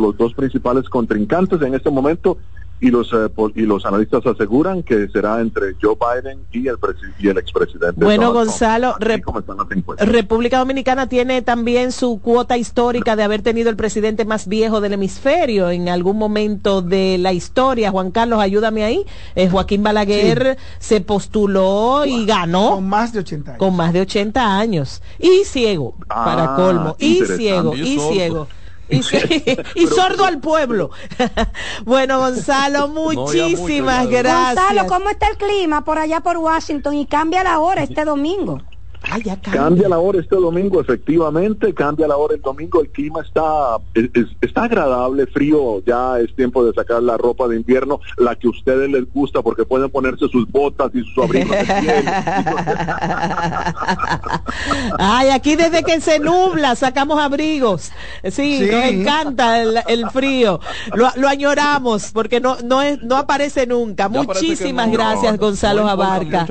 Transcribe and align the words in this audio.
los 0.00 0.16
dos 0.16 0.34
principales 0.34 0.88
contrincantes 0.88 1.62
en 1.62 1.74
este 1.74 1.88
momento 1.88 2.36
y 2.80 2.90
los 2.90 3.12
eh, 3.12 3.30
y 3.54 3.62
los 3.62 3.86
analistas 3.86 4.26
aseguran 4.26 4.82
que 4.82 5.06
será 5.08 5.40
entre 5.40 5.76
Joe 5.80 5.94
Biden 5.94 6.40
y 6.50 6.66
el 6.66 6.76
y 7.20 7.28
el 7.28 7.38
expresidente. 7.38 8.04
Bueno, 8.04 8.32
Gonzalo, 8.32 8.96
República 8.98 10.58
Dominicana 10.58 11.08
tiene 11.08 11.42
también 11.42 11.92
su 11.92 12.20
cuota 12.20 12.58
histórica 12.58 13.14
de 13.14 13.22
haber 13.22 13.42
tenido 13.42 13.70
el 13.70 13.76
presidente 13.76 14.24
más 14.24 14.48
viejo 14.48 14.80
del 14.80 14.94
hemisferio 14.94 15.70
en 15.70 15.88
algún 15.88 16.18
momento 16.18 16.82
de 16.82 17.16
la 17.18 17.32
historia. 17.32 17.92
Juan 17.92 18.10
Carlos, 18.10 18.40
ayúdame 18.40 18.82
ahí. 18.82 19.06
Eh, 19.36 19.48
Joaquín 19.48 19.84
Balaguer 19.84 20.58
se 20.80 21.02
postuló 21.02 22.04
y 22.04 22.26
ganó 22.26 22.72
con 22.72 22.88
más 22.88 23.12
de 23.12 23.20
80 23.20 23.50
años. 23.52 23.58
Con 23.60 23.76
más 23.76 23.92
de 23.92 24.00
80 24.00 24.58
años 24.58 25.02
y 25.20 25.44
ciego 25.44 25.94
para 26.08 26.54
ah, 26.54 26.56
colmo 26.56 26.96
y 26.98 27.24
ciego 27.24 27.76
y 27.76 28.00
ciego. 28.00 28.48
Y, 28.88 29.02
sordo 29.86 30.24
al 30.24 30.40
pueblo. 30.40 30.90
bueno, 31.84 32.18
Gonzalo, 32.18 32.88
muchísimas 32.88 34.08
gracias. 34.08 34.54
Gonzalo, 34.56 34.86
¿cómo 34.88 35.10
está 35.10 35.28
el 35.28 35.36
clima 35.36 35.84
por 35.84 35.98
allá 35.98 36.20
por 36.20 36.36
Washington? 36.36 36.94
Y 36.94 37.06
cambia 37.06 37.42
la 37.42 37.58
hora 37.58 37.82
este 37.82 38.04
domingo. 38.04 38.60
Cambia. 39.42 39.88
la 39.88 39.98
hora 39.98 40.20
este 40.20 40.36
domingo, 40.36 40.80
efectivamente, 40.80 41.74
cambia 41.74 42.08
la 42.08 42.16
hora 42.16 42.34
el 42.34 42.40
domingo, 42.40 42.80
el 42.80 42.90
clima 42.90 43.20
está, 43.20 43.78
está 44.40 44.64
agradable, 44.64 45.26
frío, 45.26 45.82
ya 45.84 46.18
es 46.20 46.34
tiempo 46.34 46.64
de 46.64 46.72
sacar 46.72 47.02
la 47.02 47.16
ropa 47.16 47.46
de 47.48 47.56
invierno, 47.56 48.00
la 48.16 48.34
que 48.36 48.46
a 48.46 48.50
ustedes 48.50 48.90
les 48.90 49.12
gusta, 49.12 49.42
porque 49.42 49.64
pueden 49.64 49.90
ponerse 49.90 50.28
sus 50.28 50.50
botas 50.50 50.90
y 50.94 51.02
sus 51.04 51.24
abrigos 51.24 51.50
de 51.50 51.64
piel. 51.64 52.04
Ay, 54.98 55.28
aquí 55.30 55.56
desde 55.56 55.82
que 55.82 56.00
se 56.00 56.18
nubla 56.18 56.74
sacamos 56.76 57.18
abrigos. 57.18 57.92
Sí, 58.30 58.60
nos 58.60 58.84
encanta 58.84 59.62
el, 59.62 60.08
frío. 60.10 60.60
Lo, 60.94 61.28
añoramos 61.28 62.12
porque 62.12 62.40
no 62.40 62.56
no 62.64 62.82
es, 62.82 63.02
no 63.02 63.16
aparece 63.16 63.66
nunca. 63.66 64.08
Muchísimas 64.08 64.90
gracias, 64.90 65.38
Gonzalo 65.38 65.86
Abarca. 65.88 66.46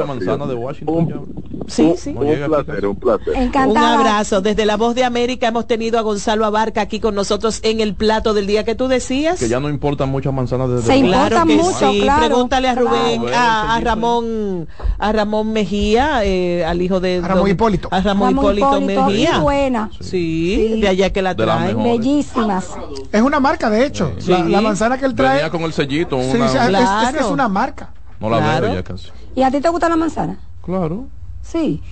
Sí, 1.67 1.94
sí. 1.97 2.09
Un 2.09 2.45
placer, 2.45 2.86
un 2.86 2.95
placer. 2.95 3.52
Un 3.67 3.78
abrazo. 3.78 4.42
Desde 4.42 4.66
La 4.66 4.78
Voz 4.78 4.95
de 4.95 5.03
América 5.03 5.47
hemos 5.47 5.67
tenido 5.67 6.00
a 6.00 6.02
Gonzalo 6.02 6.45
Abarca 6.45 6.81
aquí 6.81 7.00
con 7.00 7.16
nosotros 7.16 7.59
en 7.64 7.80
el 7.80 7.95
plato 7.95 8.33
del 8.33 8.47
día 8.47 8.64
que 8.64 8.75
tú 8.75 8.88
decías. 8.88 9.39
Que 9.39 9.47
ya 9.47 9.59
no 9.59 9.70
importan 9.70 10.09
muchas 10.09 10.33
manzanas 10.33 10.70
desde 10.70 10.94
Se 10.94 11.02
claro 11.02 11.45
que 11.45 11.55
mucho, 11.55 11.92
sí. 11.92 12.05
Pregúntale 12.20 12.67
a 12.67 12.75
Rubén, 12.75 13.23
a, 13.33 13.80
Ramón, 13.81 14.67
a 14.97 15.11
Ramón 15.11 15.53
Mejía, 15.53 16.23
eh, 16.23 16.66
al 16.66 16.81
hijo 16.81 17.00
de 17.00 17.22
Ramón 17.22 17.50
Hipólito. 17.50 17.88
A 17.92 18.02
Ramón, 18.02 18.31
Hipólito, 18.31 18.81
Mejía. 18.81 19.39
buena. 19.39 19.89
Sí, 20.00 20.80
de 20.81 20.88
allá 20.88 21.11
que 21.11 21.22
la 21.22 21.36
trae. 21.36 21.73
Bellísimas. 21.73 22.72
Es 23.11 23.22
una 23.22 23.39
marca, 23.39 23.70
de 23.70 23.86
hecho. 23.86 24.14
La, 24.27 24.61
manzana 24.61 24.98
que 24.98 25.05
él 25.05 25.16
trae. 25.16 25.36
Venía 25.36 25.50
con 25.50 25.61
el 25.61 25.73
sellito. 25.73 26.17
Una... 26.17 26.45
es, 26.45 27.16
es, 27.16 27.25
una 27.25 27.48
marca. 27.48 27.94
No 28.20 28.30
la 28.30 28.59
veo 28.59 28.73
ya 28.75 28.83
casi. 28.83 29.09
¿Y 29.36 29.42
a 29.44 29.52
ti 29.52 29.59
te 29.59 29.70
gusta 29.70 29.89
la 29.89 29.95
manzana? 29.95 30.38
Claro. 30.64 31.08
Sí. 31.44 31.83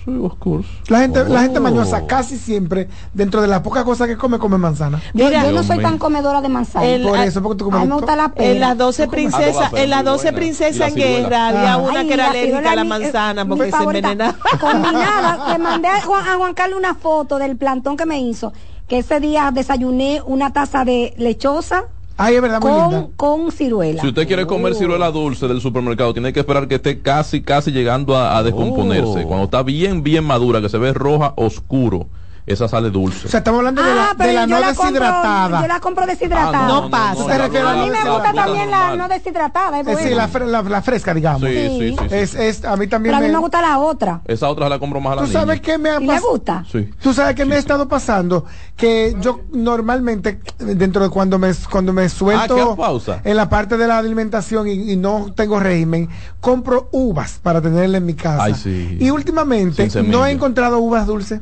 La 0.88 1.00
gente, 1.00 1.24
la 1.28 1.42
gente 1.42 1.58
oh. 1.58 1.62
mañosa 1.62 2.06
casi 2.06 2.38
siempre, 2.38 2.88
dentro 3.12 3.42
de 3.42 3.48
las 3.48 3.60
pocas 3.60 3.84
cosas 3.84 4.08
que 4.08 4.16
come, 4.16 4.38
come 4.38 4.56
manzana. 4.56 5.00
Mira, 5.12 5.44
yo, 5.44 5.52
no 5.52 5.62
soy 5.62 5.78
tan 5.80 5.98
comedora 5.98 6.40
de 6.40 6.48
manzana. 6.48 7.06
Por 7.06 7.18
eso, 7.18 7.42
porque 7.42 7.58
tú 7.58 7.70
comes. 7.70 7.88
En 8.36 8.60
las 8.60 8.78
12 8.78 9.08
princesas, 9.08 9.72
en 9.74 9.90
las 9.90 10.04
12 10.04 10.32
princesas 10.32 10.88
en 10.88 10.94
guerra, 10.94 11.48
había 11.48 11.76
una 11.76 12.04
que 12.04 12.14
era 12.14 12.30
alérgica 12.30 12.72
a 12.72 12.76
la 12.76 12.84
manzana 12.84 13.46
porque 13.46 13.70
se 13.70 13.76
envenenaba. 13.76 14.36
Combinada, 14.60 15.52
le 15.52 15.58
mandé 15.62 15.88
a 15.88 16.00
Juan, 16.00 16.26
a 16.26 16.36
Juan 16.36 16.54
Carlos 16.54 16.78
una 16.78 16.94
foto 16.94 17.38
del 17.38 17.56
plantón 17.56 17.96
que 17.96 18.06
me 18.06 18.20
hizo, 18.20 18.52
que 18.88 18.98
ese 18.98 19.20
día 19.20 19.50
desayuné 19.52 20.22
una 20.24 20.52
taza 20.52 20.84
de 20.84 21.14
lechosa 21.18 21.84
Ay, 22.16 22.36
es 22.36 22.42
verdad, 22.42 22.60
con, 22.60 23.12
con 23.16 23.52
ciruela. 23.52 24.00
Si 24.00 24.08
usted 24.08 24.26
quiere 24.26 24.46
comer 24.46 24.74
ciruela 24.74 25.10
dulce 25.10 25.48
del 25.48 25.60
supermercado, 25.60 26.12
tiene 26.12 26.32
que 26.32 26.40
esperar 26.40 26.68
que 26.68 26.76
esté 26.76 27.00
casi, 27.00 27.42
casi 27.42 27.72
llegando 27.72 28.16
a, 28.16 28.42
descomponerse. 28.42 29.24
Oh. 29.24 29.28
Cuando 29.28 29.44
está 29.44 29.62
bien, 29.62 30.02
bien 30.02 30.24
madura, 30.24 30.60
que 30.60 30.68
se 30.68 30.78
ve 30.78 30.92
roja, 30.92 31.32
oscuro 31.36 32.06
esa 32.44 32.66
sale 32.66 32.90
dulce. 32.90 33.26
O 33.26 33.30
sea, 33.30 33.38
estamos 33.38 33.58
hablando 33.58 33.82
de 33.82 33.94
la, 33.94 34.10
ah, 34.10 34.14
de 34.14 34.32
la 34.32 34.46
no 34.46 34.60
deshidratada. 34.60 35.62
yo 35.62 35.68
la 35.68 35.80
compro 35.80 36.06
deshidratada. 36.06 36.66
Ah, 36.66 36.68
no, 36.68 36.90
pasa. 36.90 37.44
a 37.44 37.48
mí 37.48 37.90
me 37.90 38.10
gusta 38.10 38.32
también 38.32 38.70
la 38.70 38.96
no 38.96 39.08
deshidratada. 39.08 39.80
Es 39.80 39.98
Sí, 40.02 40.10
la, 40.14 40.62
la, 40.62 40.82
fresca, 40.82 41.14
digamos. 41.14 41.48
Sí, 41.48 41.68
sí, 41.78 41.96
sí. 41.96 42.14
es, 42.14 42.34
es, 42.34 42.64
a 42.64 42.76
mí 42.76 42.88
también 42.88 43.14
Pero 43.14 43.24
a 43.24 43.28
mí 43.28 43.32
me 43.32 43.38
gusta 43.38 43.62
la 43.62 43.78
otra. 43.78 44.22
Esa 44.24 44.48
otra 44.48 44.68
la 44.68 44.78
compro 44.78 45.00
más 45.00 45.12
a 45.12 45.16
la 45.16 45.22
¿Tú 45.22 45.28
sabes 45.28 45.60
qué 45.60 45.78
me 45.78 45.90
ha 45.90 46.00
pasado? 46.00 46.12
¿Le 46.12 46.20
gusta? 46.20 46.64
Sí. 46.70 46.90
¿Tú 47.00 47.14
sabes 47.14 47.36
qué 47.36 47.44
me 47.44 47.54
ha 47.54 47.58
estado 47.58 47.86
pasando? 47.86 48.44
Que 48.76 49.14
yo 49.20 49.42
normalmente, 49.52 50.40
dentro 50.58 51.04
de 51.04 51.10
cuando 51.10 51.38
me, 51.38 51.52
cuando 51.70 51.92
me 51.92 52.08
suelto 52.08 52.74
pausa? 52.74 53.20
en 53.22 53.36
la 53.36 53.48
parte 53.48 53.76
de 53.76 53.86
la 53.86 53.98
alimentación 53.98 54.66
y, 54.66 54.96
no 54.96 55.32
tengo 55.34 55.60
régimen, 55.60 56.08
compro 56.40 56.88
uvas 56.92 57.38
para 57.42 57.60
tenerla 57.60 57.98
en 57.98 58.06
mi 58.06 58.14
casa. 58.14 58.44
Ay, 58.44 58.54
sí. 58.54 58.96
Y 58.98 59.10
últimamente 59.10 59.88
no 60.02 60.26
he 60.26 60.32
encontrado 60.32 60.78
uvas 60.78 61.06
dulces. 61.06 61.40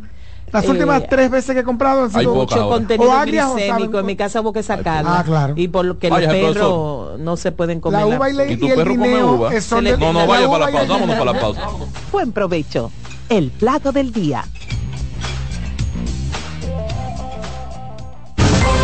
Las 0.52 0.68
últimas 0.68 1.02
eh, 1.02 1.06
tres 1.08 1.30
veces 1.30 1.54
que 1.54 1.60
he 1.60 1.64
comprado 1.64 2.04
han 2.04 2.10
sido 2.10 2.34
mucho 2.34 2.68
contenido 2.68 3.12
glicémico. 3.22 3.98
En 4.00 4.06
mi 4.06 4.16
casa 4.16 4.40
hubo 4.40 4.52
que 4.52 4.62
sacarla. 4.62 5.20
Ah, 5.20 5.24
claro. 5.24 5.54
Y 5.56 5.68
porque 5.68 6.08
los 6.10 6.20
perros 6.20 7.18
no 7.20 7.36
se 7.36 7.52
pueden 7.52 7.80
comer. 7.80 8.00
La 8.00 8.06
uva 8.06 8.30
y, 8.30 8.52
¿Y, 8.52 8.56
tu 8.56 8.68
perro 8.68 8.90
come 8.90 9.22
uva? 9.22 9.50
no, 9.98 10.12
no, 10.12 10.26
vaya 10.26 10.48
para 10.48 10.66
la 10.66 10.72
pausa. 10.72 10.92
Vámonos 10.92 11.16
para 11.16 11.32
la 11.32 11.40
pausa. 11.40 11.68
Buen 12.12 12.32
provecho. 12.32 12.90
El 13.28 13.50
plato 13.50 13.92
del 13.92 14.12
día. 14.12 14.44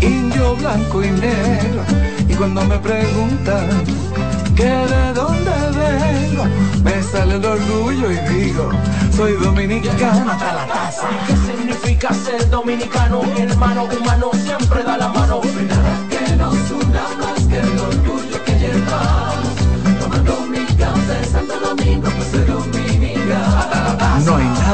indio, 0.00 0.56
blanco 0.56 1.02
y 1.02 1.10
negro. 1.10 1.82
Y 2.28 2.34
cuando 2.34 2.64
me 2.64 2.78
preguntan 2.78 3.68
que 4.54 4.64
de 4.64 5.12
dónde 5.14 5.50
vengo, 5.76 6.44
me 6.82 7.02
sale 7.02 7.34
el 7.36 7.44
orgullo 7.44 8.10
y 8.10 8.18
digo, 8.34 8.70
soy 9.14 9.32
dominicano 9.34 10.32
hasta 10.32 10.54
la 10.54 10.66
casa. 10.66 11.08
¿Qué 11.26 11.36
significa 11.36 12.12
ser 12.14 12.48
dominicano? 12.50 13.22
Hermano 13.36 13.84
humano 13.84 14.30
siempre 14.44 14.82
da 14.82 14.96
la 14.96 15.08
mano. 15.08 15.40
Nada 15.68 15.98
que 16.10 16.36
nos 16.36 16.70
una 16.70 17.02
más 17.18 17.42
que 17.44 17.58
el 17.58 17.78
orgullo 17.78 18.15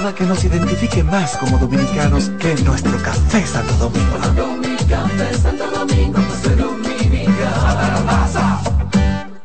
nada 0.02 0.14
que 0.16 0.24
nos 0.24 0.42
identifique 0.42 1.04
más 1.04 1.36
como 1.36 1.58
dominicanos 1.58 2.30
que 2.40 2.56
nuestro 2.64 3.00
café 3.02 3.46
Santo 3.46 3.72
Domingo. 3.74 4.18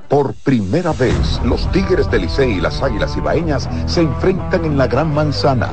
Por 0.07 0.34
primera 0.34 0.94
vez, 0.94 1.40
los 1.44 1.72
Tigres 1.72 2.09
del 2.09 2.23
Licey 2.23 2.53
y 2.53 2.62
las 2.62 2.81
Águilas 2.81 3.16
Ibaeñas 3.16 3.69
se 3.85 4.01
enfrentan 4.01 4.66
en 4.66 4.79
la 4.79 4.88
Gran 4.88 5.13
Manzana. 5.13 5.69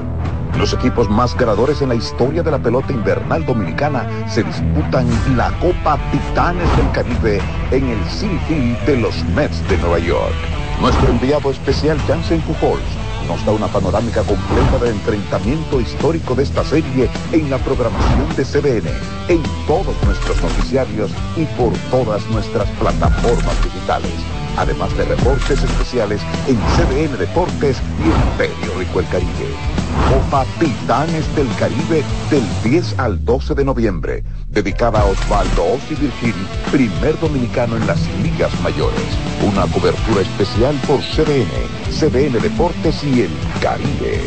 Los 0.59 0.75
equipos 0.75 1.09
más 1.09 1.35
ganadores 1.35 1.81
en 1.81 1.89
la 1.89 1.95
historia 1.95 2.43
de 2.43 2.51
la 2.51 2.59
pelota 2.59 2.93
invernal 2.93 3.47
dominicana 3.47 4.07
se 4.29 4.43
disputan 4.43 5.07
la 5.35 5.51
Copa 5.61 5.99
Titanes 6.11 6.77
del 6.77 6.91
Caribe 6.93 7.41
en 7.71 7.89
el 7.89 8.05
City 8.11 8.77
de 8.85 8.99
los 8.99 9.25
Mets 9.35 9.67
de 9.71 9.79
Nueva 9.79 9.99
York. 9.99 10.35
Nuestro 10.83 11.09
enviado 11.09 11.51
especial 11.51 11.99
Jansen 12.07 12.43
Pujols 12.43 13.04
nos 13.29 13.45
da 13.45 13.53
una 13.53 13.69
panorámica 13.69 14.23
completa 14.23 14.79
del 14.79 14.95
enfrentamiento 14.95 15.81
histórico 15.81 16.35
de 16.35 16.43
esta 16.43 16.65
serie 16.65 17.09
en 17.33 17.51
la 17.51 17.59
programación 17.59 18.29
de 18.37 18.45
CBN, 18.45 18.89
en 19.29 19.43
todos 19.67 19.95
nuestros 20.05 20.41
noticiarios 20.43 21.11
y 21.37 21.45
por 21.57 21.73
todas 21.91 22.27
nuestras 22.31 22.69
plataformas 22.79 23.65
digitales. 23.65 24.44
Además 24.57 24.97
de 24.97 25.05
reportes 25.05 25.63
especiales 25.63 26.21
en 26.47 26.57
CBN 26.77 27.17
Deportes 27.17 27.77
y 27.99 28.05
en 28.05 28.39
Periódico 28.39 29.01
El 29.01 29.09
Caribe. 29.09 29.49
Copa 30.09 30.45
Titanes 30.59 31.35
del 31.35 31.49
Caribe 31.57 32.05
del 32.31 32.45
10 32.63 32.99
al 32.99 33.25
12 33.25 33.55
de 33.55 33.65
noviembre, 33.65 34.25
dedicada 34.49 35.01
a 35.01 35.05
Osvaldo 35.07 35.75
Ossi 35.75 35.95
Virgil, 35.95 36.35
primer 36.71 37.19
dominicano 37.21 37.77
en 37.77 37.87
las 37.87 38.01
ligas 38.23 38.53
mayores. 38.61 39.03
Una 39.43 39.67
cobertura 39.73 40.23
especial 40.23 40.75
por 40.87 41.01
CBN, 41.01 41.49
CBN 41.91 42.41
Deportes 42.41 43.03
y 43.05 43.23
El 43.23 43.31
Caribe. 43.61 44.21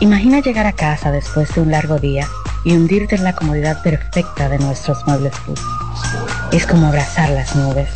Imagina 0.00 0.40
llegar 0.40 0.66
a 0.66 0.72
casa 0.72 1.10
después 1.10 1.54
de 1.54 1.60
un 1.60 1.70
largo 1.70 1.98
día 1.98 2.26
y 2.64 2.72
hundirte 2.72 3.16
en 3.16 3.24
la 3.24 3.34
comodidad 3.34 3.82
perfecta 3.82 4.48
de 4.48 4.58
nuestros 4.58 5.06
muebles 5.06 5.34
food. 5.34 5.58
Es 6.52 6.66
como 6.66 6.86
abrazar 6.86 7.30
las 7.30 7.54
nubes 7.56 7.88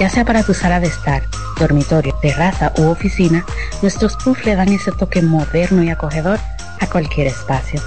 Ya 0.00 0.08
sea 0.08 0.24
para 0.24 0.42
tu 0.42 0.54
sala 0.54 0.80
de 0.80 0.86
estar, 0.86 1.22
dormitorio, 1.58 2.14
terraza 2.22 2.72
u 2.78 2.88
oficina, 2.88 3.44
nuestros 3.82 4.16
puffs 4.16 4.46
le 4.46 4.56
dan 4.56 4.70
ese 4.70 4.92
toque 4.92 5.20
moderno 5.20 5.82
y 5.82 5.90
acogedor 5.90 6.38
a 6.80 6.86
cualquier 6.86 7.26
espacio. 7.26 7.82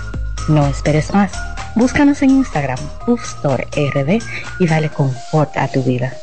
No 0.48 0.68
esperes 0.68 1.12
más. 1.12 1.32
Búscanos 1.74 2.22
en 2.22 2.30
Instagram, 2.30 2.78
Puff 3.08 3.24
Store 3.24 3.68
RD 3.76 4.22
y 4.60 4.68
dale 4.68 4.90
confort 4.90 5.58
a 5.58 5.68
tu 5.68 5.82
vida. 5.82 6.14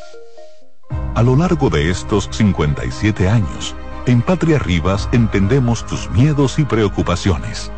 A 1.13 1.23
lo 1.23 1.35
largo 1.35 1.69
de 1.69 1.91
estos 1.91 2.29
57 2.31 3.27
años, 3.27 3.75
en 4.05 4.21
Patria 4.21 4.59
Rivas 4.59 5.09
entendemos 5.11 5.85
tus 5.85 6.09
miedos 6.11 6.57
y 6.57 6.63
preocupaciones. 6.63 7.69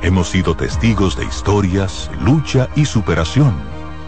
Hemos 0.00 0.30
sido 0.30 0.56
testigos 0.56 1.18
de 1.18 1.26
historias, 1.26 2.10
lucha 2.22 2.70
y 2.76 2.86
superación, 2.86 3.54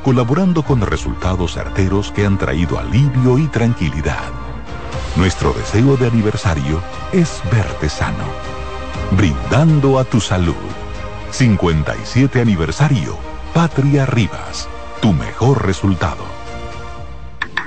colaborando 0.03 0.63
con 0.63 0.81
resultados 0.81 1.55
certeros 1.55 2.13
que 2.13 2.27
han 2.27 2.39
traído 2.39 2.79
alivio 2.79 3.39
y 3.39 3.47
tranquilidad. 3.49 4.31
Nuestro 5.17 5.53
deseo 5.53 5.97
de 5.97 6.07
aniversario 6.07 6.81
es 7.13 7.43
verte 7.51 7.89
sano, 7.89 8.25
brindando 9.13 9.99
a 9.99 10.05
tu 10.05 10.21
salud. 10.21 10.55
57 11.31 12.41
aniversario, 12.41 13.17
Patria 13.53 14.07
Rivas, 14.07 14.69
tu 15.01 15.13
mejor 15.13 15.67
resultado. 15.67 16.40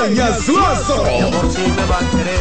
Ruego. 0.00 0.14
Peña 0.14 0.34
Suazo. 0.36 1.04
Mi 1.04 1.20
amor, 1.20 1.50
si 1.52 1.62
me 1.62 1.84
va 1.86 1.98
a 1.98 2.10
querer, 2.10 2.40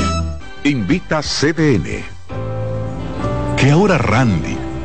Invita 0.64 1.20
CDN. 1.22 2.04
Que 3.56 3.70
ahora 3.70 3.98
Randy 3.98 4.56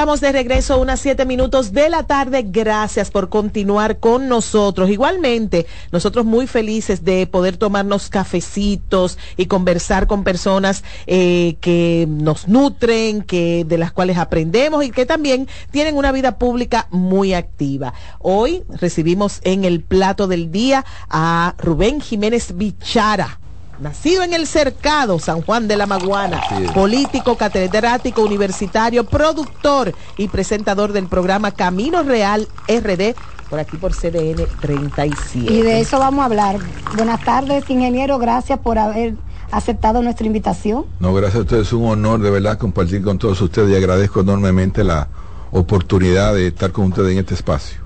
Estamos 0.00 0.22
de 0.22 0.32
regreso 0.32 0.80
unas 0.80 0.98
siete 0.98 1.26
minutos 1.26 1.74
de 1.74 1.90
la 1.90 2.04
tarde. 2.04 2.42
Gracias 2.48 3.10
por 3.10 3.28
continuar 3.28 3.98
con 3.98 4.28
nosotros. 4.28 4.88
Igualmente, 4.88 5.66
nosotros 5.92 6.24
muy 6.24 6.46
felices 6.46 7.04
de 7.04 7.26
poder 7.26 7.58
tomarnos 7.58 8.08
cafecitos 8.08 9.18
y 9.36 9.44
conversar 9.44 10.06
con 10.06 10.24
personas 10.24 10.84
eh, 11.06 11.56
que 11.60 12.06
nos 12.08 12.48
nutren, 12.48 13.20
que 13.20 13.66
de 13.66 13.76
las 13.76 13.92
cuales 13.92 14.16
aprendemos 14.16 14.82
y 14.82 14.90
que 14.90 15.04
también 15.04 15.46
tienen 15.70 15.98
una 15.98 16.12
vida 16.12 16.38
pública 16.38 16.86
muy 16.90 17.34
activa. 17.34 17.92
Hoy 18.20 18.62
recibimos 18.70 19.40
en 19.42 19.66
el 19.66 19.82
plato 19.82 20.28
del 20.28 20.50
día 20.50 20.82
a 21.10 21.54
Rubén 21.58 22.00
Jiménez 22.00 22.56
Bichara 22.56 23.39
nacido 23.80 24.22
en 24.22 24.34
el 24.34 24.46
Cercado, 24.46 25.18
San 25.18 25.42
Juan 25.42 25.66
de 25.68 25.76
la 25.76 25.86
Maguana, 25.86 26.40
político, 26.74 27.36
catedrático, 27.36 28.22
universitario, 28.22 29.04
productor 29.04 29.94
y 30.16 30.28
presentador 30.28 30.92
del 30.92 31.06
programa 31.06 31.50
Camino 31.52 32.02
Real 32.02 32.46
RD, 32.68 33.14
por 33.48 33.58
aquí 33.58 33.76
por 33.78 33.92
CDN 33.92 34.46
37. 34.60 35.52
Y 35.52 35.62
de 35.62 35.80
eso 35.80 35.98
vamos 35.98 36.22
a 36.22 36.26
hablar. 36.26 36.58
Buenas 36.96 37.24
tardes, 37.24 37.68
ingeniero. 37.68 38.18
Gracias 38.18 38.58
por 38.58 38.78
haber 38.78 39.14
aceptado 39.50 40.02
nuestra 40.02 40.26
invitación. 40.26 40.84
No, 41.00 41.12
gracias 41.14 41.36
a 41.38 41.40
ustedes. 41.40 41.66
Es 41.68 41.72
un 41.72 41.86
honor 41.86 42.20
de 42.20 42.30
verdad 42.30 42.58
compartir 42.58 43.02
con 43.02 43.18
todos 43.18 43.40
ustedes 43.40 43.70
y 43.70 43.74
agradezco 43.76 44.20
enormemente 44.20 44.84
la 44.84 45.08
oportunidad 45.50 46.34
de 46.34 46.48
estar 46.48 46.70
con 46.70 46.86
ustedes 46.86 47.12
en 47.12 47.18
este 47.18 47.34
espacio. 47.34 47.80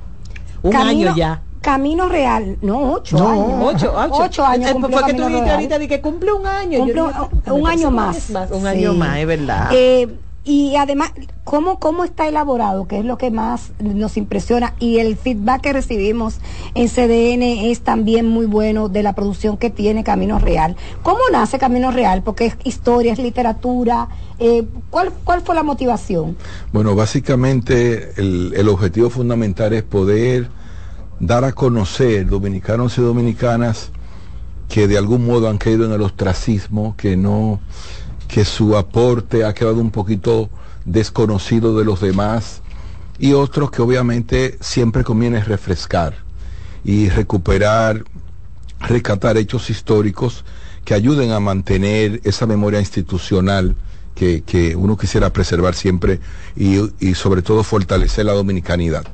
Un 0.63 0.73
Camino- 0.73 1.11
año 1.11 1.17
ya. 1.17 1.43
Camino 1.65 2.11
Real, 2.11 2.59
no, 2.61 2.93
ocho 2.93 3.17
No, 3.17 3.29
años. 3.31 3.75
ocho, 3.75 3.95
ocho. 3.97 4.23
Ocho 4.23 4.45
años. 4.45 4.71
Eh, 4.71 4.75
porque 4.79 5.15
tú 5.15 5.25
dijiste 5.27 5.51
ahorita 5.51 5.79
de 5.79 5.89
que 5.89 6.01
cumple 6.03 6.31
un 6.35 6.47
año. 6.47 6.81
Cumple 6.81 7.03
un, 7.53 7.67
año 7.67 7.91
más. 7.91 8.29
Un 8.51 8.61
Sí. 8.61 8.67
año 8.67 8.93
más, 8.93 9.17
es 9.17 9.27
verdad. 9.27 9.71
Eh, 9.73 10.15
y 10.45 10.77
además, 10.77 11.13
¿cómo, 11.43 11.79
¿cómo 11.79 12.05
está 12.05 12.29
elaborado? 12.29 12.87
Que 12.87 12.99
es 12.99 13.05
lo 13.07 13.17
que 13.17 13.31
más 13.31 13.73
nos 13.79 14.19
impresiona. 14.19 14.75
Y 14.79 14.99
el 14.99 15.17
feedback 15.17 15.63
que 15.63 15.73
recibimos 15.73 16.39
en 16.75 16.91
CDN 16.91 17.71
es 17.71 17.81
también 17.81 18.29
muy 18.29 18.45
bueno 18.45 18.91
de 18.91 19.03
la 19.03 19.15
producción 19.15 19.57
que 19.57 19.71
tiene 19.71 20.05
Camino 20.05 20.39
Real. 20.39 20.77
¿Cómo 21.03 21.21
nace 21.33 21.59
Camino 21.59 21.91
Real? 21.93 22.23
Porque 22.23 22.45
es 22.45 22.59
historia, 22.65 23.15
es 23.15 23.19
literatura. 23.19 24.09
Eh, 24.39 24.65
¿cuál, 24.91 25.11
¿Cuál 25.25 25.41
fue 25.41 25.55
la 25.55 25.63
motivación? 25.63 26.37
Bueno, 26.75 26.95
básicamente 26.95 28.13
el, 28.19 28.53
el 28.55 28.69
objetivo 28.69 29.09
fundamental 29.09 29.73
es 29.73 29.83
poder 29.83 30.51
dar 31.21 31.45
a 31.45 31.53
conocer 31.53 32.27
dominicanos 32.27 32.99
y 32.99 33.03
dominicanas 33.03 33.91
que 34.69 34.89
de 34.89 34.99
algún 34.99 35.27
modo 35.27 35.49
han 35.49 35.59
caído 35.59 35.85
en 35.85 35.93
el 35.93 36.03
ostracismo, 36.03 36.97
que 36.97 37.17
no, 37.17 37.61
que 38.29 38.45
su 38.45 38.77
aporte 38.77 39.45
ha 39.45 39.55
quedado 39.55 39.81
un 39.81 39.91
poquito 39.91 40.51
desconocido 40.85 41.77
de 41.79 41.85
los 41.85 42.01
demás 42.01 42.63
y 43.19 43.33
otros 43.33 43.71
que 43.71 43.83
obviamente 43.83 44.59
siempre 44.61 45.05
conviene 45.05 45.43
refrescar 45.43 46.15
y 46.85 47.09
recuperar, 47.09 48.05
rescatar 48.81 49.37
hechos 49.37 49.71
históricos 49.71 50.45
que 50.85 50.95
ayuden 50.95 51.31
a 51.31 51.41
mantener 51.41 52.21
esa 52.25 52.47
memoria 52.47 52.81
institucional 52.81 53.77
que, 54.15 54.43
que 54.43 54.77
uno 54.77 54.97
quisiera 54.97 55.33
preservar 55.33 55.75
siempre 55.75 56.21
y, 56.57 56.81
y 57.01 57.15
sobre 57.15 57.43
todo 57.43 57.63
fortalecer 57.65 58.27
la 58.27 58.33
dominicanidad. 58.33 59.05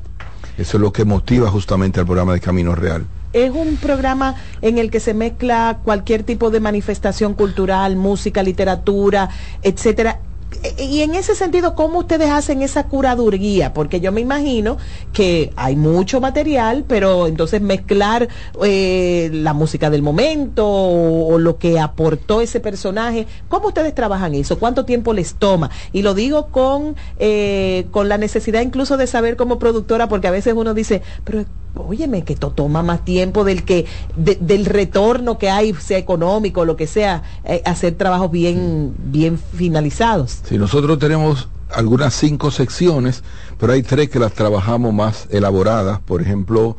Eso 0.57 0.77
es 0.77 0.81
lo 0.81 0.91
que 0.91 1.05
motiva 1.05 1.49
justamente 1.49 1.99
al 1.99 2.05
programa 2.05 2.33
de 2.33 2.39
Camino 2.39 2.75
Real. 2.75 3.05
es 3.33 3.49
un 3.51 3.77
programa 3.77 4.35
en 4.61 4.77
el 4.77 4.91
que 4.91 4.99
se 4.99 5.13
mezcla 5.13 5.79
cualquier 5.83 6.23
tipo 6.23 6.49
de 6.49 6.59
manifestación 6.59 7.33
cultural, 7.33 7.95
música, 7.95 8.43
literatura, 8.43 9.29
etcétera. 9.63 10.19
E- 10.51 10.83
Y 10.83 11.01
en 11.01 11.15
ese 11.15 11.33
sentido, 11.35 11.75
¿cómo 11.75 11.99
ustedes 11.99 12.29
hacen 12.29 12.61
esa 12.61 12.87
curaduría? 12.87 13.73
Porque 13.73 14.01
yo 14.01 14.11
me 14.11 14.21
imagino 14.21 14.77
que 15.13 15.53
hay 15.55 15.75
mucho 15.75 16.19
material, 16.19 16.85
pero 16.87 17.27
entonces 17.27 17.61
mezclar 17.61 18.27
eh, 18.63 19.29
la 19.33 19.53
música 19.53 19.89
del 19.89 20.01
momento 20.01 20.67
o, 20.67 21.33
o 21.33 21.39
lo 21.39 21.57
que 21.57 21.79
aportó 21.79 22.41
ese 22.41 22.59
personaje, 22.59 23.27
¿cómo 23.47 23.67
ustedes 23.69 23.95
trabajan 23.95 24.33
eso? 24.35 24.59
¿Cuánto 24.59 24.85
tiempo 24.85 25.13
les 25.13 25.35
toma? 25.37 25.69
Y 25.93 26.01
lo 26.01 26.13
digo 26.13 26.51
con, 26.51 26.95
eh, 27.17 27.87
con 27.91 28.09
la 28.09 28.17
necesidad 28.17 28.61
incluso 28.61 28.97
de 28.97 29.07
saber 29.07 29.37
como 29.37 29.57
productora, 29.59 30.07
porque 30.09 30.27
a 30.27 30.31
veces 30.31 30.53
uno 30.55 30.73
dice, 30.73 31.01
pero 31.23 31.45
óyeme, 31.75 32.23
que 32.23 32.33
esto 32.33 32.51
toma 32.51 32.83
más 32.83 33.03
tiempo 33.05 33.43
del 33.43 33.63
que 33.63 33.85
del 34.15 34.65
retorno 34.65 35.37
que 35.37 35.49
hay, 35.49 35.73
sea 35.73 35.97
económico, 35.97 36.65
lo 36.65 36.75
que 36.75 36.87
sea, 36.87 37.23
eh, 37.43 37.61
hacer 37.65 37.95
trabajos 37.95 38.31
bien, 38.31 38.93
bien 38.97 39.37
finalizados. 39.37 40.39
Sí, 40.43 40.57
nosotros 40.57 40.99
tenemos 40.99 41.49
algunas 41.69 42.13
cinco 42.13 42.51
secciones, 42.51 43.23
pero 43.59 43.73
hay 43.73 43.83
tres 43.83 44.09
que 44.09 44.19
las 44.19 44.33
trabajamos 44.33 44.93
más 44.93 45.27
elaboradas. 45.31 45.99
Por 45.99 46.21
ejemplo, 46.21 46.75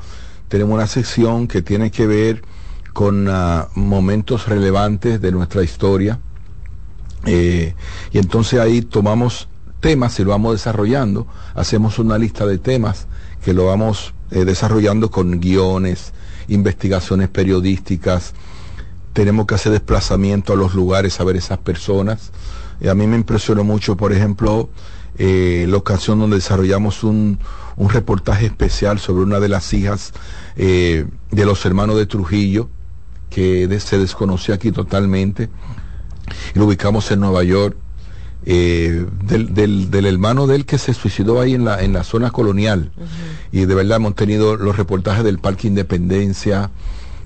tenemos 0.49 0.75
una 0.75 0.87
sección 0.87 1.49
que 1.49 1.63
tiene 1.63 1.91
que 1.91 2.07
ver 2.07 2.43
con 2.93 3.29
ah, 3.29 3.69
momentos 3.75 4.47
relevantes 4.47 5.21
de 5.21 5.33
nuestra 5.33 5.63
historia. 5.63 6.21
Eh, 7.25 7.75
y 8.11 8.19
entonces 8.19 8.61
ahí 8.61 8.83
tomamos 8.83 9.49
temas 9.81 10.19
y 10.21 10.25
lo 10.25 10.31
vamos 10.31 10.53
desarrollando, 10.53 11.27
hacemos 11.55 11.99
una 11.99 12.17
lista 12.17 12.47
de 12.47 12.59
temas 12.59 13.07
que 13.45 13.53
lo 13.53 13.67
vamos 13.67 14.15
eh, 14.31 14.45
desarrollando 14.45 15.11
con 15.11 15.41
guiones, 15.41 16.13
investigaciones 16.49 17.29
periodísticas, 17.29 18.35
tenemos 19.13 19.47
que 19.47 19.55
hacer 19.55 19.73
desplazamiento 19.73 20.53
a 20.53 20.57
los 20.57 20.75
lugares 20.75 21.21
a 21.21 21.25
ver 21.25 21.37
esas 21.37 21.59
personas. 21.59 22.33
Y 22.81 22.89
a 22.89 22.95
mí 22.95 23.07
me 23.07 23.17
impresionó 23.17 23.65
mucho, 23.65 23.97
por 23.97 24.13
ejemplo, 24.13 24.71
eh, 25.19 25.67
la 25.69 25.77
ocasión 25.77 26.19
donde 26.19 26.37
desarrollamos 26.37 27.05
un, 27.05 27.39
un, 27.77 27.91
reportaje 27.91 28.47
especial 28.47 28.99
sobre 28.99 29.25
una 29.25 29.41
de 29.41 29.49
las 29.49 29.73
hijas 29.75 30.13
eh, 30.57 31.07
de 31.31 31.45
los 31.45 31.65
hermanos 31.67 31.97
de 31.97 32.07
Trujillo, 32.07 32.71
que 33.29 33.69
se 33.81 33.99
desconoció 33.99 34.55
aquí 34.55 34.73
totalmente, 34.73 35.51
y 36.55 36.59
lo 36.59 36.67
ubicamos 36.67 37.11
en 37.11 37.21
Nueva 37.21 37.45
York. 37.45 37.77
Eh, 38.45 39.07
del, 39.25 39.55
del, 39.55 39.91
del, 39.93 40.07
hermano 40.07 40.49
de 40.49 40.57
él 40.57 40.67
que 40.67 40.77
se 40.77 40.95
suicidó 40.95 41.41
ahí 41.41 41.55
en 41.55 41.65
la, 41.65 41.81
en 41.81 41.93
la 41.93 42.03
zona 42.03 42.33
colonial. 42.33 42.91
Y 43.53 43.67
de 43.67 43.75
verdad 43.75 43.99
hemos 43.99 44.17
tenido 44.17 44.57
los 44.57 44.77
reportajes 44.77 45.23
del 45.23 45.39
Parque 45.39 45.69
Independencia, 45.69 46.71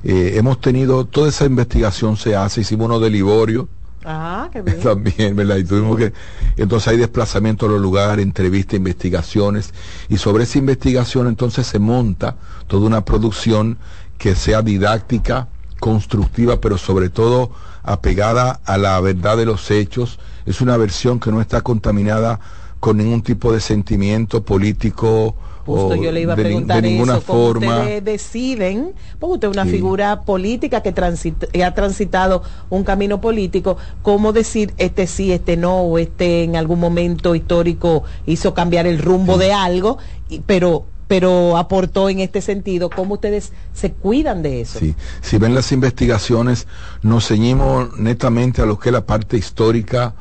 eh, 0.05 0.35
hemos 0.37 0.61
tenido, 0.61 1.07
toda 1.07 1.31
esa 1.31 1.47
investigación 1.47 2.17
se 2.17 2.37
hace, 2.37 2.61
hicimos 2.61 2.87
uno 2.87 3.01
de 3.01 3.11
Liborio. 3.11 3.69
Ah, 4.05 4.51
qué 4.53 4.61
bien. 4.63 4.81
También, 4.81 5.37
¿verdad? 5.37 5.57
Y 5.57 5.65
tuvimos 5.65 5.97
que, 5.97 6.13
entonces 6.59 6.89
hay 6.89 6.99
desplazamiento 6.99 7.67
a 7.67 7.71
los 7.71 7.81
lugares, 7.81 8.23
entrevistas, 8.23 8.75
investigaciones, 8.75 9.73
y 10.11 10.19
sobre 10.19 10.45
esa 10.45 10.59
investigación 10.59 11.29
entonces 11.29 11.67
se 11.67 11.79
monta 11.79 12.37
toda 12.67 12.87
una 12.87 13.05
producción 13.05 13.79
que 14.19 14.35
sea 14.35 14.63
didáctica, 14.63 15.49
constructiva, 15.81 16.61
pero 16.61 16.79
sobre 16.79 17.09
todo 17.09 17.51
apegada 17.83 18.61
a 18.65 18.77
la 18.79 19.01
verdad 19.01 19.37
de 19.37 19.47
los 19.47 19.71
hechos. 19.71 20.19
Es 20.47 20.61
una 20.61 20.77
versión 20.77 21.19
que 21.21 21.31
no 21.31 21.41
está 21.41 21.61
contaminada 21.61 22.41
con 22.81 22.97
ningún 22.99 23.23
tipo 23.23 23.53
de 23.53 23.61
sentimiento 23.61 24.43
político. 24.45 25.35
Justo 25.65 25.89
o 25.89 25.95
yo 25.97 26.13
le 26.13 26.21
iba 26.21 26.35
a 26.35 26.37
de, 26.37 26.43
preguntar 26.45 26.81
de 26.81 26.89
ninguna 26.91 27.17
eso, 27.17 27.27
¿cómo 27.27 27.39
forma. 27.47 27.79
ustedes 27.81 28.05
deciden, 28.05 28.93
porque 29.19 29.35
usted 29.35 29.49
es 29.49 29.53
una 29.55 29.65
Sí. 29.65 29.71
figura 29.73 30.23
política 30.23 30.81
que 30.81 30.93
transita- 30.93 31.49
ha 31.67 31.75
transitado 31.75 32.43
un 32.71 32.85
camino 32.85 33.21
político, 33.21 33.77
cómo 34.03 34.33
decir 34.33 34.73
este 34.79 35.09
sí, 35.09 35.33
este 35.33 35.57
no, 35.57 35.81
o 35.81 35.99
este 35.99 36.45
en 36.45 36.55
algún 36.55 36.79
momento 36.79 37.35
histórico 37.35 38.05
hizo 38.27 38.55
cambiar 38.55 38.87
el 38.87 39.01
rumbo 39.01 39.39
de 39.39 39.53
algo, 39.53 39.99
y- 40.29 40.39
pero 40.47 40.85
pero 41.09 41.57
aportó 41.57 42.09
en 42.09 42.21
este 42.21 42.41
sentido, 42.41 42.91
cómo 42.91 43.15
ustedes 43.15 43.53
se 43.73 43.93
cuidan 43.93 44.43
de 44.43 44.61
eso. 44.61 44.79
Sí. 44.79 44.95
Si 45.21 45.39
ven 45.39 45.55
las 45.55 45.73
investigaciones, 45.73 46.67
nos 47.03 47.29
ceñimos 47.29 47.97
netamente 47.99 48.63
a 48.63 48.67
lo 48.67 48.79
que 48.79 48.89
es 48.89 48.93
la 48.93 49.07
parte 49.07 49.37
histórica, 49.37 50.15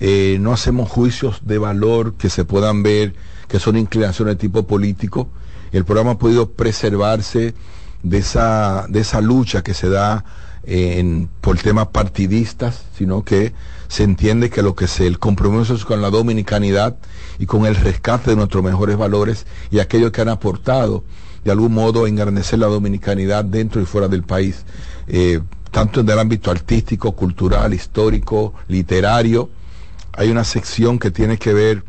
eh, 0.00 0.38
no 0.40 0.52
hacemos 0.52 0.90
juicios 0.90 1.40
de 1.44 1.58
valor 1.58 2.14
que 2.14 2.30
se 2.30 2.44
puedan 2.44 2.82
ver, 2.82 3.14
que 3.48 3.58
son 3.58 3.76
inclinaciones 3.76 4.34
de 4.34 4.40
tipo 4.40 4.66
político. 4.66 5.28
El 5.70 5.84
programa 5.84 6.12
ha 6.12 6.18
podido 6.18 6.50
preservarse 6.50 7.54
de 8.02 8.18
esa, 8.18 8.86
de 8.88 9.00
esa 9.00 9.20
lucha 9.20 9.62
que 9.62 9.74
se 9.74 9.88
da 9.88 10.24
en, 10.64 11.28
por 11.40 11.58
temas 11.58 11.88
partidistas, 11.88 12.84
sino 12.96 13.24
que 13.24 13.52
se 13.92 14.04
entiende 14.04 14.48
que 14.48 14.62
lo 14.62 14.74
que 14.74 14.86
se, 14.86 15.06
el 15.06 15.18
compromiso 15.18 15.74
es 15.74 15.84
con 15.84 16.00
la 16.00 16.08
dominicanidad 16.08 16.96
y 17.38 17.44
con 17.44 17.66
el 17.66 17.76
rescate 17.76 18.30
de 18.30 18.36
nuestros 18.36 18.64
mejores 18.64 18.96
valores 18.96 19.44
y 19.70 19.80
aquellos 19.80 20.12
que 20.12 20.22
han 20.22 20.30
aportado 20.30 21.04
de 21.44 21.50
algún 21.50 21.74
modo 21.74 22.06
a 22.06 22.08
engrandecer 22.08 22.58
la 22.58 22.68
dominicanidad 22.68 23.44
dentro 23.44 23.82
y 23.82 23.84
fuera 23.84 24.08
del 24.08 24.22
país, 24.22 24.64
eh, 25.08 25.40
tanto 25.70 26.00
en 26.00 26.08
el 26.08 26.18
ámbito 26.18 26.50
artístico, 26.50 27.12
cultural, 27.12 27.74
histórico, 27.74 28.54
literario. 28.66 29.50
Hay 30.14 30.30
una 30.30 30.44
sección 30.44 30.98
que 30.98 31.10
tiene 31.10 31.36
que 31.36 31.52
ver 31.52 31.84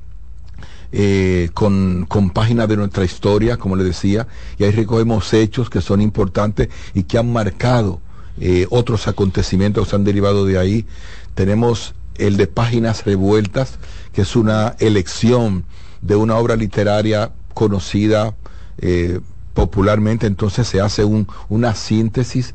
eh, 0.91 1.51
con, 1.53 2.05
con 2.09 2.31
páginas 2.31 2.67
de 2.67 2.75
nuestra 2.75 3.05
historia, 3.05 3.55
como 3.55 3.77
le 3.77 3.85
decía, 3.85 4.27
y 4.57 4.65
ahí 4.65 4.71
recogemos 4.71 5.33
hechos 5.33 5.69
que 5.69 5.79
son 5.79 6.01
importantes 6.01 6.67
y 6.93 7.03
que 7.03 7.17
han 7.17 7.31
marcado 7.31 8.01
eh, 8.39 8.65
otros 8.71 9.07
acontecimientos 9.07 9.85
que 9.85 9.89
se 9.91 9.95
han 9.95 10.03
derivado 10.03 10.45
de 10.45 10.57
ahí. 10.57 10.85
Tenemos 11.35 11.95
el 12.15 12.37
de 12.37 12.47
Páginas 12.47 13.05
Revueltas, 13.05 13.79
que 14.13 14.21
es 14.21 14.35
una 14.35 14.75
elección 14.79 15.65
de 16.01 16.15
una 16.15 16.35
obra 16.37 16.55
literaria 16.55 17.31
conocida 17.53 18.35
eh, 18.77 19.19
popularmente, 19.53 20.27
entonces 20.27 20.67
se 20.67 20.81
hace 20.81 21.05
un, 21.05 21.27
una 21.49 21.75
síntesis 21.75 22.53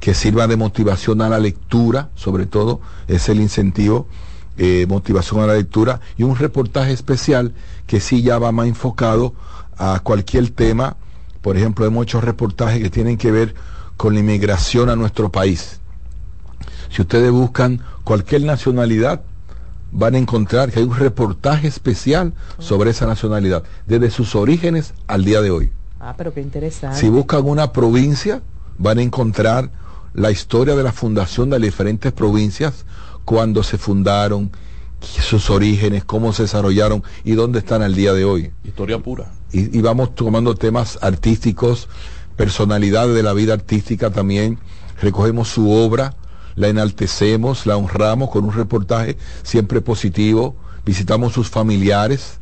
que 0.00 0.14
sirva 0.14 0.46
de 0.46 0.56
motivación 0.56 1.22
a 1.22 1.28
la 1.28 1.38
lectura, 1.38 2.10
sobre 2.14 2.46
todo, 2.46 2.80
es 3.08 3.28
el 3.28 3.40
incentivo, 3.40 4.06
eh, 4.58 4.86
motivación 4.88 5.40
a 5.40 5.46
la 5.46 5.54
lectura, 5.54 6.00
y 6.18 6.22
un 6.22 6.36
reportaje 6.36 6.92
especial 6.92 7.54
que 7.86 8.00
sí 8.00 8.22
ya 8.22 8.38
va 8.38 8.52
más 8.52 8.66
enfocado 8.66 9.34
a 9.78 10.00
cualquier 10.00 10.50
tema. 10.50 10.96
Por 11.40 11.56
ejemplo, 11.56 11.86
hemos 11.86 12.04
hecho 12.04 12.20
reportajes 12.20 12.82
que 12.82 12.90
tienen 12.90 13.16
que 13.16 13.32
ver 13.32 13.54
con 13.96 14.14
la 14.14 14.20
inmigración 14.20 14.90
a 14.90 14.96
nuestro 14.96 15.32
país. 15.32 15.80
Si 16.90 17.02
ustedes 17.02 17.30
buscan 17.30 17.80
cualquier 18.04 18.42
nacionalidad, 18.42 19.22
van 19.90 20.14
a 20.14 20.18
encontrar 20.18 20.70
que 20.70 20.80
hay 20.80 20.84
un 20.84 20.96
reportaje 20.96 21.68
especial 21.68 22.34
sobre 22.58 22.90
esa 22.90 23.06
nacionalidad, 23.06 23.64
desde 23.86 24.10
sus 24.10 24.34
orígenes 24.34 24.92
al 25.06 25.24
día 25.24 25.40
de 25.40 25.50
hoy. 25.50 25.72
Ah, 26.00 26.14
pero 26.16 26.34
qué 26.34 26.40
interesante. 26.40 26.98
Si 26.98 27.08
buscan 27.08 27.44
una 27.46 27.72
provincia, 27.72 28.42
van 28.76 28.98
a 28.98 29.02
encontrar 29.02 29.70
la 30.12 30.30
historia 30.30 30.76
de 30.76 30.82
la 30.82 30.92
fundación 30.92 31.48
de 31.48 31.58
las 31.58 31.66
diferentes 31.66 32.12
provincias, 32.12 32.84
cuándo 33.24 33.62
se 33.62 33.78
fundaron, 33.78 34.50
sus 35.00 35.50
orígenes, 35.50 36.04
cómo 36.04 36.32
se 36.32 36.42
desarrollaron 36.42 37.02
y 37.24 37.32
dónde 37.32 37.60
están 37.60 37.82
al 37.82 37.94
día 37.94 38.12
de 38.12 38.24
hoy. 38.24 38.52
Historia 38.64 38.98
pura. 38.98 39.32
Y, 39.52 39.76
y 39.76 39.80
vamos 39.80 40.14
tomando 40.14 40.54
temas 40.54 40.98
artísticos, 41.02 41.88
personalidades 42.36 43.14
de 43.14 43.22
la 43.22 43.32
vida 43.32 43.54
artística 43.54 44.10
también, 44.10 44.58
recogemos 45.00 45.48
su 45.48 45.70
obra, 45.70 46.14
la 46.56 46.68
enaltecemos, 46.68 47.66
la 47.66 47.76
honramos 47.76 48.30
con 48.30 48.44
un 48.44 48.52
reportaje 48.52 49.16
siempre 49.42 49.80
positivo, 49.80 50.56
visitamos 50.84 51.32
sus 51.32 51.48
familiares 51.50 52.38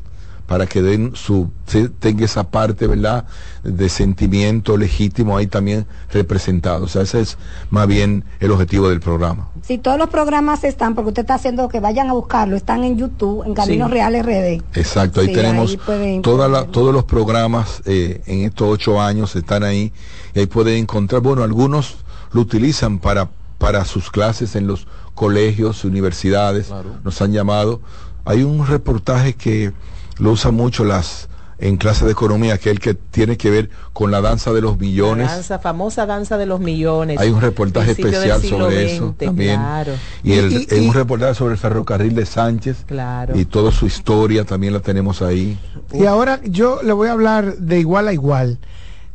para 0.47 0.67
que 0.67 0.83
den 0.83 1.13
su 1.15 1.51
se- 1.67 1.89
tenga 1.89 2.25
esa 2.27 2.51
parte, 2.51 2.87
¿verdad?, 2.87 3.25
de 3.63 3.89
sentimiento 3.89 4.77
legítimo 4.77 5.37
ahí 5.39 5.47
también 5.47 5.87
representado. 6.11 6.85
O 6.85 6.89
sea, 6.89 7.03
ese 7.03 7.21
es 7.21 7.39
más 7.71 7.87
bien 7.87 8.25
el 8.41 8.51
objetivo 8.51 8.89
del 8.91 9.01
programa. 9.01 9.49
Si 9.63 9.79
todos 9.79 9.97
los 9.97 10.11
programas 10.11 10.65
están, 10.65 10.95
porque 10.95 11.09
usted 11.11 11.23
está 11.23 11.35
haciendo 11.37 11.69
que 11.69 11.81
vayan 11.81 12.11
a 12.11 12.13
buscarlo, 12.13 12.57
están 12.57 12.85
en 12.85 12.99
YouTube, 12.99 13.45
en 13.47 13.55
Caminos 13.55 13.89
Sí. 13.89 13.95
Real 13.95 14.15
RD. 14.15 14.63
Exacto, 14.75 15.21
ahí 15.21 15.29
Sí, 15.29 15.33
tenemos 15.33 15.79
ahí 15.89 16.21
toda 16.21 16.49
la- 16.49 16.67
todos 16.67 16.93
los 16.93 17.05
programas 17.05 17.81
eh, 17.87 18.21
en 18.27 18.41
estos 18.43 18.69
ocho 18.69 19.01
años 19.01 19.35
están 19.37 19.63
ahí 19.63 19.93
y 20.35 20.41
ahí 20.41 20.47
pueden 20.47 20.77
encontrar, 20.77 21.23
bueno, 21.23 21.45
algunos 21.45 21.97
lo 22.33 22.41
utilizan 22.43 22.99
para, 22.99 23.31
para 23.63 23.85
sus 23.85 24.11
clases 24.11 24.57
en 24.57 24.67
los 24.67 24.89
colegios, 25.15 25.85
universidades, 25.85 26.73
nos 27.05 27.23
han 27.23 27.31
llamado. 27.33 27.81
Hay 28.25 28.43
un 28.43 28.67
reportaje 28.67 29.35
que 29.35 29.73
lo 30.19 30.33
usan 30.33 30.55
mucho 30.55 30.85
las 30.85 31.29
en 31.59 31.77
clase 31.77 32.05
de 32.05 32.11
economía, 32.11 32.59
que 32.59 32.71
es 32.71 32.73
el 32.75 32.81
que 32.81 32.95
tiene 32.95 33.37
que 33.37 33.49
ver 33.49 33.71
con 33.93 34.11
la 34.11 34.21
danza 34.21 34.53
de 34.53 34.61
los 34.61 34.73
La 34.73 34.79
millones. 34.79 35.29
danza, 35.29 35.61
famosa 35.61 36.07
danza 36.07 36.37
de 36.37 36.45
los 36.47 36.59
millones. 36.59 37.21
Hay 37.21 37.31
un 37.31 37.41
reportaje 37.41 37.93
especial 37.93 38.41
siglo 38.41 38.65
sobre 38.65 38.97
eso 38.97 39.15
también. 39.17 39.61
Claro. 39.61 39.93
Y, 40.25 40.33
el, 40.33 40.53
Y- 40.53 40.57
y- 40.69 40.77
y- 40.83 40.89
un 40.89 40.93
reportaje 40.93 41.37
sobre 41.37 41.53
el 41.55 41.59
ferrocarril 41.61 42.17
de 42.17 42.27
Sánchez. 42.27 42.79
Claro. 42.89 43.39
Y 43.39 43.45
toda 43.45 43.71
su 43.71 43.87
historia 43.87 44.45
también 44.45 44.73
la 44.73 44.81
tenemos 44.81 45.23
ahí. 45.23 45.57
Y 45.93 46.05
ahora 46.07 46.41
yo 46.43 46.81
le 46.83 46.93
voy 46.95 47.07
a 47.07 47.13
hablar 47.13 47.57
de 47.59 47.79
igual 47.79 48.09
a 48.09 48.13
igual. 48.13 48.59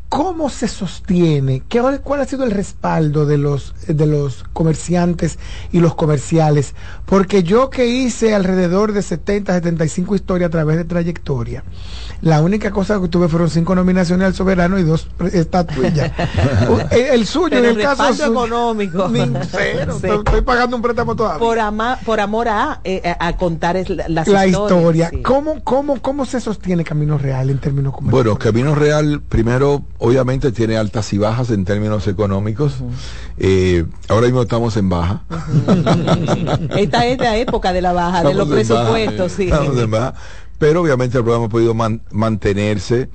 ¿Cómo 0.09 0.49
se 0.49 0.69
sostiene? 0.69 1.63
¿Qué, 1.67 1.81
¿Cuál 2.03 2.21
ha 2.21 2.25
sido 2.25 2.45
el 2.45 2.51
respaldo 2.51 3.25
de 3.25 3.37
los, 3.37 3.73
de 3.87 4.05
los 4.05 4.45
comerciantes 4.53 5.37
y 5.73 5.81
los 5.81 5.95
comerciales? 5.95 6.75
Porque 7.05 7.43
yo 7.43 7.69
que 7.69 7.87
hice 7.87 8.33
alrededor 8.33 8.93
de 8.93 9.01
70, 9.01 9.53
75 9.53 10.15
historias 10.15 10.47
a 10.47 10.51
través 10.51 10.77
de 10.77 10.85
trayectoria, 10.85 11.63
la 12.21 12.41
única 12.41 12.71
cosa 12.71 13.01
que 13.01 13.09
tuve 13.09 13.27
fueron 13.27 13.49
cinco 13.49 13.75
nominaciones 13.75 14.27
al 14.27 14.33
soberano 14.33 14.79
y 14.79 14.83
dos 14.83 15.09
estatuillas. 15.33 16.11
el, 16.91 17.01
el 17.01 17.25
suyo, 17.25 17.49
Pero 17.49 17.69
en 17.69 17.75
el 17.77 17.81
caso 17.81 18.03
respaldo 18.03 18.25
suyo, 18.27 18.45
económico. 18.45 19.09
Ni 19.09 19.19
cero, 19.51 19.97
Sí. 20.01 20.07
estoy, 20.07 20.41
pagando 20.41 20.77
un 20.77 20.81
préstamo 20.81 21.15
todavía. 21.17 21.39
Por, 21.39 21.59
ama- 21.59 21.99
por 22.05 22.21
amor 22.21 22.47
a, 22.47 22.79
eh, 22.85 23.01
a, 23.19 23.27
a 23.27 23.35
contar 23.37 23.75
es 23.75 23.89
la, 23.89 24.07
las 24.07 24.27
la 24.29 24.47
historia. 24.47 25.09
sí. 25.09 25.21
¿Cómo, 25.21 25.61
cómo, 25.65 26.01
¿Cómo 26.01 26.25
se 26.25 26.39
sostiene 26.39 26.85
Camino 26.85 27.17
Real 27.17 27.49
en 27.49 27.59
términos 27.59 27.93
comerciales? 27.93 28.23
Bueno, 28.23 28.39
Camino 28.39 28.73
Real, 28.73 29.21
primero 29.27 29.83
obviamente 29.99 30.51
tiene 30.51 30.77
altas 30.77 31.11
y 31.13 31.17
bajas 31.17 31.49
en 31.49 31.65
términos 31.65 32.07
económicos. 32.07 32.75
Eh, 33.37 33.85
ahora 34.09 34.27
mismo 34.27 34.41
estamos 34.41 34.77
en 34.77 34.89
baja. 34.89 35.23
Esta 36.77 37.05
es 37.05 37.17
la 37.19 37.37
época 37.37 37.73
de 37.73 37.81
la 37.81 37.93
baja, 37.93 38.23
de 38.23 38.33
los 38.33 38.47
presupuestos, 38.47 39.31
sí. 39.31 39.43
Estamos 39.45 39.77
en 39.77 39.91
baja. 39.91 40.13
Pero 40.59 40.81
obviamente 40.81 41.17
el 41.17 41.23
programa 41.23 41.45
ha 41.45 41.49
podido 41.49 41.73
man- 41.73 42.01
mantenerse 42.11 43.09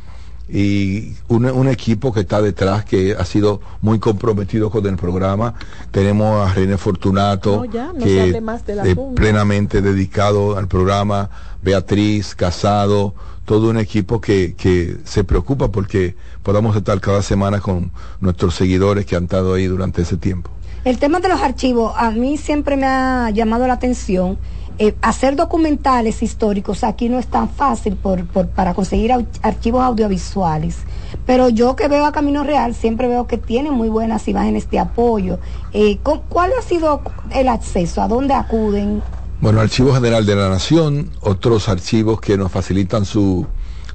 y 0.49 1.15
un, 1.29 1.47
un 1.47 1.69
equipo 1.69 2.12
que 2.12 2.21
está 2.21 2.43
detrás 2.43 2.85
que 2.85 3.17
ha 3.19 3.25
sido 3.25 3.61
muy 3.81 3.99
comprometido 3.99 4.71
con 4.71 4.87
el 4.87 4.97
programa. 4.97 5.55
Tenemos 5.91 6.49
a 6.49 6.53
René 6.53 6.77
Fortunato, 6.79 7.57
No, 7.57 7.65
ya, 7.65 7.93
no 7.93 8.05
que 8.05 8.41
más 8.41 8.65
de 8.67 8.97
plenamente 9.15 9.83
dedicado 9.83 10.57
al 10.57 10.69
programa, 10.69 11.31
Beatriz, 11.62 12.35
Casado, 12.35 13.15
todo 13.44 13.70
un 13.70 13.78
equipo 13.78 14.20
que, 14.20 14.54
que 14.54 14.99
se 15.04 15.25
preocupa 15.25 15.68
porque 15.68 16.14
podamos 16.42 16.76
estar 16.76 17.00
cada 17.00 17.22
semana 17.22 17.61
con 17.61 17.90
nuestros 18.20 18.54
seguidores 18.54 19.04
que 19.06 19.16
han 19.16 19.25
estado 19.25 19.54
ahí 19.54 19.66
durante 19.66 20.02
ese 20.02 20.16
tiempo. 20.16 20.50
El 20.84 20.99
tema 20.99 21.20
de 21.20 21.28
los 21.28 21.40
archivos 21.40 21.92
a 21.96 22.11
mí 22.11 22.37
siempre 22.38 22.76
me 22.76 22.87
ha 22.87 23.30
llamado 23.30 23.66
la 23.66 23.75
atención. 23.75 24.38
Eh, 24.78 24.94
hacer 25.02 25.37
documentales 25.37 26.22
históricos 26.22 26.82
aquí 26.82 27.08
no 27.11 27.18
es 27.18 27.26
tan 27.26 27.49
fácil 27.50 27.94
por, 27.96 28.25
por- 28.26 28.49
para 28.49 28.72
conseguir 28.75 29.12
archivos 29.42 29.82
audiovisuales. 29.82 30.78
Pero 31.26 31.50
yo 31.50 31.76
que 31.76 31.88
veo 31.88 32.06
a 32.06 32.11
Camino 32.12 32.42
Real 32.42 32.75
siempre 32.75 33.06
veo 33.06 33.26
que 33.26 33.37
tiene 33.38 33.70
muy 33.70 33.90
buenas 33.90 34.26
imágenes 34.28 34.70
de 34.70 34.78
apoyo. 34.78 35.38
Eh, 35.72 35.99
¿cu- 36.02 36.22
¿Cuál 36.28 36.52
ha 36.58 36.62
sido 36.62 37.02
el 37.32 37.49
acceso? 37.49 38.00
¿A 38.02 38.08
dónde 38.08 38.32
acuden? 38.34 39.02
Bueno, 39.42 39.61
Archivo 39.61 39.92
General 39.92 40.25
de 40.25 40.37
la 40.37 40.49
Nación, 40.49 41.11
otros 41.20 41.68
archivos 41.68 42.20
que 42.20 42.38
nos 42.38 42.52
facilitan 42.52 43.04
su, 43.04 43.44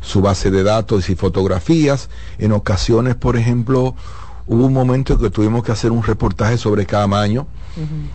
su 0.02 0.20
base 0.20 0.52
de 0.52 0.62
datos 0.62 1.10
y 1.10 1.16
fotografías. 1.16 2.10
En 2.38 2.52
ocasiones, 2.52 3.16
por 3.16 3.38
ejemplo, 3.38 3.96
hubo 4.46 4.66
un 4.66 4.74
momento 4.74 5.14
en 5.14 5.20
que 5.20 5.30
tuvimos 5.30 5.64
que 5.64 5.72
hacer 5.72 5.94
un 5.94 6.04
reportaje 6.04 6.58
sobre 6.58 6.86
Camaño. 6.86 7.48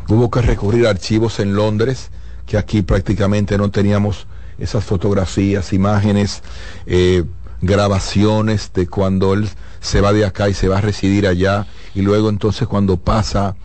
Hubo 0.09 0.31
que 0.31 0.43
recurrir 0.43 0.87
a 0.87 0.91
archivos 0.91 1.41
en 1.41 1.55
Londres, 1.55 2.11
que 2.45 2.59
aquí 2.59 2.83
prácticamente 2.83 3.57
no 3.57 3.71
teníamos 3.71 4.27
esas 4.59 4.85
fotografías, 4.85 5.73
imágenes, 5.73 6.43
eh, 6.85 7.25
grabaciones 7.63 8.73
de 8.75 8.89
cuando 8.89 9.33
él 9.33 9.49
se 9.81 10.03
va 10.03 10.13
de 10.13 10.27
acá 10.27 10.51
y 10.51 10.55
se 10.55 10.69
va 10.69 10.77
a 10.77 10.81
residir 10.83 11.27
allá, 11.27 11.67
y 11.95 12.03
luego 12.03 12.29
entonces 12.29 12.69
cuando 12.69 12.99
pasa 12.99 13.57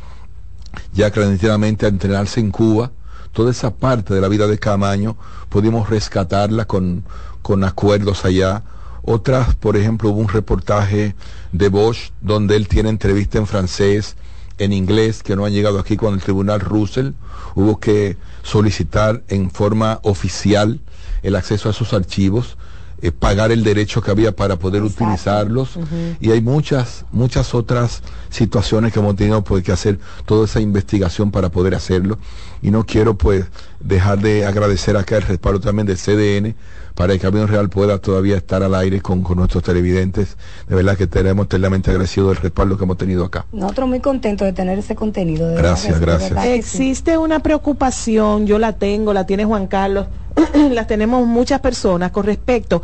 ya 0.94 1.12
clandestinamente 1.12 1.86
a 1.86 1.90
entrenarse 1.90 2.40
en 2.40 2.52
Cuba, 2.52 2.94
toda 3.38 3.52
esa 3.52 3.76
parte 3.76 4.16
de 4.16 4.20
la 4.20 4.30
vida 4.30 4.48
de 4.48 4.58
Camaño 4.58 5.16
pudimos 5.50 5.92
rescatarla 5.92 6.66
con, 6.66 7.04
con 7.44 7.64
acuerdos 7.64 8.26
allá. 8.26 8.64
Otras, 9.04 9.54
por 9.54 9.78
ejemplo, 9.78 10.10
hubo 10.10 10.22
un 10.22 10.28
reportaje 10.28 11.16
de 11.52 11.70
Bosch 11.70 12.10
donde 12.20 12.56
él 12.56 12.68
tiene 12.68 12.90
entrevista 12.90 13.38
en 13.38 13.46
francés, 13.46 14.16
en 14.58 14.74
inglés, 14.74 15.22
que 15.22 15.36
no 15.36 15.46
han 15.46 15.54
llegado 15.54 15.78
aquí 15.78 15.98
con 15.98 16.16
el 16.16 16.20
Tribunal 16.20 16.62
Russell. 16.62 17.12
Hubo 17.54 17.80
que 17.80 18.18
solicitar 18.42 19.22
en 19.28 19.52
forma 19.52 20.00
oficial 20.02 20.80
el 21.22 21.36
acceso 21.36 21.68
a 21.68 21.74
esos 21.74 21.94
archivos, 21.94 22.58
eh, 23.02 23.12
pagar 23.12 23.52
el 23.52 23.64
derecho 23.64 24.02
que 24.02 24.10
había 24.12 24.36
para 24.36 24.58
poder 24.58 24.84
utilizarlos. 24.84 25.78
Y 26.20 26.32
hay 26.32 26.42
muchas, 26.42 27.06
muchas 27.12 27.54
otras 27.54 28.02
situaciones 28.30 28.92
que 28.92 29.00
hemos 29.00 29.16
tenido 29.16 29.44
pues, 29.44 29.64
que 29.64 29.72
hacer 29.72 30.00
toda 30.26 30.46
esa 30.46 30.60
investigación 30.60 31.32
para 31.32 31.50
poder 31.50 31.76
hacerlo. 31.76 32.18
Y 32.62 32.72
no 32.72 32.86
quiero 32.86 33.16
pues 33.16 33.46
dejar 33.80 34.20
de 34.20 34.46
agradecer 34.46 34.98
acá 34.98 35.18
el 35.18 35.24
respaldo 35.24 35.60
también 35.60 35.86
del 35.86 35.98
CDN 35.98 36.56
para 36.98 37.14
que 37.14 37.20
Camino 37.20 37.46
Real 37.46 37.70
pueda 37.70 38.00
todavía 38.00 38.36
estar 38.38 38.64
al 38.64 38.74
aire 38.74 39.02
con, 39.02 39.22
con 39.22 39.38
nuestros 39.38 39.64
televidentes. 39.64 40.36
De 40.68 40.76
verdad 40.76 40.98
que 40.98 41.06
tenemos 41.06 41.46
eternamente 41.46 41.92
agradecido 41.92 42.30
del 42.30 42.38
respaldo 42.38 42.76
que 42.76 42.86
hemos 42.86 42.98
tenido 42.98 43.24
acá. 43.24 43.46
Nosotros 43.52 43.88
muy 43.88 44.00
contentos 44.00 44.48
de 44.48 44.54
tener 44.54 44.80
ese 44.80 44.96
contenido. 44.96 45.48
de 45.48 45.54
verdad 45.54 45.70
Gracias, 45.70 46.00
de 46.00 46.06
gracias. 46.06 46.30
verdad 46.32 46.44
sí. 46.46 46.50
Existe 46.54 47.20
una 47.20 47.40
preocupación, 47.40 48.48
yo 48.48 48.58
la 48.58 48.74
tengo, 48.74 49.14
la 49.14 49.28
tiene 49.28 49.46
Juan 49.46 49.68
Carlos, 49.68 50.08
la 50.72 50.88
tenemos 50.88 51.28
muchas 51.28 51.60
personas 51.60 52.10
con 52.10 52.26
respecto 52.26 52.82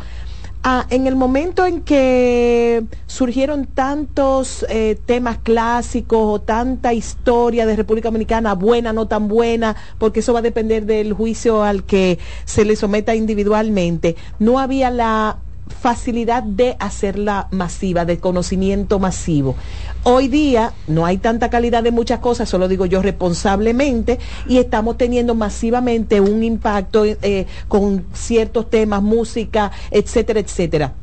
a 0.64 0.86
en 0.88 1.06
el 1.06 1.14
momento 1.14 1.66
en 1.66 1.82
que 1.82 2.84
surgieron 3.06 3.66
tantos 3.66 4.64
eh, 4.70 4.98
temas 5.04 5.38
clásicos 5.38 6.18
o 6.22 6.40
tanta 6.40 6.94
historia 6.94 7.66
de 7.66 7.76
República 7.76 8.08
Dominicana, 8.08 8.54
buena, 8.54 8.94
no 8.94 9.06
tan 9.06 9.28
buena, 9.28 9.76
porque 9.98 10.20
eso 10.20 10.32
va 10.32 10.38
a 10.38 10.42
depender 10.42 10.86
del 10.86 11.12
juicio 11.12 11.62
al 11.62 11.84
que 11.84 12.18
se 12.46 12.64
le 12.64 12.76
someta 12.76 13.14
individualmente, 13.14 14.16
no 14.38 14.58
había 14.58 14.90
la 14.90 15.38
facilidad 15.68 16.42
de 16.42 16.76
hacerla 16.78 17.48
masiva, 17.50 18.04
de 18.04 18.18
conocimiento 18.18 18.98
masivo. 18.98 19.56
Hoy 20.02 20.28
día 20.28 20.72
no 20.86 21.06
hay 21.06 21.18
tanta 21.18 21.50
calidad 21.50 21.82
de 21.82 21.90
muchas 21.90 22.20
cosas, 22.20 22.48
solo 22.48 22.68
digo 22.68 22.86
yo 22.86 23.02
responsablemente, 23.02 24.18
y 24.46 24.58
estamos 24.58 24.98
teniendo 24.98 25.34
masivamente 25.34 26.20
un 26.20 26.42
impacto 26.42 27.04
eh, 27.04 27.46
con 27.68 28.06
ciertos 28.12 28.68
temas, 28.70 29.02
música, 29.02 29.72
etcétera, 29.90 30.40
etcétera. 30.40 30.94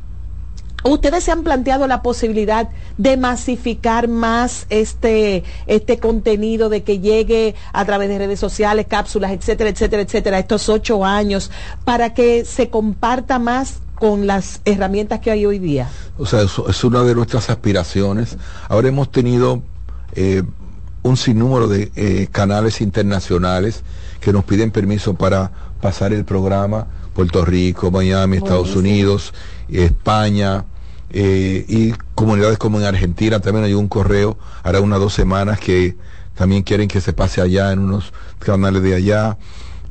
¿Ustedes 0.84 1.24
se 1.24 1.32
han 1.32 1.44
planteado 1.44 1.88
la 1.88 2.02
posibilidad 2.02 2.70
de 2.98 3.18
masificar 3.18 4.08
más 4.08 4.66
este, 4.70 5.44
este 5.68 6.00
contenido, 6.00 6.70
de 6.70 6.84
que 6.84 7.00
llegue 7.00 7.56
a 7.74 7.86
través 7.86 8.10
de 8.10 8.18
redes 8.18 8.40
sociales, 8.40 8.88
cápsulas, 8.90 9.32
etcétera, 9.32 9.70
etcétera, 9.70 10.02
etcétera, 10.02 10.40
estos 10.40 10.70
ocho 10.70 11.06
años, 11.06 11.52
para 11.86 12.14
que 12.14 12.46
se 12.46 12.70
comparta 12.70 13.38
más 13.40 13.82
con 13.96 14.26
las 14.26 14.62
herramientas 14.66 15.20
que 15.20 15.30
hay 15.30 15.46
hoy 15.46 15.60
día? 15.60 15.88
O 16.18 16.26
sea, 16.26 16.42
eso 16.42 16.68
es 16.68 16.84
una 16.84 17.04
de 17.04 17.14
nuestras 17.14 17.50
aspiraciones. 17.52 18.38
Ahora 18.68 18.88
hemos 18.88 19.12
tenido 19.12 19.62
eh, 20.14 20.42
un 21.04 21.18
sinnúmero 21.18 21.68
de 21.68 21.92
eh, 21.96 22.28
canales 22.32 22.82
internacionales 22.82 23.84
que 24.20 24.34
nos 24.34 24.44
piden 24.44 24.72
permiso 24.72 25.14
para 25.14 25.52
pasar 25.82 26.14
el 26.14 26.26
programa. 26.26 26.88
Puerto 27.14 27.44
Rico, 27.44 27.92
Miami, 27.92 28.38
Estados 28.38 28.76
Unidos, 28.76 29.34
España 29.80 30.66
eh, 31.10 31.66
y 31.68 31.92
comunidades 32.16 32.58
como 32.58 32.80
en 32.80 32.86
Argentina. 32.86 33.40
También 33.40 33.66
hay 33.66 33.74
un 33.74 33.88
correo, 33.88 34.38
hará 34.64 34.82
unas 34.82 35.00
dos 35.00 35.14
semanas 35.14 35.60
que 35.60 35.96
también 36.36 36.64
quieren 36.64 36.88
que 36.88 37.02
se 37.02 37.14
pase 37.14 37.42
allá 37.42 37.72
en 37.72 37.80
unos 37.80 38.14
canales 38.40 38.82
de 38.82 38.96
allá. 38.96 39.38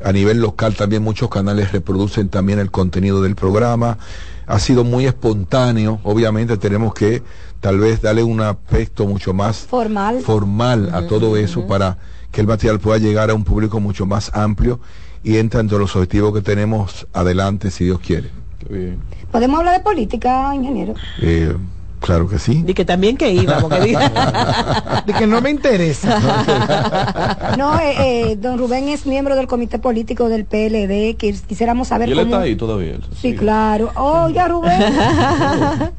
A 0.02 0.12
nivel 0.12 0.40
local 0.40 0.74
también 0.74 1.02
muchos 1.02 1.28
canales 1.28 1.72
reproducen 1.72 2.28
también 2.30 2.58
el 2.58 2.70
contenido 2.70 3.22
del 3.22 3.36
programa. 3.36 3.98
Ha 4.46 4.58
sido 4.58 4.82
muy 4.82 5.06
espontáneo, 5.06 6.00
obviamente 6.02 6.56
tenemos 6.56 6.94
que 6.94 7.22
tal 7.60 7.78
vez 7.78 8.00
darle 8.00 8.22
un 8.22 8.40
aspecto 8.40 9.06
mucho 9.06 9.34
más 9.34 9.58
Formal. 9.58 10.20
formal 10.22 10.90
a 10.92 11.06
todo 11.06 11.36
eso 11.36 11.66
para 11.66 11.98
que 12.32 12.40
el 12.40 12.46
material 12.46 12.80
pueda 12.80 12.98
llegar 12.98 13.30
a 13.30 13.34
un 13.34 13.44
público 13.44 13.78
mucho 13.78 14.06
más 14.06 14.30
amplio 14.34 14.80
y 15.22 15.36
entra 15.36 15.60
entre 15.60 15.78
los 15.78 15.94
objetivos 15.94 16.32
que 16.32 16.40
tenemos 16.40 17.06
adelante 17.12 17.70
si 17.70 17.84
Dios 17.84 18.00
quiere. 18.00 18.39
¿Podemos 19.32 19.58
hablar 19.58 19.74
de 19.78 19.80
política, 19.80 20.52
ingeniero? 20.54 20.94
Eh, 21.22 21.56
claro 22.00 22.28
que 22.28 22.38
sí. 22.38 22.64
Y 22.66 22.74
que 22.74 22.84
también 22.84 23.16
que 23.16 23.32
íbamos, 23.32 23.70
que 23.72 23.80
diga. 23.80 25.02
De 25.06 25.12
que 25.12 25.26
no 25.26 25.40
me 25.40 25.50
interesa. 25.50 26.20
No, 27.58 27.78
eh, 27.78 27.94
eh, 28.30 28.36
don 28.36 28.58
Rubén 28.58 28.88
es 28.88 29.06
miembro 29.06 29.34
del 29.36 29.46
comité 29.46 29.78
político 29.78 30.28
del 30.28 30.44
PLD, 30.44 31.16
que 31.16 31.34
quisiéramos 31.46 31.88
saber 31.88 32.08
Y 32.08 32.12
él 32.12 32.18
cómo... 32.20 32.30
está 32.30 32.42
ahí 32.44 32.54
todavía. 32.56 32.92
él 32.94 33.04
Sí, 33.20 33.34
claro. 33.34 33.90
Oiga, 33.96 34.48
Rubén. 34.48 34.80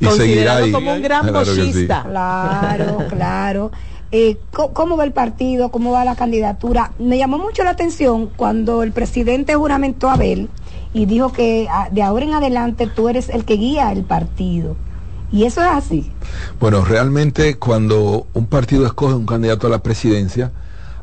Y 0.00 0.06
seguirá 0.06 0.10
Considerado 0.16 0.64
ahí. 0.64 0.72
como 0.72 0.92
un 0.94 1.02
gran 1.02 1.26
Claro 1.28 1.44
sí. 1.44 1.60
bochista. 1.60 2.02
Claro, 2.08 2.98
claro. 3.10 3.70
Eh, 4.10 4.38
¿Cómo 4.72 4.96
va 4.96 5.04
el 5.04 5.12
partido? 5.12 5.70
¿Cómo 5.70 5.92
va 5.92 6.04
la 6.04 6.14
candidatura? 6.16 6.92
Me 6.98 7.18
llamó 7.18 7.38
mucho 7.38 7.62
la 7.62 7.70
atención 7.70 8.30
cuando 8.36 8.82
el 8.82 8.92
presidente 8.92 9.54
juramentó 9.54 10.08
a 10.08 10.14
Abel 10.14 10.48
y 10.96 11.04
dijo 11.04 11.30
que 11.30 11.68
ah, 11.70 11.88
de 11.92 12.02
ahora 12.02 12.24
en 12.24 12.32
adelante 12.32 12.86
tú 12.86 13.10
eres 13.10 13.28
el 13.28 13.44
que 13.44 13.58
guía 13.58 13.92
el 13.92 14.04
partido. 14.04 14.76
Y 15.30 15.44
eso 15.44 15.60
es 15.60 15.68
así. 15.68 16.10
Bueno, 16.58 16.86
realmente 16.86 17.56
cuando 17.58 18.26
un 18.32 18.46
partido 18.46 18.86
escoge 18.86 19.14
un 19.14 19.26
candidato 19.26 19.66
a 19.66 19.70
la 19.70 19.82
presidencia, 19.82 20.52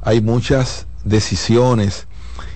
hay 0.01 0.19
muchas 0.19 0.87
decisiones 1.05 2.07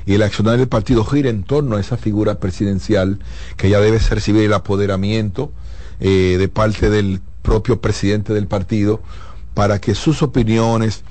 y 0.08 0.16
el 0.16 0.24
accionar 0.24 0.58
del 0.58 0.68
partido 0.68 1.06
gira 1.06 1.30
en 1.30 1.44
torno 1.44 1.76
a 1.76 1.80
esa 1.80 1.96
figura 1.96 2.40
presidencial 2.40 3.20
que 3.56 3.70
ya 3.70 3.80
debe 3.82 4.00
recibir 4.00 4.46
el 4.46 4.54
apoderamiento 4.54 5.52
eh, 6.00 6.38
de 6.40 6.48
parte 6.48 6.90
del 6.90 7.22
propio 7.44 7.80
presidente 7.82 8.34
del 8.34 8.48
partido 8.48 9.00
para 9.54 9.80
que 9.80 9.94
sus 9.94 10.24
opiniones, 10.24 11.04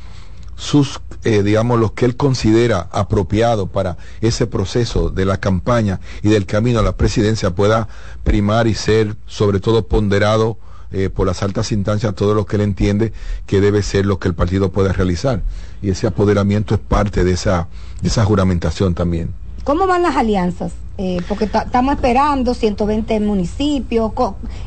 sus, 0.56 1.00
eh, 1.24 1.42
digamos, 1.42 1.78
lo 1.78 1.94
que 1.94 2.06
él 2.06 2.16
considera 2.16 2.88
apropiado 2.90 3.66
para 3.66 3.96
ese 4.20 4.46
proceso 4.46 5.10
de 5.10 5.24
la 5.24 5.38
campaña 5.38 6.00
y 6.22 6.28
del 6.28 6.46
camino 6.46 6.80
a 6.80 6.82
la 6.82 6.96
presidencia 6.96 7.54
pueda 7.54 7.88
primar 8.24 8.66
y 8.66 8.74
ser 8.74 9.16
sobre 9.26 9.60
todo 9.60 9.86
ponderado 9.86 10.58
eh, 10.92 11.10
por 11.10 11.26
las 11.26 11.42
altas 11.42 11.72
instancias 11.72 12.14
todo 12.14 12.34
lo 12.34 12.46
que 12.46 12.56
él 12.56 12.62
entiende 12.62 13.12
que 13.46 13.60
debe 13.60 13.82
ser 13.82 14.06
lo 14.06 14.18
que 14.18 14.28
el 14.28 14.34
partido 14.34 14.70
pueda 14.70 14.92
realizar. 14.92 15.42
Y 15.82 15.90
ese 15.90 16.06
apoderamiento 16.06 16.74
es 16.74 16.80
parte 16.80 17.24
de 17.24 17.32
esa, 17.32 17.68
de 18.00 18.08
esa 18.08 18.24
juramentación 18.24 18.94
también. 18.94 19.34
¿Cómo 19.66 19.88
van 19.88 20.04
las 20.04 20.14
alianzas? 20.14 20.70
Eh, 20.96 21.20
porque 21.26 21.46
estamos 21.46 21.96
esperando 21.96 22.54
120 22.54 23.18
municipios, 23.18 24.12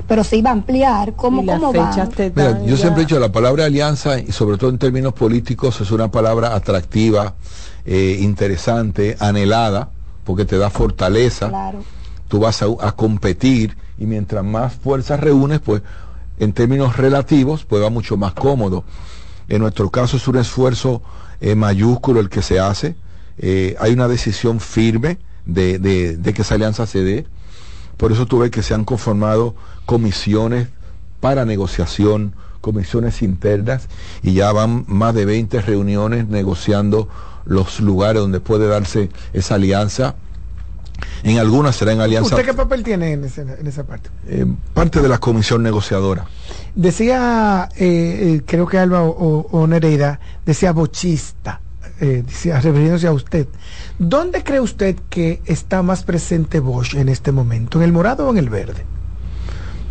pero 0.09 0.25
se 0.25 0.35
iba 0.35 0.49
a 0.49 0.53
ampliar. 0.53 1.13
¿Cómo, 1.13 1.45
cómo 1.45 1.71
van? 1.71 2.09
Mira, 2.35 2.61
yo 2.65 2.75
siempre 2.75 3.03
he 3.03 3.05
dicho 3.05 3.17
la 3.17 3.31
palabra 3.31 3.63
alianza, 3.63 4.19
y 4.19 4.33
sobre 4.33 4.57
todo 4.57 4.69
en 4.69 4.77
términos 4.77 5.13
políticos, 5.13 5.79
es 5.79 5.91
una 5.91 6.11
palabra 6.11 6.53
atractiva, 6.53 7.35
eh, 7.85 8.17
interesante, 8.19 9.15
anhelada, 9.21 9.87
porque 10.25 10.43
te 10.43 10.57
da 10.57 10.69
fortaleza. 10.69 11.49
Tú 12.27 12.41
vas 12.41 12.61
a, 12.61 12.91
competir 12.91 13.77
y 13.97 14.05
mientras 14.05 14.43
más 14.43 14.73
fuerzas 14.73 15.21
reúnes, 15.21 15.61
pues 15.61 15.81
en 16.39 16.51
términos 16.51 16.97
relativos, 16.97 17.63
pues 17.63 17.81
va 17.81 17.89
mucho 17.89 18.17
más 18.17 18.33
cómodo. 18.33 18.83
En 19.47 19.61
nuestro 19.61 19.89
caso 19.91 20.17
es 20.17 20.27
un 20.27 20.35
esfuerzo 20.35 21.01
eh, 21.39 21.55
mayúsculo 21.55 22.19
el 22.19 22.27
que 22.27 22.41
se 22.41 22.59
hace. 22.59 22.97
Hay 23.41 23.93
una 23.93 24.07
decisión 24.07 24.59
firme 24.59 25.17
de, 25.45 26.33
que 26.33 26.41
esa 26.41 26.55
alianza 26.55 26.85
se 26.85 27.03
dé. 27.03 27.25
Por 27.97 28.11
eso 28.11 28.25
tuve 28.25 28.49
que 28.49 28.63
se 28.63 28.73
han 28.73 28.85
conformado 28.85 29.55
comisiones 29.85 30.67
para 31.19 31.45
negociación, 31.45 32.33
comisiones 32.61 33.21
internas, 33.21 33.87
y 34.23 34.33
ya 34.33 34.51
van 34.51 34.85
más 34.87 35.13
de 35.13 35.25
20 35.25 35.61
reuniones 35.61 36.27
negociando 36.27 37.09
los 37.45 37.79
lugares 37.79 38.21
donde 38.21 38.39
puede 38.39 38.67
darse 38.67 39.09
esa 39.33 39.55
alianza. 39.55 40.15
En 41.23 41.37
algunas 41.39 41.77
será 41.77 41.93
en 41.93 42.01
alianza. 42.01 42.35
¿Usted 42.35 42.45
qué 42.45 42.53
papel 42.53 42.83
tiene 42.83 43.13
en, 43.13 43.23
esa 43.23 43.85
parte? 43.85 44.09
Eh, 44.27 44.45
parte 44.73 45.01
de 45.01 45.07
la 45.07 45.17
comisión 45.17 45.63
negociadora. 45.63 46.25
Decía, 46.75 47.69
eh, 47.77 48.35
eh, 48.35 48.41
creo 48.45 48.67
que 48.67 48.77
Alba 48.77 49.03
o, 49.03 49.47
o 49.49 49.67
Nereida, 49.67 50.19
decía 50.45 50.73
bochista 50.73 51.61
eh, 52.01 52.23
refiriéndose 52.43 53.07
a 53.07 53.13
usted, 53.13 53.47
¿dónde 53.97 54.43
cree 54.43 54.59
usted 54.59 54.95
que 55.09 55.41
está 55.45 55.81
más 55.81 56.03
presente 56.03 56.59
Bosch 56.59 56.95
en 56.95 57.09
este 57.09 57.31
momento? 57.31 57.79
¿En 57.79 57.85
el 57.85 57.91
morado 57.91 58.27
o 58.27 58.31
en 58.31 58.37
el 58.37 58.49
verde? 58.49 58.85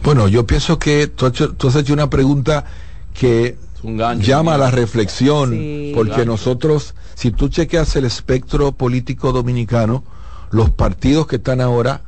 Bueno, 0.02 0.28
yo 0.28 0.46
pienso 0.46 0.78
que 0.78 1.06
tú, 1.08 1.26
has 1.26 1.76
hecho 1.76 1.92
una 1.92 2.08
pregunta 2.08 2.64
que 3.12 3.56
llama 3.82 4.54
a 4.54 4.58
la 4.58 4.70
reflexión, 4.70 5.50
porque 5.94 6.24
nosotros, 6.24 6.94
si 7.14 7.30
tú 7.30 7.48
chequeas 7.48 7.94
el 7.96 8.04
espectro 8.04 8.72
político 8.72 9.32
dominicano, 9.32 10.04
los 10.50 10.70
partidos 10.70 11.26
que 11.26 11.36
están 11.36 11.60
ahora 11.60 12.02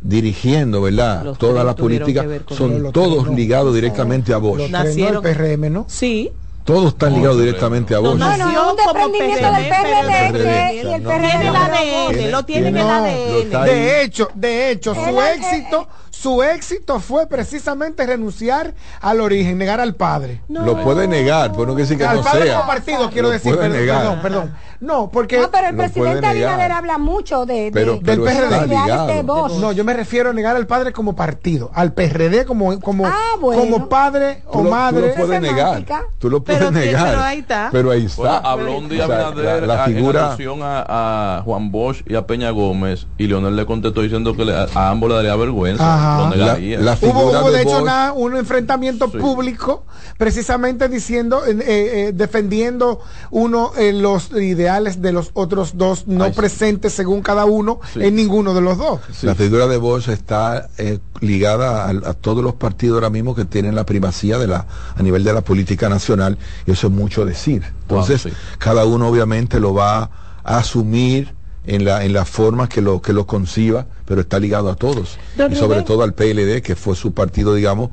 dirigiendo, 0.00 0.82
¿verdad? 0.82 1.34
Toda 1.38 1.64
la 1.64 1.74
política 1.74 2.24
son 2.48 2.92
todos 2.92 3.28
ligados 3.28 3.74
directamente 3.74 4.32
a 4.32 4.38
Bosch. 4.38 4.60
el 4.60 5.20
PRM, 5.20 5.72
¿no? 5.72 5.84
Sí. 5.88 6.32
Todos 6.66 6.94
están 6.94 7.14
ligados 7.14 7.38
directamente 7.38 7.94
a 7.94 8.00
vos. 8.00 8.18
No, 8.18 8.36
no, 8.36 8.50
no, 8.50 8.70
un 8.72 8.76
desprendimiento 8.76 9.52
del 9.52 9.68
PRD. 9.68 10.74
Y 10.74 10.78
el 10.80 11.02
PRD 11.02 11.48
el 11.48 11.56
ADN, 11.56 12.30
lo 12.32 12.44
tienen 12.44 12.76
el 12.76 12.88
ADN. 12.88 13.64
De 13.64 14.02
hecho, 14.02 14.28
de 14.34 14.72
hecho, 14.72 14.92
su 14.92 15.22
éxito, 15.22 15.86
su 16.20 16.42
éxito 16.42 16.98
fue 16.98 17.26
precisamente 17.26 18.06
renunciar 18.06 18.74
al 19.00 19.20
origen, 19.20 19.58
negar 19.58 19.80
al 19.80 19.94
padre. 19.94 20.40
Lo 20.48 20.82
puede 20.82 21.06
negar, 21.06 21.52
pero 21.52 21.66
no 21.66 21.74
quiere 21.74 21.88
decir 21.88 21.98
que 21.98 22.04
no 22.04 22.22
sea. 22.22 22.60
Al 22.60 22.66
partido, 22.66 23.10
quiero 23.10 23.30
decir, 23.30 23.56
perdón, 23.56 24.20
perdón. 24.22 24.54
No, 24.80 25.10
porque. 25.10 25.40
No, 25.40 25.50
pero 25.50 25.68
el 25.68 25.76
presidente 25.76 26.26
Abinader 26.26 26.72
habla 26.72 26.98
mucho 26.98 27.46
de, 27.46 27.70
del 27.70 28.00
PRD. 28.00 29.22
no, 29.24 29.72
yo 29.72 29.84
me 29.84 29.94
refiero 29.94 30.30
a 30.30 30.32
negar 30.32 30.56
al 30.56 30.66
padre 30.66 30.92
como 30.92 31.14
partido, 31.14 31.70
al 31.74 31.92
PRD 31.92 32.44
como, 32.44 32.78
como, 32.80 33.06
ah, 33.06 33.36
como 33.40 33.88
padre 33.88 34.42
o 34.46 34.62
madre. 34.62 35.10
Tú 35.10 35.20
lo 35.20 35.26
puedes 35.26 35.40
negar. 35.40 35.84
Tú 36.18 36.30
lo 36.30 36.44
puedes 36.44 36.72
negar. 36.72 37.08
Pero 37.10 37.22
ahí 37.22 37.38
está. 37.38 37.68
Pero 37.72 37.90
ahí 37.90 38.04
está. 38.04 38.38
habló 38.38 38.78
un 38.78 38.88
día 38.88 39.04
Abinader 39.04 39.66
la, 39.66 39.84
figura... 39.84 40.36
en 40.38 40.60
a, 40.62 41.42
Juan 41.44 41.70
Bosch 41.70 42.02
y 42.06 42.14
a 42.14 42.26
Peña 42.26 42.50
Gómez 42.50 43.06
y 43.18 43.26
Leonel 43.26 43.56
le 43.56 43.66
contestó 43.66 44.02
diciendo 44.02 44.34
que 44.34 44.46
a 44.52 44.90
ambos 44.90 45.10
le 45.10 45.16
daría 45.16 45.36
vergüenza. 45.36 45.84
La, 46.06 46.98
hubo, 47.02 47.30
hubo 47.30 47.50
de, 47.50 47.62
hecho 47.62 47.84
un 48.14 48.36
enfrentamiento 48.36 49.10
público 49.10 49.84
precisamente 50.18 50.88
diciendo, 50.88 51.44
eh, 51.46 51.56
eh, 51.60 52.12
defendiendo 52.14 53.00
uno 53.30 53.72
eh, 53.76 53.92
los 53.92 54.30
ideales 54.32 55.02
de 55.02 55.12
los 55.12 55.30
otros 55.34 55.76
dos 55.76 56.06
no 56.06 56.30
presentes 56.32 56.92
según 56.92 57.22
cada 57.22 57.44
uno 57.44 57.80
en 57.94 58.14
ninguno 58.16 58.54
de 58.54 58.60
los 58.60 58.78
dos. 58.78 59.00
La 59.22 59.34
figura 59.34 59.66
de 59.66 59.76
Bosch 59.76 60.08
está 60.08 60.68
eh, 60.78 60.98
ligada 61.20 61.88
a, 61.88 62.14
todos 62.14 62.42
los 62.42 62.54
partidos 62.54 62.96
ahora 62.96 63.10
mismo 63.10 63.34
que 63.34 63.44
tienen 63.44 63.74
la 63.74 63.84
primacía 63.84 64.38
de 64.38 64.46
la, 64.46 64.66
a 64.94 65.02
nivel 65.02 65.24
de 65.24 65.32
la 65.32 65.42
política 65.42 65.88
nacional 65.88 66.38
y 66.66 66.72
eso 66.72 66.86
es 66.86 66.92
mucho 66.92 67.24
decir. 67.24 67.62
Entonces, 67.82 68.28
cada 68.58 68.84
uno 68.84 69.08
obviamente 69.08 69.60
lo 69.60 69.74
va 69.74 70.10
a 70.44 70.58
asumir 70.58 71.35
en 71.66 71.84
la, 71.84 72.04
en 72.04 72.12
la 72.12 72.24
forma 72.24 72.68
que 72.68 72.80
lo, 72.80 73.02
que 73.02 73.12
lo 73.12 73.26
conciba, 73.26 73.86
pero 74.04 74.20
está 74.20 74.38
ligado 74.38 74.70
a 74.70 74.76
todos. 74.76 75.18
y 75.50 75.54
sobre 75.56 75.82
todo 75.82 76.02
al 76.02 76.14
PLD, 76.14 76.62
que 76.62 76.76
fue 76.76 76.96
su 76.96 77.12
partido, 77.12 77.54
digamos, 77.54 77.90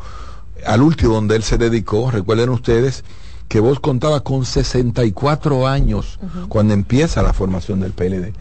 al 0.65 0.81
último 0.81 1.15
donde 1.15 1.35
él 1.35 1.43
se 1.43 1.57
dedicó, 1.57 2.11
recuerden 2.11 2.49
ustedes, 2.49 3.03
que 3.47 3.59
vos 3.59 3.79
contaba 3.79 4.21
con 4.21 4.45
64 4.45 5.67
años 5.67 6.19
cuando 6.49 6.73
empieza 6.73 7.21
la 7.21 7.33
formación 7.33 7.79
del 7.81 7.91
PLD. 7.91 8.33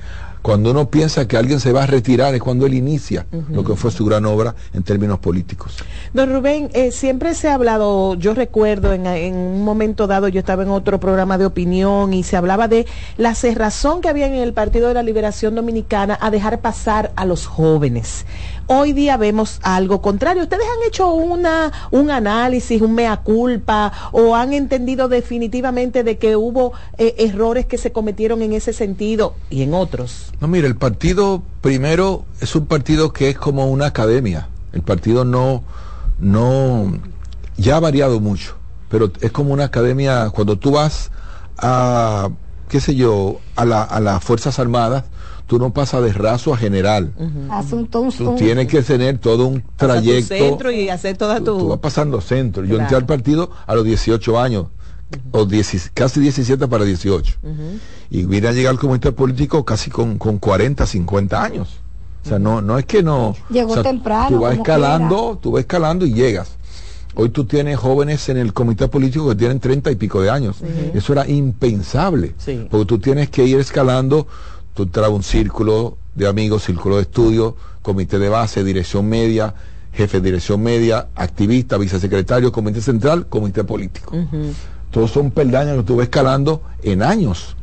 Cuando 0.43 0.73
uno 0.73 0.91
piensa 0.91 1.29
que 1.29 1.37
alguien 1.37 1.61
se 1.61 1.73
va 1.73 1.85
a 1.85 1.87
retirar 1.87 2.35
es 2.35 2.41
cuando 2.41 2.67
él 2.67 2.75
inicia 2.75 3.27
lo 3.51 3.63
que 3.65 3.77
fue 3.77 3.93
su 3.93 4.05
gran 4.05 4.27
obra 4.27 4.57
en 4.75 4.83
términos 4.83 5.21
políticos. 5.21 5.77
Don 6.13 6.33
Rubén, 6.33 6.69
eh, 6.75 6.91
siempre 6.91 7.35
se 7.35 7.49
ha 7.49 7.55
hablado, 7.55 8.15
yo 8.17 8.35
recuerdo 8.35 8.93
en, 8.93 9.07
un 9.07 9.65
momento 9.65 10.09
dado, 10.09 10.27
yo 10.27 10.41
estaba 10.41 10.65
en 10.65 10.71
otro 10.71 10.99
programa 10.99 11.39
de 11.39 11.47
opinión 11.47 12.13
y 12.13 12.25
se 12.25 12.37
hablaba 12.37 12.67
de 12.67 12.87
la 13.17 13.37
cerrazón 13.37 14.01
que 14.01 14.09
había 14.09 14.27
en 14.27 14.35
el 14.35 14.53
Partido 14.53 14.89
de 14.89 14.95
la 14.95 15.03
Liberación 15.05 15.55
Dominicana 15.55 16.19
a 16.21 16.31
dejar 16.31 16.61
pasar 16.61 17.13
a 17.15 17.25
los 17.25 17.47
jóvenes. 17.47 18.27
Hoy 18.66 18.92
día 18.92 19.16
vemos 19.16 19.59
algo 19.62 20.01
contrario. 20.01 20.42
¿Ustedes 20.42 20.64
han 20.64 20.88
hecho 20.88 21.12
una, 21.12 21.72
un 21.90 22.11
análisis, 22.11 22.81
un 22.81 22.94
mea 22.94 23.18
culpa 23.18 23.92
o 24.12 24.35
han 24.37 24.53
entendido 24.53 25.09
definitivamente 25.09 26.05
de 26.05 26.18
que 26.18 26.37
hubo 26.37 26.72
eh, 26.98 27.14
errores 27.18 27.66
que 27.66 27.79
se 27.79 27.92
cometieron 27.92 28.42
en 28.42 28.53
ese 28.53 28.72
sentido 28.72 29.35
y 29.51 29.62
en 29.62 29.75
otros? 29.75 30.33
No, 30.40 30.48
mire, 30.48 30.66
el 30.68 30.77
partido 30.77 31.42
primero 31.61 32.25
es 32.40 32.55
un 32.55 32.66
partido 32.66 33.12
que 33.12 33.31
es 33.31 33.38
como 33.38 33.66
una 33.66 33.87
academia. 33.87 34.48
El 34.72 34.83
partido 34.83 35.25
no, 35.25 35.62
no, 36.18 36.98
ya 37.57 37.77
ha 37.77 37.81
variado 37.81 38.20
mucho, 38.20 38.57
pero 38.88 39.11
es 39.20 39.33
como 39.33 39.53
una 39.53 39.64
academia, 39.64 40.31
cuando 40.31 40.57
tú 40.57 40.70
vas 40.70 41.11
a, 41.59 42.31
qué 42.68 42.81
sé 42.81 42.94
yo, 42.94 43.38
a, 43.55 43.64
la, 43.64 43.83
a 43.83 44.01
las 44.01 44.25
Fuerzas 44.25 44.59
Armadas, 44.59 45.05
tú 45.53 45.59
no 45.59 45.71
pasas 45.71 46.03
de 46.03 46.15
raso 46.15 46.55
a 46.55 46.57
general. 46.57 47.12
tú 48.17 48.35
tienes 48.37 48.69
que 48.69 48.81
tener 48.81 49.19
todo 49.19 49.49
un 49.49 49.62
trayecto. 49.77 50.35
centro 50.35 50.73
y 50.73 50.88
hacer 50.88 51.19
toda 51.19 51.41
tu... 51.41 51.59
Tú, 51.59 51.69
vas 51.69 51.79
pasando 51.79 52.23
centro. 52.23 52.65
Yo 52.65 52.81
entré 52.81 52.97
al 52.97 53.05
partido 53.05 53.51
a 53.67 53.75
los 53.75 53.85
18 53.85 54.41
años, 54.41 54.69
o 55.31 55.47
casi 55.93 56.21
17 56.21 56.67
para 56.69 56.87
18. 56.87 57.35
Y 58.09 58.25
vine 58.25 58.49
a 58.49 58.53
llegar 58.53 58.71
al 58.71 58.79
comité 58.79 59.12
político 59.12 59.62
casi 59.62 59.91
con, 59.91 60.17
con 60.17 60.38
40, 60.38 60.87
50 60.87 61.45
años. 61.45 61.81
O 62.25 62.29
sea, 62.31 62.38
no, 62.38 62.62
no 62.62 62.79
es 62.79 62.87
que 62.87 63.03
no... 63.03 63.37
Llegó 63.51 63.83
temprano. 63.83 64.35
Tú 64.35 64.43
vas 64.45 64.57
escalando, 64.57 65.38
tú 65.38 65.51
vas 65.51 65.61
escalando 65.61 66.07
y 66.07 66.15
llegas. 66.15 66.57
Hoy 67.15 67.29
tú 67.29 67.45
tienes 67.45 67.79
jóvenes 67.79 68.27
en 68.31 68.38
el 68.38 68.55
comité 68.55 68.88
político 68.88 69.29
que 69.29 69.35
tienen 69.35 69.61
30 69.61 69.91
y 69.91 69.97
pico 69.97 70.23
de 70.23 70.31
años. 70.31 70.62
Eso 70.95 71.12
era 71.12 71.29
impensable. 71.29 72.35
Porque 72.71 72.87
tú 72.87 72.99
tienes 72.99 73.29
que 73.29 73.45
ir 73.45 73.59
escalando 73.59 74.27
tú 74.75 74.85
entras 74.85 75.11
un 75.11 75.23
círculo 75.23 75.97
de 76.15 76.29
amigos, 76.29 76.65
círculo 76.65 76.97
de 76.97 77.03
estudio, 77.03 77.57
comité 77.83 78.19
de 78.19 78.29
base, 78.29 78.65
dirección 78.65 79.09
media, 79.09 79.55
jefe 79.93 80.21
de 80.21 80.25
dirección 80.25 80.63
media, 80.63 81.09
activista, 81.15 81.79
vicesecretario, 81.79 82.53
comité 82.53 82.81
central, 82.81 83.27
comité 83.27 83.65
político. 83.65 84.17
Todos 84.91 85.11
son 85.11 85.31
peldaños 85.31 85.79
que 85.79 85.83
tú 85.85 85.97
vas 85.97 86.05
escalando 86.05 86.63
en 86.83 87.03
años. 87.03 87.57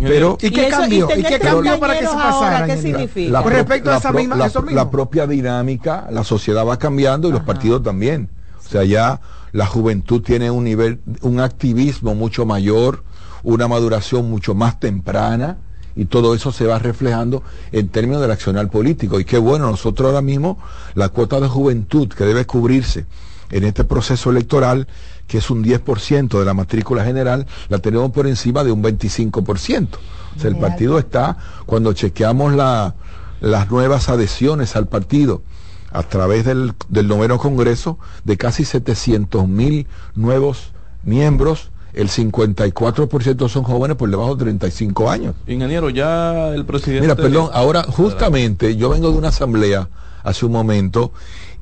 Pero, 0.00 0.36
¿Y 0.40 0.50
qué 0.50 0.68
cambió? 0.68 1.08
¿Y, 1.16 1.22
qué 1.22 1.38
cambió 1.38 1.80
para 1.80 1.98
que 1.98 2.06
se 2.06 2.14
pasara? 2.14 2.66
¿Qué 2.66 2.76
significa? 2.76 3.42
Con 3.42 3.52
respecto 3.52 3.90
a 3.90 3.96
esa 3.96 4.12
misma, 4.12 4.36
la, 4.70 4.90
propia 4.90 5.26
dinámica, 5.26 6.06
la 6.10 6.24
sociedad 6.24 6.66
va 6.66 6.78
cambiando 6.78 7.28
y 7.28 7.32
los 7.32 7.42
partidos 7.42 7.82
también. 7.82 8.28
O 8.64 8.68
sea, 8.68 8.84
ya 8.84 9.20
la 9.52 9.66
juventud 9.66 10.22
tiene 10.22 10.50
un 10.50 10.64
nivel, 10.64 11.00
un 11.22 11.40
activismo 11.40 12.14
mucho 12.14 12.44
mayor, 12.44 13.02
una 13.42 13.66
maduración 13.66 14.28
mucho 14.28 14.54
más 14.54 14.78
temprana 14.78 15.56
y 15.98 16.04
todo 16.04 16.32
eso 16.32 16.52
se 16.52 16.64
va 16.64 16.78
reflejando 16.78 17.42
en 17.72 17.88
términos 17.88 18.22
del 18.22 18.30
accionar 18.30 18.70
político. 18.70 19.18
Y 19.18 19.24
qué 19.24 19.36
bueno, 19.36 19.68
nosotros 19.68 20.06
ahora 20.06 20.22
mismo 20.22 20.56
la 20.94 21.08
cuota 21.08 21.40
de 21.40 21.48
juventud 21.48 22.08
que 22.08 22.24
debe 22.24 22.46
cubrirse 22.46 23.04
en 23.50 23.64
este 23.64 23.82
proceso 23.82 24.30
electoral, 24.30 24.86
que 25.26 25.38
es 25.38 25.50
un 25.50 25.64
10% 25.64 26.38
de 26.38 26.44
la 26.44 26.54
matrícula 26.54 27.04
general, 27.04 27.48
la 27.68 27.80
tenemos 27.80 28.12
por 28.12 28.28
encima 28.28 28.62
de 28.62 28.70
un 28.70 28.80
25%. 28.80 29.88
O 30.36 30.40
sea, 30.40 30.48
el 30.48 30.56
partido 30.56 31.00
está, 31.00 31.36
cuando 31.66 31.92
chequeamos 31.92 32.54
la, 32.54 32.94
las 33.40 33.68
nuevas 33.68 34.08
adhesiones 34.08 34.76
al 34.76 34.86
partido, 34.86 35.42
a 35.90 36.04
través 36.04 36.44
del, 36.44 36.74
del 36.88 37.08
noveno 37.08 37.38
Congreso, 37.38 37.98
de 38.22 38.36
casi 38.36 38.64
700 38.64 39.48
mil 39.48 39.88
nuevos 40.14 40.70
miembros 41.02 41.70
el 41.92 42.08
54% 42.08 43.48
son 43.48 43.64
jóvenes 43.64 43.96
por 43.96 44.10
debajo 44.10 44.34
de 44.36 44.44
35 44.44 45.10
años. 45.10 45.34
Ingeniero, 45.46 45.90
ya 45.90 46.48
el 46.48 46.64
presidente... 46.64 47.02
Mira, 47.02 47.16
perdón, 47.16 47.50
ahora 47.52 47.82
justamente 47.82 48.76
yo 48.76 48.90
vengo 48.90 49.10
de 49.10 49.18
una 49.18 49.28
asamblea 49.28 49.88
hace 50.22 50.46
un 50.46 50.52
momento 50.52 51.12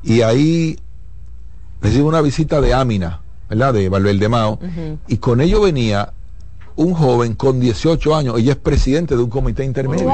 y 0.02 0.22
ahí 0.22 0.78
recibo 1.80 2.08
una 2.08 2.20
visita 2.20 2.60
de 2.60 2.74
Amina, 2.74 3.20
¿verdad? 3.48 3.74
De 3.74 3.88
Valverde 3.88 4.28
Mao, 4.28 4.58
y 5.08 5.18
con 5.18 5.40
ello 5.40 5.60
venía 5.60 6.12
un 6.76 6.92
joven 6.92 7.34
con 7.34 7.58
18 7.58 8.14
años, 8.14 8.38
ella 8.38 8.52
es 8.52 8.58
presidente 8.58 9.16
de 9.16 9.22
un 9.22 9.30
comité 9.30 9.64
intermedio. 9.64 10.10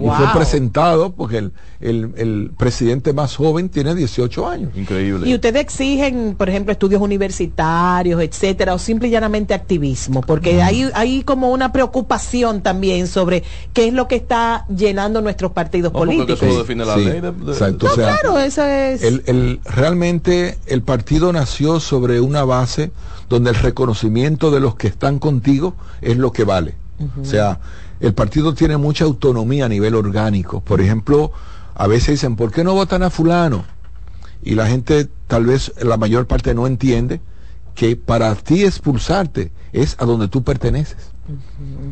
y 0.00 0.06
fue 0.06 0.26
presentado 0.34 1.12
porque 1.12 1.38
el, 1.38 1.52
el, 1.80 2.50
presidente 2.56 3.12
más 3.12 3.36
joven 3.36 3.68
tiene 3.68 3.94
18 3.94 4.48
años. 4.48 4.70
Increíble. 4.74 5.28
Y 5.28 5.34
ustedes 5.34 5.60
exigen, 5.60 6.34
por 6.38 6.48
ejemplo, 6.48 6.72
estudios 6.72 7.02
universitarios, 7.02 8.22
etcétera, 8.22 8.74
o 8.74 8.78
simple 8.78 9.08
y 9.08 9.10
llanamente 9.10 9.52
activismo, 9.52 10.22
porque 10.22 10.62
hay, 10.62 10.90
hay 10.94 11.22
como 11.22 11.50
una 11.50 11.70
preocupación 11.70 12.62
también 12.62 13.06
sobre 13.06 13.42
qué 13.74 13.88
es 13.88 13.92
lo 13.92 14.08
que 14.08 14.16
está 14.16 14.66
llenando 14.74 15.20
nuestros 15.20 15.52
partidos 15.52 15.92
políticos. 15.92 16.42
eso 16.42 16.58
define 16.58 16.84
la 16.84 16.96
ley. 16.96 17.20
claro, 17.94 18.38
eso 18.38 18.64
es. 18.64 19.02
El, 19.02 19.22
el, 19.26 19.60
realmente 19.64 20.56
el 20.66 20.82
partido 20.82 21.32
nació 21.32 21.78
sobre 21.78 22.20
una 22.20 22.44
base 22.44 22.90
donde 23.32 23.48
el 23.48 23.56
reconocimiento 23.56 24.50
de 24.50 24.60
los 24.60 24.74
que 24.74 24.88
están 24.88 25.18
contigo 25.18 25.74
es 26.02 26.18
lo 26.18 26.32
que 26.32 26.44
vale. 26.44 26.74
O 27.18 27.24
sea, 27.24 27.60
el 27.98 28.12
partido 28.12 28.52
tiene 28.52 28.76
mucha 28.76 29.06
autonomía 29.06 29.64
a 29.64 29.68
nivel 29.70 29.94
orgánico. 29.94 30.60
Por 30.60 30.82
ejemplo, 30.82 31.32
a 31.74 31.86
veces 31.86 32.08
dicen, 32.08 32.36
¿por 32.36 32.52
qué 32.52 32.62
no 32.62 32.74
votan 32.74 33.02
a 33.02 33.08
fulano? 33.08 33.64
Y 34.42 34.54
la 34.54 34.66
gente, 34.66 35.08
tal 35.28 35.46
vez 35.46 35.72
la 35.80 35.96
mayor 35.96 36.26
parte 36.26 36.54
no 36.54 36.66
entiende 36.66 37.22
que 37.74 37.96
para 37.96 38.34
ti 38.34 38.64
expulsarte 38.64 39.50
es 39.72 39.96
a 39.98 40.04
donde 40.04 40.28
tú 40.28 40.42
perteneces. 40.44 41.11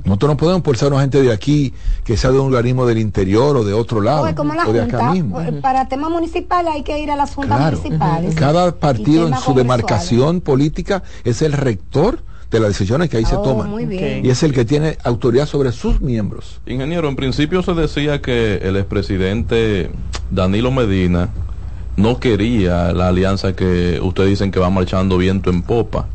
Nosotros 0.05 0.31
no 0.31 0.37
podemos 0.37 0.59
impulsar 0.59 0.89
a 0.89 0.95
una 0.95 1.01
gente 1.03 1.23
de 1.23 1.33
aquí 1.33 1.73
que 2.05 2.17
sea 2.17 2.31
de 2.31 2.39
un 2.39 2.47
organismo 2.47 2.85
del 2.85 2.99
interior 2.99 3.57
o 3.57 3.65
de 3.65 3.73
otro 3.73 4.01
lado. 4.01 4.23
o 4.23 4.73
de 4.73 4.81
acá 4.81 5.13
mismo. 5.13 5.41
Para 5.61 5.89
temas 5.89 6.11
municipales 6.11 6.73
hay 6.75 6.83
que 6.83 6.99
ir 6.99 7.11
a 7.11 7.17
las 7.17 7.35
juntas 7.35 7.61
municipales. 7.61 8.35
Cada 8.35 8.75
partido 8.77 9.29
en 9.29 9.37
su 9.39 9.55
demarcación 9.55 10.41
política 10.41 11.03
es 11.25 11.43
el 11.43 11.53
rector 11.53 12.23
de 12.51 12.59
las 12.59 12.71
decisiones 12.71 13.09
que 13.09 13.19
ahí 13.19 13.25
se 13.25 13.37
oh, 13.37 13.43
toman. 13.43 13.91
Y 13.91 14.29
es 14.29 14.43
el 14.43 14.53
que 14.53 14.65
tiene 14.65 14.99
autoridad 15.05 15.47
sobre 15.47 15.71
sus 15.71 16.01
miembros. 16.01 16.61
Ingeniero, 16.67 17.09
en 17.09 17.15
principio 17.15 17.63
se 17.63 17.75
decía 17.75 18.21
que 18.21 18.57
el 18.57 18.77
expresidente 18.77 19.91
Danilo 20.33 20.73
Medina 20.73 21.29
no 21.97 22.19
quería 22.19 22.93
la 22.93 23.09
alianza 23.09 23.55
que 23.55 24.01
ustedes 24.03 24.31
dicen 24.31 24.51
que 24.51 24.59
va 24.59 24.71
marchando 24.71 25.17
viento 25.19 25.51
en 25.51 25.63
popa 25.63 26.09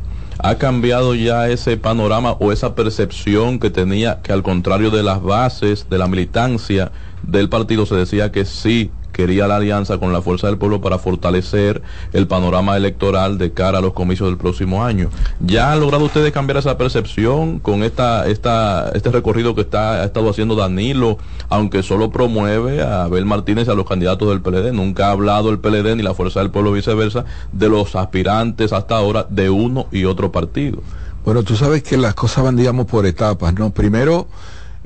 ha 0.48 0.60
cambiado 0.60 1.16
ya 1.16 1.50
ese 1.50 1.76
panorama 1.76 2.34
o 2.40 2.52
esa 2.52 2.76
percepción 2.76 3.58
que 3.58 3.72
tenía 3.72 4.22
que 4.22 4.32
al 4.32 4.44
contrario 4.44 4.92
de 4.92 5.02
las 5.02 5.24
bases 5.24 5.90
de 5.90 5.98
la 5.98 6.08
militancia 6.08 6.92
del 7.24 7.50
partido 7.50 7.88
se 7.88 7.96
decía 7.96 8.32
que 8.32 8.46
sí 8.46 8.92
quería 9.16 9.48
la 9.48 9.56
alianza 9.56 9.98
con 9.98 10.12
la 10.12 10.22
Fuerza 10.22 10.48
del 10.48 10.58
Pueblo 10.58 10.82
para 10.82 11.00
fortalecer 11.00 11.82
el 12.12 12.28
panorama 12.28 12.76
electoral 12.76 13.38
de 13.38 13.54
cara 13.54 13.78
a 13.78 13.82
los 13.82 13.94
comicios 13.94 14.28
del 14.28 14.38
próximo 14.38 14.84
año. 14.84 15.10
¿Ya 15.40 15.72
han 15.72 15.80
logrado 15.80 16.04
ustedes 16.04 16.34
cambiar 16.34 16.58
esa 16.58 16.78
percepción 16.78 17.60
con 17.60 17.84
esta, 17.84 18.28
esta, 18.28 18.90
este 18.94 19.12
recorrido 19.12 19.56
que 19.56 19.62
está, 19.62 20.02
ha 20.02 20.04
estado 20.04 20.30
haciendo 20.30 20.56
Danilo, 20.56 21.18
aunque 21.48 21.82
solo 21.82 22.12
promueve 22.12 22.82
a 22.82 23.04
Abel 23.04 23.24
Martínez 23.26 23.70
y 23.70 23.72
a 23.72 23.74
los 23.74 23.88
candidatos 23.88 24.28
del 24.28 24.42
PLD? 24.42 24.74
Nunca 24.74 25.08
ha 25.08 25.12
hablado 25.12 25.50
el 25.50 25.60
PLD 25.60 25.96
ni 25.96 26.04
la 26.04 26.14
Fuerza 26.14 26.42
del 26.42 26.52
Pueblo 26.52 26.74
viceversa 26.74 27.24
de 27.54 27.70
los 27.70 27.96
aspirantes 27.96 28.74
hasta 28.74 28.98
ahora 28.98 29.26
de 29.30 29.50
uno 29.50 29.88
y 29.94 30.04
otro 30.04 30.34
partido. 30.34 30.82
Bueno, 31.24 31.44
tú 31.44 31.56
sabes 31.56 31.84
que 31.84 31.96
las 31.96 32.16
cosas 32.16 32.44
van, 32.44 32.58
digamos, 32.58 32.86
por 32.86 33.06
etapas, 33.06 33.54
¿no? 33.54 33.70
Primero, 33.70 34.28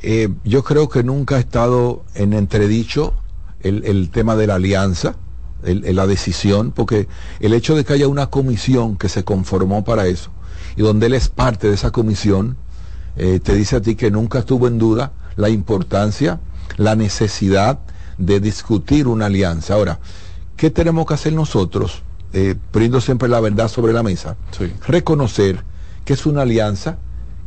eh, 0.01 0.29
yo 0.43 0.63
creo 0.63 0.87
que 0.87 1.01
nunca 1.01 1.37
ha 1.37 1.39
estado 1.39 2.03
en 2.13 2.33
entredicho 2.33 3.15
el, 3.61 4.09
tema 4.09 4.35
de 4.35 4.47
la 4.47 4.55
alianza, 4.55 5.15
la 5.63 6.07
decisión, 6.07 6.71
porque 6.71 7.07
el 7.39 7.53
hecho 7.53 7.75
de 7.75 7.83
que 7.83 7.93
haya 7.93 8.07
una 8.07 8.27
comisión 8.27 8.97
que 8.97 9.09
se 9.09 9.23
conformó 9.23 9.83
para 9.83 10.07
eso, 10.07 10.31
y 10.75 10.81
donde 10.81 11.07
él 11.07 11.13
es 11.13 11.29
parte 11.29 11.67
de 11.67 11.73
esa 11.73 11.91
comisión, 11.91 12.55
eh, 13.15 13.39
te 13.43 13.55
dice 13.55 13.75
a 13.75 13.81
ti 13.81 13.95
que 13.95 14.11
nunca 14.11 14.39
estuvo 14.39 14.67
en 14.67 14.77
duda 14.77 15.11
la 15.35 15.49
importancia, 15.49 16.39
la 16.77 16.95
necesidad 16.95 17.79
de 18.17 18.39
discutir 18.39 19.07
una 19.07 19.25
alianza. 19.25 19.73
Ahora, 19.73 19.99
¿qué 20.55 20.69
tenemos 20.69 21.05
que 21.05 21.13
hacer 21.15 21.33
nosotros? 21.33 22.03
Eh, 22.31 22.55
poniendo 22.71 23.01
siempre 23.01 23.27
la 23.27 23.39
verdad 23.39 23.67
sobre 23.67 23.91
la 23.91 24.03
mesa. 24.03 24.35
Reconocer 24.87 25.63
que 26.05 26.13
es 26.13 26.25
una 26.25 26.43
alianza 26.43 26.97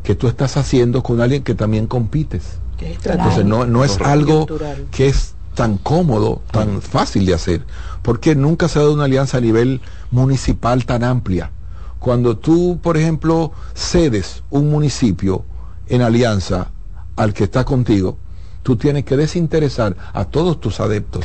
que 0.03 0.15
tú 0.15 0.27
estás 0.27 0.57
haciendo 0.57 1.03
con 1.03 1.21
alguien 1.21 1.43
que 1.43 1.55
también 1.55 1.87
compites. 1.87 2.59
Entonces 2.81 3.45
no, 3.45 3.65
no 3.65 3.85
es 3.85 4.01
algo 4.01 4.47
que 4.91 5.09
es 5.09 5.35
tan 5.55 5.79
cómodo, 5.79 6.43
tan 6.51 6.81
fácil 6.83 7.27
de 7.27 7.35
hacer, 7.35 7.63
porque 8.03 8.35
nunca 8.35 8.69
se 8.69 8.79
ha 8.79 8.83
dado 8.83 8.95
una 8.95 9.05
alianza 9.05 9.39
a 9.39 9.41
nivel 9.41 9.81
municipal 10.11 10.85
tan 10.85 11.05
amplia. 11.05 11.51
Cuando 11.99 12.37
tú, 12.37 12.81
por 12.83 12.97
ejemplo, 12.97 13.53
cedes 13.75 14.43
un 14.51 14.71
municipio 14.71 15.45
en 15.89 16.03
alianza 16.03 16.69
al 17.17 17.33
que 17.33 17.45
está 17.45 17.65
contigo, 17.65 18.17
tú 18.63 18.77
tienes 18.77 19.05
que 19.05 19.17
desinteresar 19.17 19.97
a 20.13 20.25
todos 20.25 20.61
tus 20.61 20.81
adeptos. 20.81 21.25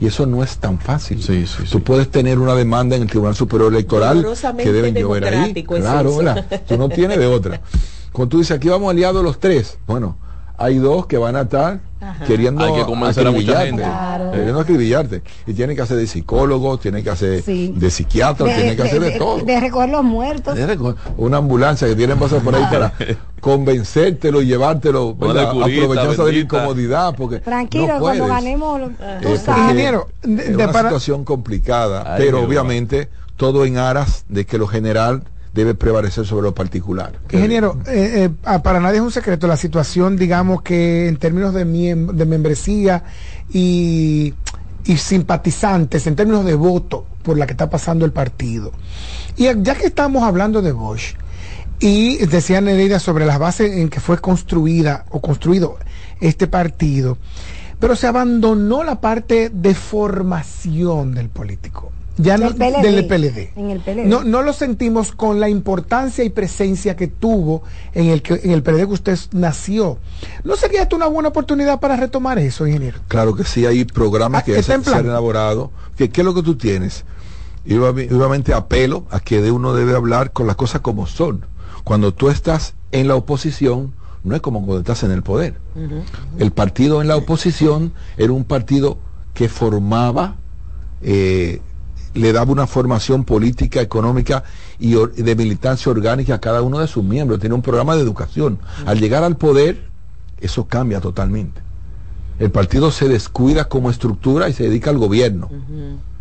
Y 0.00 0.06
eso 0.06 0.26
no 0.26 0.44
es 0.44 0.58
tan 0.58 0.78
fácil. 0.78 1.20
tú 1.70 1.82
puedes 1.82 2.08
tener 2.10 2.38
una 2.38 2.54
demanda 2.54 2.96
en 2.96 3.02
el 3.02 3.08
Tribunal 3.08 3.34
Superior 3.34 3.72
Electoral 3.72 4.24
que 4.56 4.72
deben 4.72 4.94
llover 4.94 5.24
ahí. 5.24 5.64
Claro, 5.64 6.18
tú 6.68 6.76
no 6.76 6.88
tienes 6.88 7.18
de 7.18 7.26
otra. 7.26 7.60
Cuando 8.12 8.30
tú 8.30 8.38
dices, 8.38 8.56
aquí 8.56 8.68
vamos 8.68 8.90
aliados 8.90 9.22
los 9.22 9.38
tres, 9.38 9.78
bueno, 9.86 10.16
hay 10.58 10.78
dos 10.78 11.06
que 11.06 11.16
van 11.16 11.36
a 11.36 11.42
estar 11.42 11.80
queriendo 12.26 12.64
Hay 12.64 12.74
que 12.74 12.84
convencer 12.84 13.26
a 13.26 13.30
mucha 13.30 13.64
gente. 13.64 13.84
Queriendo 14.32 14.60
acribillarte. 14.60 15.22
Y 15.46 15.54
tienen 15.54 15.76
que 15.76 15.82
hacer 15.82 15.96
de 15.96 16.06
psicólogo, 16.06 16.78
tienen 16.78 17.04
que 17.04 17.10
hacer 17.10 17.44
de 17.44 17.90
psiquiatra, 17.90 18.46
tienen 18.46 18.76
que 18.76 18.82
hacer 18.82 19.00
de, 19.00 19.12
todo. 19.12 19.38
De 19.38 19.60
recoger 19.60 19.88
los 19.90 20.04
muertos. 20.04 20.58
una 21.16 21.38
ambulancia 21.38 21.86
que 21.86 21.94
tienen 21.94 22.18
que 22.18 22.24
pasar 22.24 22.40
por 22.40 22.54
ahí 22.54 22.64
para 22.70 22.92
convencértelo 23.40 24.42
y 24.42 24.46
llevártelo, 24.46 25.10
aprovecharse 25.10 26.24
de 26.24 26.32
la 26.32 26.38
incomodidad. 26.38 27.14
Porque 27.16 27.38
Tranquilo, 27.38 27.94
cuando 28.00 28.26
ganemos, 28.26 28.80
tú 29.22 29.28
Ingeniero, 29.28 30.08
es 30.22 30.50
una 30.50 30.72
situación 30.72 31.24
complicada, 31.24 32.16
pero 32.16 32.42
obviamente 32.42 33.08
todo 33.36 33.64
en 33.64 33.78
aras 33.78 34.24
de 34.28 34.44
que 34.44 34.58
lo 34.58 34.66
general 34.66 35.22
debe 35.58 35.74
prevalecer 35.74 36.24
sobre 36.24 36.44
lo 36.44 36.54
particular. 36.54 37.18
Ingeniero, 37.32 37.80
eh, 37.88 38.12
eh, 38.14 38.30
ah, 38.44 38.62
para 38.62 38.78
nadie 38.78 38.98
es 38.98 39.02
un 39.02 39.10
secreto 39.10 39.48
la 39.48 39.56
situación, 39.56 40.16
digamos 40.16 40.62
que 40.62 41.08
en 41.08 41.16
términos 41.16 41.52
de, 41.52 41.64
de 41.64 42.26
membresía 42.26 43.02
y, 43.52 44.34
y, 44.84 44.96
simpatizantes, 44.96 46.06
en 46.06 46.14
términos 46.14 46.44
de 46.44 46.54
voto 46.54 47.06
por 47.24 47.36
la 47.36 47.46
que 47.46 47.54
está 47.54 47.68
pasando 47.68 48.04
el 48.04 48.12
partido. 48.12 48.70
Y 49.36 49.46
ya 49.62 49.74
que 49.74 49.86
estamos 49.86 50.22
hablando 50.22 50.62
de 50.62 50.70
Bosch, 50.70 51.16
y 51.80 52.24
decía 52.26 52.60
Nereida 52.60 53.00
sobre 53.00 53.26
las 53.26 53.40
bases 53.40 53.72
en 53.72 53.88
que 53.88 53.98
fue 53.98 54.18
construida 54.18 55.06
o 55.10 55.20
construido 55.20 55.76
este 56.20 56.46
partido, 56.46 57.18
pero 57.80 57.96
se 57.96 58.06
abandonó 58.06 58.84
la 58.84 59.00
parte 59.00 59.50
de 59.52 59.74
formación 59.74 61.14
del 61.14 61.30
político 61.30 61.90
ya 62.18 62.36
no, 62.36 62.50
del 62.50 63.06
PLD. 63.06 64.06
No, 64.06 64.24
no 64.24 64.42
lo 64.42 64.52
sentimos 64.52 65.12
con 65.12 65.40
la 65.40 65.48
importancia 65.48 66.24
y 66.24 66.30
presencia 66.30 66.96
que 66.96 67.06
tuvo 67.06 67.62
en 67.94 68.06
el, 68.06 68.22
que, 68.22 68.40
en 68.42 68.50
el 68.50 68.62
PLD 68.62 68.86
que 68.86 68.92
usted 68.92 69.18
nació. 69.32 69.98
¿No 70.44 70.56
sería 70.56 70.82
esto 70.82 70.96
una 70.96 71.06
buena 71.06 71.30
oportunidad 71.30 71.80
para 71.80 71.96
retomar 71.96 72.38
eso, 72.38 72.66
ingeniero? 72.66 72.98
Claro 73.08 73.34
que 73.34 73.44
sí, 73.44 73.64
hay 73.66 73.84
programas 73.84 74.42
ah, 74.42 74.44
que 74.44 74.62
se, 74.62 74.74
han 74.74 74.82
elaborado. 75.06 75.70
¿Qué, 75.96 76.10
¿Qué 76.10 76.20
es 76.20 76.24
lo 76.24 76.34
que 76.34 76.42
tú 76.42 76.56
tienes? 76.56 77.04
Y 77.64 77.76
obviamente 77.76 78.52
apelo 78.52 79.04
a 79.10 79.20
que 79.20 79.40
de 79.40 79.50
uno 79.50 79.74
debe 79.74 79.94
hablar 79.94 80.32
con 80.32 80.46
las 80.46 80.56
cosas 80.56 80.80
como 80.80 81.06
son. 81.06 81.44
Cuando 81.84 82.12
tú 82.12 82.30
estás 82.30 82.74
en 82.92 83.08
la 83.08 83.14
oposición, 83.14 83.94
no 84.24 84.34
es 84.34 84.40
como 84.40 84.60
cuando 84.64 84.80
estás 84.80 85.02
en 85.04 85.10
el 85.10 85.22
poder. 85.22 85.54
El 86.38 86.50
partido 86.50 87.00
en 87.00 87.08
la 87.08 87.16
oposición 87.16 87.92
era 88.16 88.32
un 88.32 88.44
partido 88.44 88.98
que 89.34 89.48
formaba 89.48 90.36
eh, 91.02 91.60
le 92.18 92.32
daba 92.32 92.52
una 92.52 92.66
formación 92.66 93.24
política, 93.24 93.80
económica 93.80 94.42
y 94.78 94.94
de 94.94 95.36
militancia 95.36 95.90
orgánica 95.90 96.34
a 96.34 96.40
cada 96.40 96.62
uno 96.62 96.78
de 96.80 96.86
sus 96.86 97.04
miembros. 97.04 97.40
Tiene 97.40 97.54
un 97.54 97.62
programa 97.62 97.94
de 97.94 98.02
educación. 98.02 98.58
Al 98.86 99.00
llegar 99.00 99.22
al 99.22 99.36
poder, 99.36 99.84
eso 100.40 100.66
cambia 100.66 101.00
totalmente. 101.00 101.60
El 102.38 102.50
partido 102.50 102.90
se 102.90 103.08
descuida 103.08 103.68
como 103.68 103.90
estructura 103.90 104.48
y 104.48 104.52
se 104.52 104.64
dedica 104.64 104.90
al 104.90 104.98
gobierno. 104.98 105.48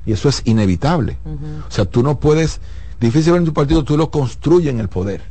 Y 0.06 0.14
eso 0.14 0.30
es 0.30 0.42
inevitable. 0.46 1.18
O 1.68 1.72
sea, 1.72 1.86
tú 1.86 2.04
no 2.04 2.20
puedes, 2.20 2.60
difícilmente 3.00 3.50
tu 3.50 3.54
partido 3.54 3.84
tú 3.84 3.98
lo 3.98 4.12
construyes 4.12 4.74
en 4.74 4.80
el 4.80 4.90
poder. 4.90 5.22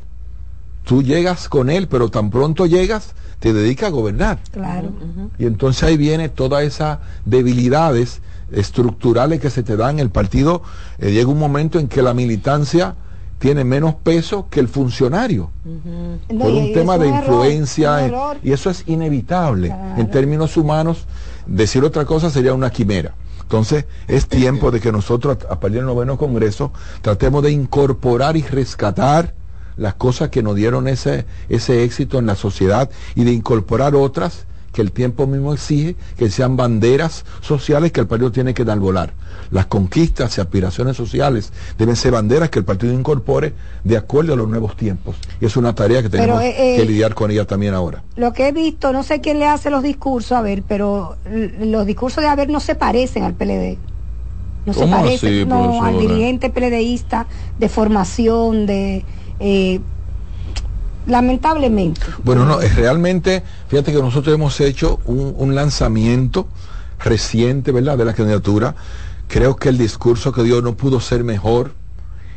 Tú 0.84 1.02
llegas 1.02 1.48
con 1.48 1.70
él, 1.70 1.88
pero 1.88 2.10
tan 2.10 2.30
pronto 2.30 2.66
llegas, 2.66 3.14
te 3.40 3.52
dedica 3.52 3.86
a 3.86 3.90
gobernar. 3.90 4.38
Claro. 4.52 4.90
Y 5.38 5.46
entonces 5.46 5.82
ahí 5.82 5.96
viene 5.96 6.28
todas 6.28 6.64
esas 6.64 6.98
debilidades 7.24 8.20
estructurales 8.52 9.40
que 9.40 9.50
se 9.50 9.62
te 9.62 9.76
dan. 9.76 9.98
El 9.98 10.10
partido 10.10 10.62
eh, 10.98 11.10
llega 11.12 11.28
un 11.30 11.38
momento 11.38 11.78
en 11.78 11.88
que 11.88 12.02
la 12.02 12.14
militancia 12.14 12.94
tiene 13.38 13.64
menos 13.64 13.94
peso 13.96 14.46
que 14.50 14.60
el 14.60 14.68
funcionario 14.68 15.50
No, 15.64 16.38
por 16.44 16.52
un 16.52 16.72
tema 16.72 16.96
de 16.96 17.08
un 17.08 17.16
influencia 17.18 18.00
en- 18.00 18.06
error. 18.14 18.38
y 18.42 18.52
eso 18.52 18.70
es 18.70 18.84
inevitable 18.86 19.68
Claro. 19.68 20.00
en 20.00 20.10
términos 20.10 20.56
humanos 20.56 21.04
decir 21.46 21.84
otra 21.84 22.06
cosa 22.06 22.30
sería 22.30 22.54
una 22.54 22.70
quimera 22.70 23.12
entonces 23.42 23.84
es 24.08 24.26
tiempo 24.28 24.70
de 24.70 24.80
que 24.80 24.90
nosotros 24.90 25.36
a 25.50 25.52
a 25.52 25.60
partir 25.60 25.78
del 25.80 25.86
noveno 25.86 26.16
congreso 26.16 26.72
tratemos 27.02 27.42
de 27.42 27.50
incorporar 27.50 28.38
y 28.38 28.42
rescatar 28.42 29.34
las 29.76 29.92
cosas 29.94 30.30
que 30.30 30.42
nos 30.42 30.54
dieron 30.56 30.88
ese 30.88 31.26
ese 31.50 31.84
éxito 31.84 32.18
en 32.18 32.24
la 32.24 32.36
sociedad 32.36 32.88
y 33.14 33.24
de 33.24 33.32
incorporar 33.32 33.94
otras 33.94 34.46
que 34.76 34.82
el 34.82 34.92
tiempo 34.92 35.26
mismo 35.26 35.54
exige 35.54 35.96
que 36.18 36.30
sean 36.30 36.54
banderas 36.58 37.24
sociales 37.40 37.92
que 37.92 38.00
el 38.00 38.06
partido 38.06 38.30
tiene 38.30 38.52
que 38.52 38.62
dar 38.62 38.78
volar. 38.78 39.14
Las 39.50 39.64
conquistas 39.64 40.36
y 40.36 40.42
aspiraciones 40.42 40.98
sociales 40.98 41.50
deben 41.78 41.96
ser 41.96 42.12
banderas 42.12 42.50
que 42.50 42.58
el 42.58 42.66
partido 42.66 42.92
incorpore 42.92 43.54
de 43.84 43.96
acuerdo 43.96 44.34
a 44.34 44.36
los 44.36 44.46
nuevos 44.46 44.76
tiempos. 44.76 45.16
Y 45.40 45.46
es 45.46 45.56
una 45.56 45.74
tarea 45.74 46.02
que 46.02 46.10
tenemos 46.10 46.42
eh, 46.42 46.74
eh, 46.74 46.76
que 46.76 46.84
lidiar 46.84 47.14
con 47.14 47.30
ella 47.30 47.46
también 47.46 47.72
ahora. 47.72 48.04
Lo 48.16 48.34
que 48.34 48.48
he 48.48 48.52
visto, 48.52 48.92
no 48.92 49.02
sé 49.02 49.22
quién 49.22 49.38
le 49.38 49.46
hace 49.46 49.70
los 49.70 49.82
discursos, 49.82 50.32
a 50.32 50.42
ver, 50.42 50.62
pero 50.68 51.16
los 51.24 51.86
discursos 51.86 52.22
de 52.22 52.28
Haber 52.28 52.50
no 52.50 52.60
se 52.60 52.74
parecen 52.74 53.22
al 53.22 53.32
PLD. 53.32 53.78
No 54.66 54.74
se 54.74 54.80
¿Cómo 54.80 54.94
parecen 54.94 55.30
así, 55.30 55.46
no, 55.46 55.82
al 55.82 55.98
dirigente 55.98 56.50
PLDista 56.50 57.26
de 57.58 57.68
formación, 57.70 58.66
de... 58.66 59.06
eh, 59.40 59.80
lamentablemente. 61.06 62.00
Bueno, 62.22 62.44
no, 62.44 62.60
es 62.60 62.74
realmente, 62.76 63.42
fíjate 63.68 63.92
que 63.92 64.00
nosotros 64.00 64.34
hemos 64.34 64.60
hecho 64.60 65.00
un, 65.06 65.34
un 65.36 65.54
lanzamiento 65.54 66.48
reciente, 66.98 67.72
¿verdad?, 67.72 67.96
de 67.98 68.04
la 68.04 68.14
candidatura. 68.14 68.74
Creo 69.28 69.56
que 69.56 69.68
el 69.68 69.78
discurso 69.78 70.32
que 70.32 70.42
dio 70.42 70.62
no 70.62 70.76
pudo 70.76 71.00
ser 71.00 71.24
mejor. 71.24 71.72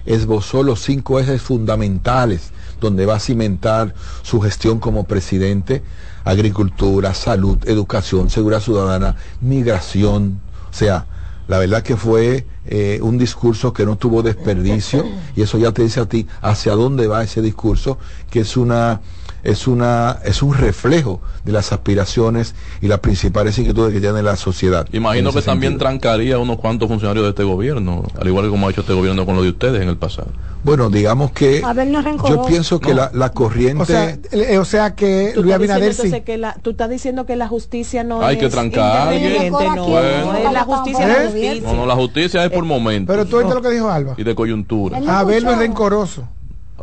Esbozó 0.05 0.63
los 0.63 0.81
cinco 0.81 1.19
ejes 1.19 1.41
fundamentales 1.41 2.51
donde 2.79 3.05
va 3.05 3.15
a 3.15 3.19
cimentar 3.19 3.93
su 4.23 4.39
gestión 4.41 4.79
como 4.79 5.03
presidente. 5.03 5.83
Agricultura, 6.23 7.13
salud, 7.13 7.57
educación, 7.65 8.29
seguridad 8.29 8.61
ciudadana, 8.61 9.15
migración. 9.41 10.41
O 10.69 10.73
sea, 10.73 11.05
la 11.49 11.57
verdad 11.57 11.81
que 11.81 11.97
fue 11.97 12.45
eh, 12.67 12.99
un 13.01 13.17
discurso 13.17 13.73
que 13.73 13.83
no 13.83 13.97
tuvo 13.97 14.21
desperdicio 14.21 15.03
y 15.35 15.41
eso 15.41 15.57
ya 15.57 15.71
te 15.71 15.81
dice 15.81 15.99
a 15.99 16.05
ti 16.05 16.27
hacia 16.41 16.73
dónde 16.73 17.07
va 17.07 17.23
ese 17.23 17.41
discurso, 17.41 17.97
que 18.29 18.41
es 18.41 18.55
una 18.55 19.01
es 19.43 19.67
una 19.67 20.19
es 20.25 20.41
un 20.43 20.53
reflejo 20.53 21.21
de 21.45 21.51
las 21.51 21.71
aspiraciones 21.71 22.55
y 22.81 22.87
las 22.87 22.99
principales 22.99 23.57
inquietudes 23.57 23.93
que 23.93 23.99
tiene 24.01 24.21
la 24.23 24.35
sociedad. 24.35 24.87
Imagino 24.91 25.31
que 25.33 25.41
también 25.41 25.77
trancaría 25.77 26.35
a 26.35 26.39
unos 26.39 26.57
cuantos 26.57 26.87
funcionarios 26.87 27.23
de 27.25 27.29
este 27.29 27.43
gobierno, 27.43 28.03
al 28.19 28.27
igual 28.27 28.45
que 28.45 28.51
como 28.51 28.67
ha 28.67 28.71
hecho 28.71 28.81
este 28.81 28.93
gobierno 28.93 29.25
con 29.25 29.35
lo 29.35 29.41
de 29.43 29.49
ustedes 29.49 29.81
en 29.81 29.89
el 29.89 29.97
pasado. 29.97 30.27
Bueno, 30.63 30.89
digamos 30.89 31.31
que 31.31 31.61
Abel 31.63 31.91
no 31.91 31.99
es 32.01 32.05
yo 32.27 32.45
pienso 32.45 32.79
que 32.81 32.89
No. 32.89 32.95
la, 32.97 33.11
la 33.13 33.29
corriente 33.31 33.83
O 33.83 33.85
sea, 33.85 34.17
eh, 34.31 34.57
o 34.57 34.65
sea 34.65 34.93
que 34.93 35.31
Tú 35.33 35.43
Luis 35.43 35.53
estás, 35.55 35.61
diciendo 35.61 35.73
Abinader 35.75 35.93
sí. 35.93 36.01
entonces 36.01 36.25
que 36.25 36.37
la, 36.37 36.53
tú 36.61 36.69
estás 36.71 36.89
diciendo 36.89 37.25
que 37.25 37.35
la 37.37 37.47
justicia 37.47 38.03
no 38.03 38.21
Hay 38.21 38.35
es 38.35 38.41
que 38.43 38.49
trancar 38.49 38.83
a 38.83 39.09
alguien. 39.09 39.51
no, 39.53 39.85
Bueno. 39.87 40.35
es 40.35 40.51
la 40.51 40.63
justicia 40.63 41.07
la 41.07 41.13
¿Eh? 41.13 41.25
justicia. 41.27 41.61
No, 41.63 41.73
no, 41.75 41.85
la 41.85 41.95
justicia 41.95 42.43
es 42.43 42.51
por 42.51 42.65
momentos 42.65 43.13
Pero 43.15 43.25
tú 43.25 43.37
oíste 43.37 43.53
lo 43.55 43.61
que 43.61 43.69
dijo 43.69 43.89
Alba. 43.89 44.15
y 44.17 44.23
de 44.23 44.35
coyuntura. 44.35 44.99
No 44.99 45.09
Abel 45.11 45.45
no 45.45 45.51
es 45.51 45.57
rencoroso. 45.59 46.27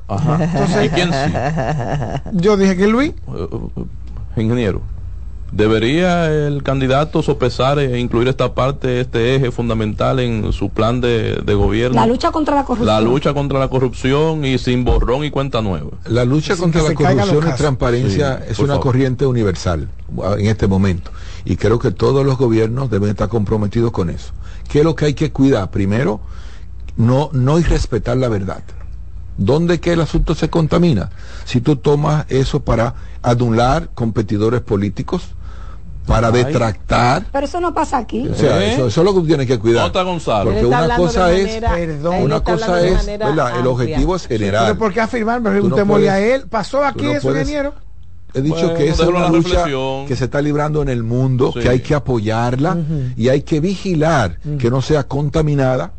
Ajá. 0.08 0.84
¿Y 0.84 0.88
quién 0.90 1.10
sí? 1.12 1.32
Yo 2.32 2.56
dije 2.56 2.76
que 2.76 2.86
Luis. 2.86 3.12
Eh, 3.34 4.40
ingeniero, 4.42 4.82
¿debería 5.52 6.26
el 6.46 6.62
candidato 6.62 7.22
sopesar 7.22 7.78
e 7.78 7.98
incluir 7.98 8.28
esta 8.28 8.54
parte, 8.54 9.00
este 9.00 9.34
eje 9.36 9.50
fundamental 9.50 10.20
en 10.20 10.52
su 10.52 10.68
plan 10.70 11.00
de, 11.00 11.36
de 11.44 11.54
gobierno? 11.54 11.96
La 12.00 12.06
lucha 12.06 12.30
contra 12.30 12.54
la 12.54 12.64
corrupción. 12.64 12.86
La 12.86 13.00
lucha 13.00 13.34
contra 13.34 13.58
la 13.58 13.68
corrupción 13.68 14.44
y 14.44 14.58
sin 14.58 14.84
borrón 14.84 15.24
y 15.24 15.30
cuenta 15.30 15.62
nueva. 15.62 15.90
La 16.04 16.24
lucha 16.24 16.54
Sin 16.54 16.62
contra 16.64 16.82
la 16.82 16.94
corrupción 16.94 17.48
y 17.48 17.56
transparencia 17.56 18.38
Sí, 18.38 18.52
es 18.52 18.58
una 18.58 18.74
favor. 18.74 18.82
corriente 18.82 19.26
universal 19.26 19.88
en 20.38 20.46
este 20.46 20.66
momento. 20.66 21.10
Y 21.44 21.56
creo 21.56 21.78
que 21.78 21.90
todos 21.92 22.24
los 22.26 22.36
gobiernos 22.38 22.90
deben 22.90 23.10
estar 23.10 23.28
comprometidos 23.28 23.90
con 23.92 24.10
eso. 24.10 24.32
¿Qué 24.68 24.80
es 24.80 24.84
lo 24.84 24.94
que 24.94 25.06
hay 25.06 25.14
que 25.14 25.30
cuidar? 25.32 25.70
Primero, 25.70 26.20
no, 26.96 27.30
no 27.32 27.58
irrespetar 27.58 28.16
la 28.16 28.28
verdad. 28.28 28.62
¿Dónde 29.38 29.80
que 29.80 29.92
el 29.92 30.00
asunto 30.00 30.34
se 30.34 30.48
contamina? 30.50 31.10
Si 31.44 31.60
tú 31.60 31.76
tomas 31.76 32.24
eso 32.30 32.60
para 32.60 32.94
anular 33.22 33.90
competidores 33.94 34.60
políticos, 34.62 35.22
para 36.06 36.28
Ay. 36.28 36.44
detractar, 36.44 37.26
Pero 37.32 37.46
eso 37.46 37.60
no 37.60 37.74
pasa 37.74 37.98
aquí. 37.98 38.28
o 38.28 38.34
sea, 38.34 38.62
¿Eh? 38.64 38.74
eso, 38.74 38.86
eso 38.86 39.00
es 39.00 39.04
lo 39.04 39.12
que 39.12 39.20
tú 39.20 39.26
tienes 39.26 39.46
que 39.48 39.58
cuidar. 39.58 39.86
Nota 39.86 40.02
Gonzalo. 40.04 40.50
Porque 40.52 40.64
una 40.66 40.96
cosa 40.96 41.32
es, 41.32 41.44
manera- 41.46 41.74
Perdón. 41.74 42.22
una 42.22 42.40
cosa 42.40 42.86
es, 42.86 43.08
el 43.08 43.66
objetivo 43.66 44.14
es 44.16 44.26
general. 44.26 44.66
Pero 44.66 44.78
¿por 44.78 44.92
qué 44.92 45.00
afirmar? 45.00 45.38
Tú 45.38 45.44
no 45.44 45.50
Preguntémosle 45.50 46.08
a 46.10 46.20
él. 46.20 46.44
¿Pasó 46.48 46.84
aquí 46.84 47.06
no 47.06 47.12
eso, 47.12 47.22
puedes- 47.22 47.42
ingeniero? 47.42 47.74
He 48.34 48.42
dicho 48.42 48.54
Bueno, 48.56 48.74
que 48.74 48.88
esa 48.90 49.02
es 49.04 49.08
una 49.08 49.28
lucha 49.30 49.48
reflexión. 49.48 50.06
que 50.06 50.14
se 50.16 50.24
está 50.26 50.42
librando 50.42 50.82
en 50.82 50.90
el 50.90 51.02
mundo, 51.02 51.52
Sí. 51.54 51.60
que 51.60 51.68
hay 51.70 51.80
que 51.80 51.94
apoyarla 51.94 52.76
y 53.16 53.28
hay 53.28 53.42
que 53.42 53.60
vigilar 53.60 54.38
que 54.58 54.70
no 54.70 54.82
sea 54.82 55.04
contaminada 55.04 55.92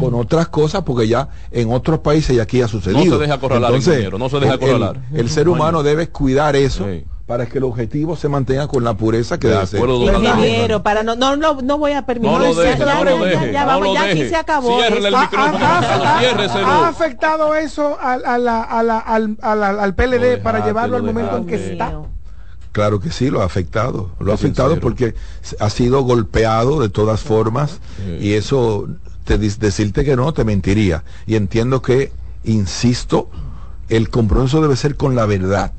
con 0.00 0.14
otras 0.14 0.48
cosas, 0.48 0.82
porque 0.82 1.06
ya 1.08 1.28
en 1.50 1.72
otros 1.72 2.00
países 2.00 2.36
y 2.36 2.40
aquí 2.40 2.60
ha 2.62 2.68
sucedido. 2.68 3.04
No 3.04 3.12
se 3.12 3.18
deje 3.18 3.32
acorralar, 3.32 3.74
ingeniero, 3.74 4.18
no 4.18 4.28
se 4.28 4.36
deje 4.40 4.48
el- 4.48 4.54
acorralar. 4.54 5.00
El, 5.12 5.20
el 5.20 5.30
ser 5.30 5.48
humano 5.48 5.82
debe 5.82 6.08
cuidar 6.08 6.56
eso 6.56 6.84
Sí. 6.84 7.04
para 7.26 7.46
que 7.46 7.58
el 7.58 7.64
objetivo 7.64 8.16
se 8.16 8.28
mantenga 8.28 8.66
con 8.66 8.82
la 8.82 8.94
pureza 8.94 9.38
que 9.38 9.46
De 9.48 9.54
debe 9.54 9.66
ser. 9.66 9.80
Ingeniero, 9.88 10.82
para 10.82 11.02
no, 11.04 11.14
no, 11.14 11.36
no, 11.36 11.60
no 11.62 11.78
voy 11.78 11.92
a 11.92 12.04
permitir. 12.04 12.32
No 12.32 12.38
lo 12.40 12.52
Ya, 12.54 12.60
deje, 12.62 12.78
ya, 12.78 12.84
no 12.84 13.04
ya, 13.04 13.04
lo 13.10 13.18
ya, 13.18 13.24
deje, 13.30 13.52
ya, 13.52 13.60
no 13.60 13.66
vamos, 13.66 13.86
lo 13.86 13.94
ya 13.94 14.02
aquí 14.04 14.28
se 14.28 14.36
acabó. 14.36 14.82
El 14.82 14.94
micrófono. 14.94 15.58
ha- 15.66 16.16
Ciérreselo. 16.20 16.66
¿Ha 16.66 16.88
afectado 16.88 17.54
eso 17.54 17.96
al, 18.00 18.24
a 18.24 18.38
la- 18.38 18.62
a 18.62 18.82
la- 18.82 18.98
al, 18.98 19.36
a 19.40 19.54
la- 19.54 19.68
al 19.70 19.90
Lo 19.90 19.96
PLD 19.96 20.38
para 20.42 20.64
llevarlo 20.66 20.96
al 20.96 21.02
momento 21.04 21.36
en 21.36 21.46
que 21.46 21.54
está? 21.72 21.92
Claro 22.72 23.00
que 23.00 23.10
sí, 23.10 23.30
lo 23.30 23.40
ha 23.40 23.44
afectado. 23.46 24.10
Lo 24.20 24.32
ha 24.32 24.34
afectado 24.34 24.68
sincero. 24.74 24.82
porque 24.82 25.14
ha 25.60 25.70
sido 25.70 26.02
golpeado 26.02 26.78
de 26.80 26.90
todas 26.90 27.20
formas 27.20 27.80
Sí. 28.04 28.18
y 28.20 28.32
eso, 28.34 28.86
te, 29.26 29.36
decirte 29.36 30.04
que 30.04 30.16
no, 30.16 30.32
te 30.32 30.44
mentiría. 30.44 31.04
Y 31.26 31.34
entiendo 31.34 31.82
que, 31.82 32.12
insisto, 32.44 33.28
el 33.90 34.08
compromiso 34.08 34.62
debe 34.62 34.76
ser 34.76 34.96
con 34.96 35.14
la 35.14 35.26
verdad 35.26 35.72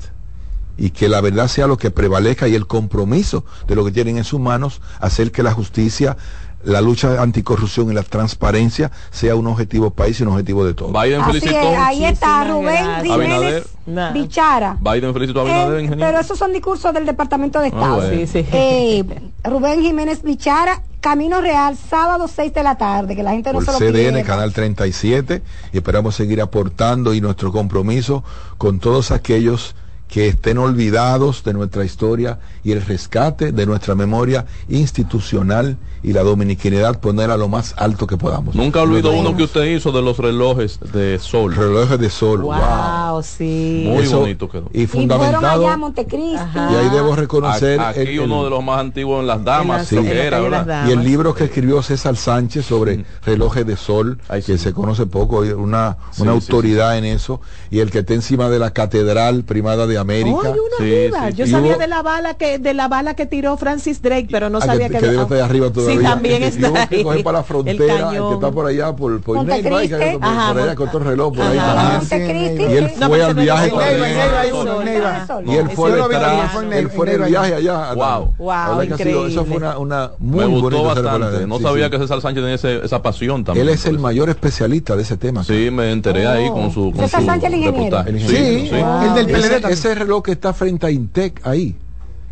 y 0.76 0.90
que 0.90 1.08
la 1.08 1.20
verdad 1.20 1.48
sea 1.48 1.66
lo 1.66 1.76
que 1.76 1.90
prevalezca 1.90 2.46
y 2.46 2.54
el 2.54 2.68
compromiso 2.68 3.44
de 3.66 3.74
lo 3.74 3.84
que 3.84 3.90
tienen 3.90 4.16
en 4.18 4.24
sus 4.24 4.38
manos 4.38 4.80
hacer 5.00 5.32
que 5.32 5.42
la 5.42 5.52
justicia, 5.52 6.16
la 6.64 6.80
lucha 6.80 7.22
anticorrupción 7.22 7.90
y 7.90 7.94
la 7.94 8.02
transparencia 8.02 8.90
sea 9.10 9.36
un 9.36 9.46
objetivo 9.46 9.90
país 9.90 10.18
y 10.20 10.22
un 10.24 10.30
objetivo 10.30 10.64
de 10.64 10.74
todos. 10.74 10.92
Biden 10.92 11.20
Así 11.22 11.40
felicitó. 11.40 11.70
es, 11.72 11.78
ahí 11.78 12.04
está 12.04 12.44
Rubén. 12.48 12.86
Jiménez 13.04 13.64
Bichara. 14.12 14.76
Biden 14.80 15.12
felicitó 15.14 15.40
a 15.40 15.42
Abinader, 15.42 15.78
Eh, 15.78 15.82
ingeniero. 15.84 16.08
pero 16.10 16.20
esos 16.20 16.38
son 16.38 16.52
discursos 16.52 16.92
del 16.92 17.06
Departamento 17.06 17.60
de 17.60 17.68
Estado. 17.68 17.96
bueno. 17.96 18.10
Sí, 18.16 18.26
sí. 18.26 18.44
Eh, 18.52 19.04
Rubén 19.44 19.80
Jiménez 19.80 20.22
Bichara, 20.22 20.82
Camino 21.00 21.40
Real, 21.40 21.76
sábado 21.76 22.26
6 22.28 22.52
de 22.52 22.62
la 22.62 22.76
tarde, 22.76 23.14
que 23.16 23.22
la 23.22 23.30
gente 23.30 23.50
no 23.52 23.60
por 23.60 23.64
se 23.64 23.72
lo 23.72 23.78
CDN, 23.78 23.92
pierda. 24.14 24.22
Canal 24.24 24.52
37, 24.52 25.42
y 25.72 25.76
esperamos 25.76 26.16
seguir 26.16 26.42
aportando 26.42 27.14
y 27.14 27.20
nuestro 27.20 27.52
compromiso 27.52 28.24
con 28.58 28.78
todos 28.80 29.10
aquellos 29.12 29.74
que 30.08 30.26
estén 30.26 30.56
olvidados 30.58 31.44
de 31.44 31.52
nuestra 31.52 31.84
historia 31.84 32.38
y 32.64 32.72
el 32.72 32.80
rescate 32.84 33.52
de 33.52 33.66
nuestra 33.66 33.94
memoria 33.94 34.46
institucional 34.68 35.76
y 36.02 36.12
la 36.12 36.22
dominicanidad 36.22 37.00
poner 37.00 37.30
a 37.30 37.36
lo 37.36 37.48
más 37.48 37.74
alto 37.76 38.06
que 38.06 38.16
podamos. 38.16 38.54
Nunca 38.54 38.82
olvidó 38.82 39.10
Bueno. 39.10 39.30
uno 39.30 39.36
que 39.36 39.44
usted 39.44 39.64
hizo 39.64 39.92
de 39.92 40.02
los 40.02 40.18
relojes 40.18 40.78
de 40.92 41.18
sol. 41.18 41.54
Relojes 41.54 41.98
de 41.98 42.10
sol. 42.10 42.42
wow. 42.42 42.54
Wow, 42.58 43.22
sí. 43.22 43.84
Muy 43.88 44.04
Eso- 44.04 44.20
bonito 44.20 44.48
quedó. 44.48 44.70
Y 44.72 44.82
Y 44.82 44.86
fueron 44.86 45.08
fundamentado. 45.10 45.64
allá 45.64 45.74
a 45.74 45.76
Montecristi. 45.76 46.36
Ajá. 46.36 46.70
Y 46.72 46.76
ahí 46.76 46.88
debo 46.90 47.16
reconocer 47.16 47.80
Aquí 47.80 48.00
el- 48.00 48.20
uno 48.20 48.44
de 48.44 48.50
los 48.50 48.62
más 48.62 48.80
antiguos 48.80 49.20
en 49.20 49.26
las 49.26 49.42
damas. 49.44 49.90
Damas. 49.90 50.88
y 50.88 50.92
el 50.92 51.02
libro 51.04 51.34
que 51.34 51.44
escribió 51.44 51.82
César 51.82 52.16
Sánchez 52.16 52.66
sobre 52.66 53.04
relojes 53.24 53.66
de 53.66 53.76
sol, 53.76 54.18
Ay, 54.28 54.42
que 54.42 54.56
sí. 54.56 54.64
se 54.64 54.72
conoce 54.72 55.06
poco, 55.06 55.44
y 55.44 55.50
una, 55.50 55.96
Sí, 56.10 56.22
una 56.22 56.32
sí, 56.32 56.36
autoridad 56.36 56.96
en 56.98 57.04
eso, 57.04 57.40
y 57.70 57.80
el 57.80 57.90
que 57.90 58.00
está 58.00 58.14
encima 58.14 58.48
de 58.48 58.58
la 58.58 58.70
Catedral 58.72 59.42
Primada 59.44 59.86
de 59.86 59.98
América. 59.98 60.36
Oh, 60.36 60.42
hay 60.44 60.50
una 60.52 60.76
Sí, 60.78 60.84
arriba. 60.84 61.28
sí, 61.30 61.34
Yo 61.36 61.44
sí. 61.46 61.50
sabía 61.52 61.68
Y 61.68 61.72
hubo- 61.72 61.78
de 61.80 61.86
la 61.88 62.02
bala 62.02 62.34
que 62.34 62.58
de 62.58 62.74
la 62.74 62.88
bala 62.88 63.14
que 63.14 63.26
tiró 63.26 63.56
Francis 63.56 64.00
Drake, 64.02 64.28
pero 64.30 64.50
no 64.50 64.58
Ah, 64.58 64.66
sabía 64.66 64.88
que, 64.88 64.94
que, 64.94 65.00
que 65.00 65.06
debe 65.08 65.22
estar 65.22 65.40
arriba 65.40 65.70
todavía. 65.70 65.87
Sí, 65.96 66.02
también 66.02 66.42
está 66.42 66.68
hubo 66.70 66.74
que 66.88 66.96
ahí. 66.96 67.02
coger 67.04 67.22
para 67.24 67.32
la 67.34 67.38
El 67.40 67.44
frontera, 67.46 67.84
el, 67.84 67.90
que 67.90 68.02
cañón. 68.04 68.34
está 68.34 68.50
por 68.50 68.66
allá, 68.66 68.96
por, 68.96 69.20
por 69.20 69.36
Montecristi. 69.36 69.70
Neiva, 69.70 69.98
que- 69.98 70.18
por, 70.18 70.24
Ajá, 70.28 70.52
por 70.52 70.62
allá 70.62 70.74
con 70.74 70.88
otro 70.88 71.00
reloj, 71.00 71.34
por 71.36 71.46
ahí 71.46 71.58
Ajá. 71.58 72.00
también. 72.08 72.60
Y 72.70 72.74
él 72.76 72.90
No, 72.98 73.08
fue 73.08 73.22
al 73.22 73.34
viaje. 73.34 73.70
Sol. 73.70 75.44
Y 75.46 75.54
él 75.56 75.68
fue 75.70 75.92
detrás, 75.92 76.54
él 76.72 76.88
fue 76.90 77.12
en 77.14 77.22
el 77.22 77.28
viaje 77.28 77.54
allá. 77.54 77.94
Wow. 77.94 78.34
Wow, 78.38 78.80
que 78.96 79.04
sido- 79.04 79.26
Eso 79.26 79.44
fue 79.44 79.56
increíble. 79.56 79.78
una, 79.78 80.10
muy 80.18 80.38
Me 80.40 80.46
gustó 80.46 80.82
bonita. 80.82 81.46
No 81.46 81.58
sabía 81.60 81.90
que 81.90 81.98
César 81.98 82.20
Sánchez 82.20 82.42
tenía 82.62 82.84
esa 82.84 83.02
pasión 83.02 83.44
también. 83.44 83.66
Él 83.68 83.72
es 83.74 83.86
el 83.86 83.98
mayor 83.98 84.28
especialista 84.30 84.96
de 84.96 85.02
ese 85.02 85.16
tema. 85.16 85.44
Sí, 85.44 85.70
me 85.70 85.92
enteré 85.92 86.26
ahí 86.26 86.48
con 86.50 86.70
su, 86.72 86.92
con 86.92 87.00
César 87.00 87.20
su 87.20 87.26
Sánchez, 87.26 87.48
el 87.52 87.58
ingeniero. 87.58 87.84
reportaje. 87.98 88.10
El 88.10 88.28
Sí, 88.28 88.70
el 88.70 89.14
del 89.14 89.26
PLD 89.26 89.70
ese 89.72 89.94
reloj 89.94 90.22
que 90.22 90.32
está 90.32 90.52
frente 90.52 90.86
a 90.86 90.90
Intec 90.90 91.40
ahí, 91.46 91.74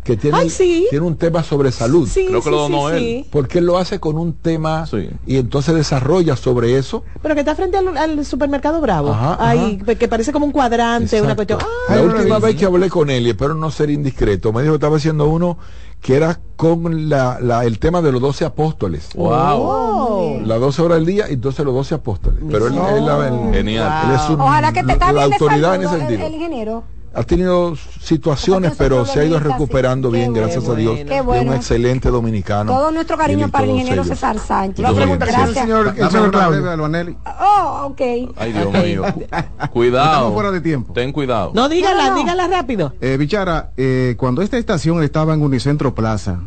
que 0.07 0.15
tiene, 0.17 0.37
Ay, 0.37 0.49
sí. 0.49 0.87
tiene 0.89 1.05
un 1.05 1.17
tema 1.17 1.43
sobre 1.43 1.69
salud. 1.71 2.07
Sí, 2.07 2.25
Creo 2.27 2.39
que 2.39 2.45
sí, 2.45 2.49
lo 2.49 2.57
donó 2.61 2.89
sí, 2.89 2.95
él. 2.95 2.99
sí. 3.23 3.27
Porque 3.29 3.59
él 3.59 3.65
lo 3.65 3.77
hace 3.77 3.99
con 3.99 4.17
un 4.17 4.33
tema 4.33 4.85
Sí. 4.87 5.09
y 5.27 5.35
entonces 5.35 5.75
desarrolla 5.75 6.37
sobre 6.37 6.77
eso. 6.77 7.03
Pero 7.21 7.35
que 7.35 7.41
está 7.41 7.53
frente 7.55 7.77
al, 7.77 7.95
al 7.97 8.25
supermercado 8.25 8.79
Bravo. 8.79 9.09
Ajá, 9.11 9.37
Ahí, 9.39 9.77
que 9.99 10.07
parece 10.07 10.31
como 10.31 10.45
un 10.45 10.53
cuadrante, 10.53 11.21
una 11.21 11.35
cuestión. 11.35 11.59
La 11.89 12.01
última 12.01 12.39
vez 12.39 12.55
que 12.55 12.65
hablé 12.65 12.89
con 12.89 13.09
él, 13.09 13.27
y 13.27 13.31
espero 13.31 13.53
no 13.53 13.69
ser 13.69 13.89
indiscreto, 13.89 14.53
me 14.53 14.61
dijo 14.61 14.73
que 14.73 14.77
estaba 14.77 14.95
haciendo 14.97 15.27
uno 15.27 15.57
que 16.01 16.15
era 16.15 16.39
con 16.55 17.09
la, 17.09 17.39
la- 17.41 17.65
el 17.65 17.79
tema 17.79 18.01
de 18.03 18.11
los 18.11 18.21
doce 18.21 18.45
apóstoles. 18.45 19.09
Wow. 19.15 19.29
Oh. 19.61 20.39
Las 20.45 20.59
12 20.59 20.81
horas 20.83 20.97
del 20.99 21.05
día 21.07 21.25
y 21.29 21.33
entonces 21.33 21.65
los 21.65 21.73
12 21.73 21.95
apóstoles. 21.95 22.39
Pero 22.49 22.67
él, 22.67 22.75
él- 22.75 23.07
él- 23.07 23.53
Genial. 23.53 24.09
él 24.09 24.15
es 24.15 24.29
un- 24.29 24.39
Ojalá 24.39 24.71
que 24.71 24.83
te 24.83 24.95
la 24.95 25.11
de 25.13 25.21
autoridad 25.23 25.75
en 25.75 25.81
ese 25.83 25.93
el, 25.95 25.99
sentido. 26.01 26.27
el 26.27 26.33
ingeniero. 26.35 26.83
Ha 27.17 27.23
tenido 27.23 27.75
situaciones, 27.99 28.73
pero 28.77 29.03
se 29.03 29.19
ha 29.19 29.25
ido 29.25 29.39
recuperando 29.39 30.11
sí. 30.11 30.17
bien, 30.17 30.35
Qué 30.35 30.39
gracias 30.39 30.69
a 30.69 30.75
Dios. 30.75 30.99
bueno. 31.25 31.43
Y 31.43 31.47
un 31.47 31.53
excelente 31.55 32.09
dominicano. 32.09 32.71
Todo 32.71 32.91
nuestro 32.91 33.17
cariño 33.17 33.49
para 33.49 33.63
el 33.63 33.71
ingeniero 33.71 34.03
ellos. 34.03 34.07
César 34.07 34.37
Sánchez. 34.37 34.85
Una 34.85 34.93
pregunta 34.93 35.25
que 35.25 35.31
el 35.33 35.53
señor, 35.55 35.93
el 35.97 36.09
señor 36.11 36.29
Claudio. 36.31 37.17
Oh, 37.41 37.87
ok. 37.87 38.01
Ay, 38.37 38.53
Dios 38.53 38.71
mío. 38.71 39.03
Cuidado. 39.73 40.05
Estamos 40.11 40.33
fuera 40.33 40.51
de 40.51 40.61
tiempo. 40.61 40.93
Ten 40.93 41.11
cuidado. 41.11 41.51
No, 41.55 41.67
dígala, 41.67 42.05
No, 42.05 42.11
no. 42.11 42.17
dígala 42.17 42.47
rápido. 42.47 42.93
Eh, 43.01 43.17
Bichara, 43.17 43.71
eh, 43.77 44.13
cuando 44.19 44.43
esta 44.43 44.59
estación 44.59 45.01
estaba 45.01 45.33
en 45.33 45.41
Unicentro 45.41 45.95
Plaza, 45.95 46.41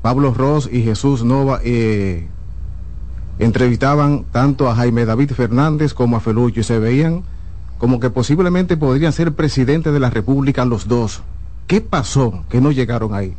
Pablo 0.00 0.32
Ross 0.32 0.66
y 0.72 0.82
Jesús 0.82 1.24
Nova 1.24 1.60
eh, 1.62 2.26
entrevistaban 3.38 4.24
tanto 4.32 4.70
a 4.70 4.74
Jaime 4.76 5.04
David 5.04 5.32
Fernández 5.32 5.92
como 5.92 6.16
a 6.16 6.20
Felucho 6.20 6.60
y 6.60 6.64
se 6.64 6.78
veían 6.78 7.22
como 7.78 8.00
que 8.00 8.10
posiblemente 8.10 8.76
podrían 8.76 9.12
ser 9.12 9.32
presidentes 9.32 9.92
de 9.92 10.00
la 10.00 10.10
República 10.10 10.64
los 10.64 10.88
dos. 10.88 11.22
¿Qué 11.66 11.80
pasó 11.80 12.44
que 12.48 12.60
no 12.60 12.70
llegaron 12.70 13.14
ahí? 13.14 13.34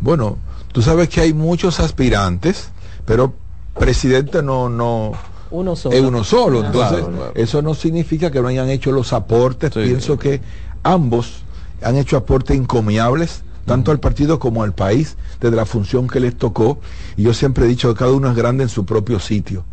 Bueno, 0.00 0.36
tú 0.72 0.82
sabes 0.82 1.08
que 1.08 1.20
hay 1.20 1.32
muchos 1.32 1.80
aspirantes, 1.80 2.70
pero 3.04 3.34
presidente 3.78 4.42
no, 4.42 4.68
no, 4.68 5.12
Uno 5.50 5.76
solo. 5.76 5.96
es 5.96 6.02
uno 6.02 6.24
solo. 6.24 6.64
Entonces, 6.64 7.04
Claro, 7.04 7.32
eso 7.34 7.62
no 7.62 7.74
significa 7.74 8.30
que 8.30 8.40
no 8.40 8.48
hayan 8.48 8.68
hecho 8.68 8.92
los 8.92 9.12
aportes. 9.12 9.72
Sí. 9.74 9.80
Pienso 9.80 10.18
que 10.18 10.40
ambos 10.82 11.42
han 11.82 11.96
hecho 11.96 12.16
aportes 12.16 12.56
encomiables, 12.56 13.42
tanto 13.64 13.90
al 13.90 14.00
partido 14.00 14.38
como 14.38 14.62
al 14.62 14.72
país, 14.74 15.16
desde 15.40 15.56
la 15.56 15.64
función 15.66 16.06
que 16.08 16.20
les 16.20 16.36
tocó. 16.36 16.78
Y 17.16 17.22
yo 17.22 17.34
siempre 17.34 17.64
he 17.64 17.68
dicho 17.68 17.92
que 17.92 17.98
cada 17.98 18.12
uno 18.12 18.28
es 18.30 18.36
grande 18.36 18.62
en 18.64 18.68
su 18.68 18.84
propio 18.84 19.18
sitio. 19.20 19.64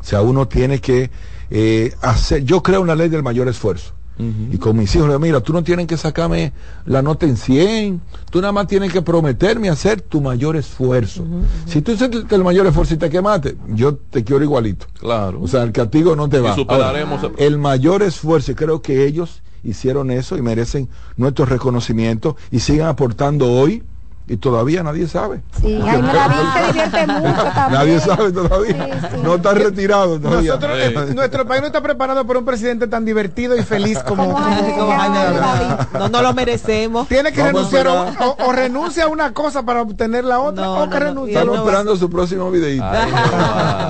O 0.00 0.04
sea, 0.04 0.20
uno 0.20 0.46
tiene 0.48 0.80
que 0.80 1.10
eh, 1.56 1.94
hacer, 2.02 2.42
yo 2.44 2.62
creo 2.64 2.80
una 2.82 2.96
ley 2.96 3.08
del 3.08 3.22
mayor 3.22 3.46
esfuerzo. 3.48 3.92
Y 4.16 4.58
con 4.58 4.76
mis 4.76 4.94
hijos 4.94 5.08
le 5.08 5.14
digo, 5.14 5.18
mira, 5.20 5.40
tú 5.40 5.52
no 5.52 5.64
tienes 5.64 5.88
que 5.88 5.96
sacarme 5.96 6.52
la 6.86 7.02
nota 7.02 7.26
en 7.26 7.36
100, 7.36 8.00
tú 8.30 8.40
nada 8.40 8.52
más 8.52 8.68
tienes 8.68 8.92
que 8.92 9.02
prometerme 9.02 9.68
hacer 9.68 10.02
tu 10.02 10.20
mayor 10.20 10.54
esfuerzo. 10.56 11.24
Si 11.66 11.80
tú 11.82 11.92
haces 11.92 12.10
el 12.30 12.44
mayor 12.44 12.64
esfuerzo 12.68 12.94
y 12.94 12.96
te 12.96 13.10
quemaste, 13.10 13.56
yo 13.70 13.96
te 13.96 14.22
quiero 14.22 14.44
igualito. 14.44 14.86
Claro. 15.00 15.40
O 15.42 15.48
sea, 15.48 15.62
el 15.64 15.72
castigo 15.72 16.14
no 16.14 16.28
te 16.28 16.38
va. 16.40 16.54
superaremos- 16.56 17.22
Ahora, 17.24 17.34
el 17.38 17.58
mayor 17.58 18.02
esfuerzo, 18.04 18.52
y 18.52 18.54
creo 18.54 18.82
que 18.82 19.04
ellos 19.04 19.42
hicieron 19.64 20.10
eso 20.12 20.36
y 20.36 20.42
merecen 20.42 20.88
nuestro 21.16 21.44
reconocimiento 21.44 22.36
y 22.52 22.60
siguen 22.60 22.86
aportando 22.86 23.50
hoy 23.52 23.82
y 24.26 24.36
todavía 24.38 24.82
nadie 24.82 25.06
sabe. 25.06 25.42
Sí, 25.60 25.78
Jaime 25.84 26.08
David 26.12 26.36
se 26.54 26.66
divierte 26.72 27.06
mucho 27.06 27.42
también. 27.54 27.72
Nadie 27.72 28.00
sabe 28.00 28.32
todavía. 28.32 29.00
Sí, 29.00 29.06
sí. 29.12 29.20
No 29.22 29.34
está 29.34 29.52
retirado 29.54 30.18
todavía. 30.18 30.50
Nosotros, 30.54 30.78
eh, 30.80 31.12
nuestro 31.14 31.46
país 31.46 31.60
no 31.60 31.66
está 31.66 31.82
preparado 31.82 32.26
por 32.26 32.36
un 32.38 32.44
presidente 32.44 32.86
tan 32.88 33.04
divertido 33.04 33.56
y 33.56 33.62
feliz 33.62 33.98
como, 34.02 34.24
Como 34.24 34.34
como- 34.36 34.46
Jaime 34.46 34.72
como 34.78 34.92
Jaime 34.96 35.18
David. 35.18 35.38
David. 35.40 35.86
No, 35.98 36.08
no 36.08 36.22
lo 36.22 36.32
merecemos. 36.34 37.06
Tiene 37.08 37.32
que 37.32 37.42
Vamos 37.42 37.70
renunciar 37.70 37.86
a 37.88 38.26
o, 38.26 38.36
o 38.48 38.52
renuncia 38.52 39.04
a 39.04 39.08
una 39.08 39.34
cosa 39.34 39.62
para 39.62 39.82
obtener 39.82 40.24
la 40.24 40.40
otra 40.40 40.64
No, 40.64 40.82
o 40.84 40.88
que 40.90 41.00
no. 41.00 41.24
él 41.24 41.28
Estamos 41.30 41.58
esperando 41.58 41.96
su 41.96 42.08
próximo 42.08 42.50
videito. 42.50 42.84
Ay, 42.84 43.10
no, 43.10 43.16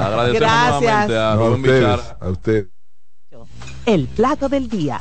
agradecemos 0.07 0.41
Gracias. 0.41 1.11
a 1.11 1.33
a 1.33 1.37
Bichara. 1.57 2.17
a 2.21 2.29
usted. 2.29 2.67
El 3.87 4.07
plato 4.09 4.49
del 4.49 4.69
día. 4.69 5.01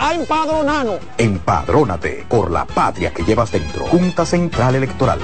a 0.00 0.14
empadronarnos. 0.14 0.98
Empadrónate 1.18 2.24
por 2.28 2.50
la 2.50 2.64
patria 2.64 3.12
que 3.12 3.22
llevas 3.22 3.52
dentro. 3.52 3.84
Junta 3.84 4.24
Central 4.24 4.74
Electoral. 4.74 5.20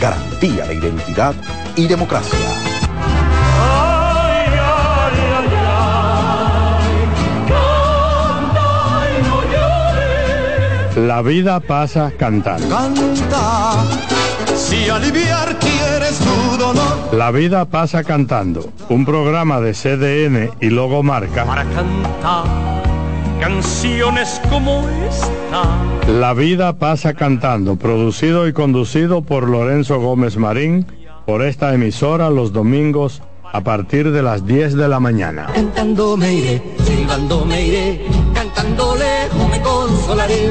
Garantía 0.00 0.66
de 0.66 0.74
identidad 0.74 1.34
y 1.74 1.88
democracia. 1.88 2.38
La 10.94 11.22
vida 11.22 11.60
pasa 11.60 12.12
cantando. 12.18 12.68
Canta, 12.68 13.84
si 14.54 14.90
aliviar 14.90 15.56
quieres 15.58 16.18
tu 16.18 16.56
dolor. 16.58 17.14
La 17.14 17.30
vida 17.30 17.64
pasa 17.64 18.04
cantando. 18.04 18.72
Un 18.88 19.06
programa 19.06 19.60
de 19.60 19.72
CDN 19.72 20.50
y 20.60 20.70
Logo 20.70 21.02
Marca. 21.02 21.44
Para 21.44 21.64
cantar 21.64 22.87
canciones 23.40 24.40
como 24.48 24.88
esta. 25.08 25.62
La 26.06 26.34
vida 26.34 26.78
pasa 26.78 27.14
cantando. 27.14 27.76
Producido 27.76 28.48
y 28.48 28.52
conducido 28.52 29.22
por 29.22 29.48
Lorenzo 29.48 30.00
Gómez 30.00 30.36
Marín. 30.36 30.86
Por 31.26 31.42
esta 31.42 31.74
emisora 31.74 32.30
los 32.30 32.52
domingos 32.52 33.22
a 33.52 33.60
partir 33.62 34.10
de 34.10 34.22
las 34.22 34.46
10 34.46 34.74
de 34.74 34.88
la 34.88 35.00
mañana. 35.00 35.46
Cantando 35.54 36.16
me 36.16 36.32
iré, 36.32 36.62
silbando 36.84 37.44
me 37.44 37.66
iré, 37.66 38.06
cantando 38.34 38.96
lejos 38.96 39.50
me 39.50 39.60
consolaré. 39.60 40.50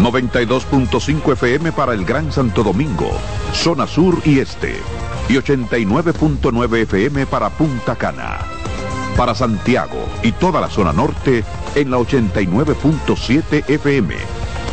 92.5 0.00 1.32
FM 1.32 1.72
para 1.72 1.92
el 1.92 2.04
Gran 2.04 2.30
Santo 2.32 2.62
Domingo, 2.62 3.10
zona 3.52 3.86
sur 3.86 4.20
y 4.24 4.38
este. 4.38 4.76
Y 5.28 5.34
89.9 5.34 6.82
FM 6.82 7.26
para 7.26 7.50
Punta 7.50 7.96
Cana. 7.96 8.38
Para 9.16 9.34
Santiago 9.34 10.08
y 10.22 10.32
toda 10.32 10.60
la 10.60 10.68
zona 10.68 10.92
norte 10.92 11.44
en 11.74 11.90
la 11.90 11.98
89.7 11.98 13.68
FM. 13.68 14.14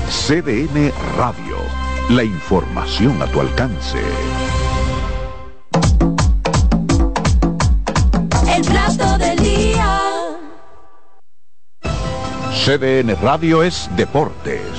CDN 0.08 0.92
Radio. 1.18 1.58
La 2.10 2.24
información 2.24 3.20
a 3.22 3.26
tu 3.26 3.42
alcance. 3.42 4.00
El 8.48 8.64
plato 8.64 9.18
del 9.18 9.40
día. 9.40 10.02
CDN 12.64 13.16
Radio 13.22 13.64
es 13.64 13.90
Deportes. 13.96 14.75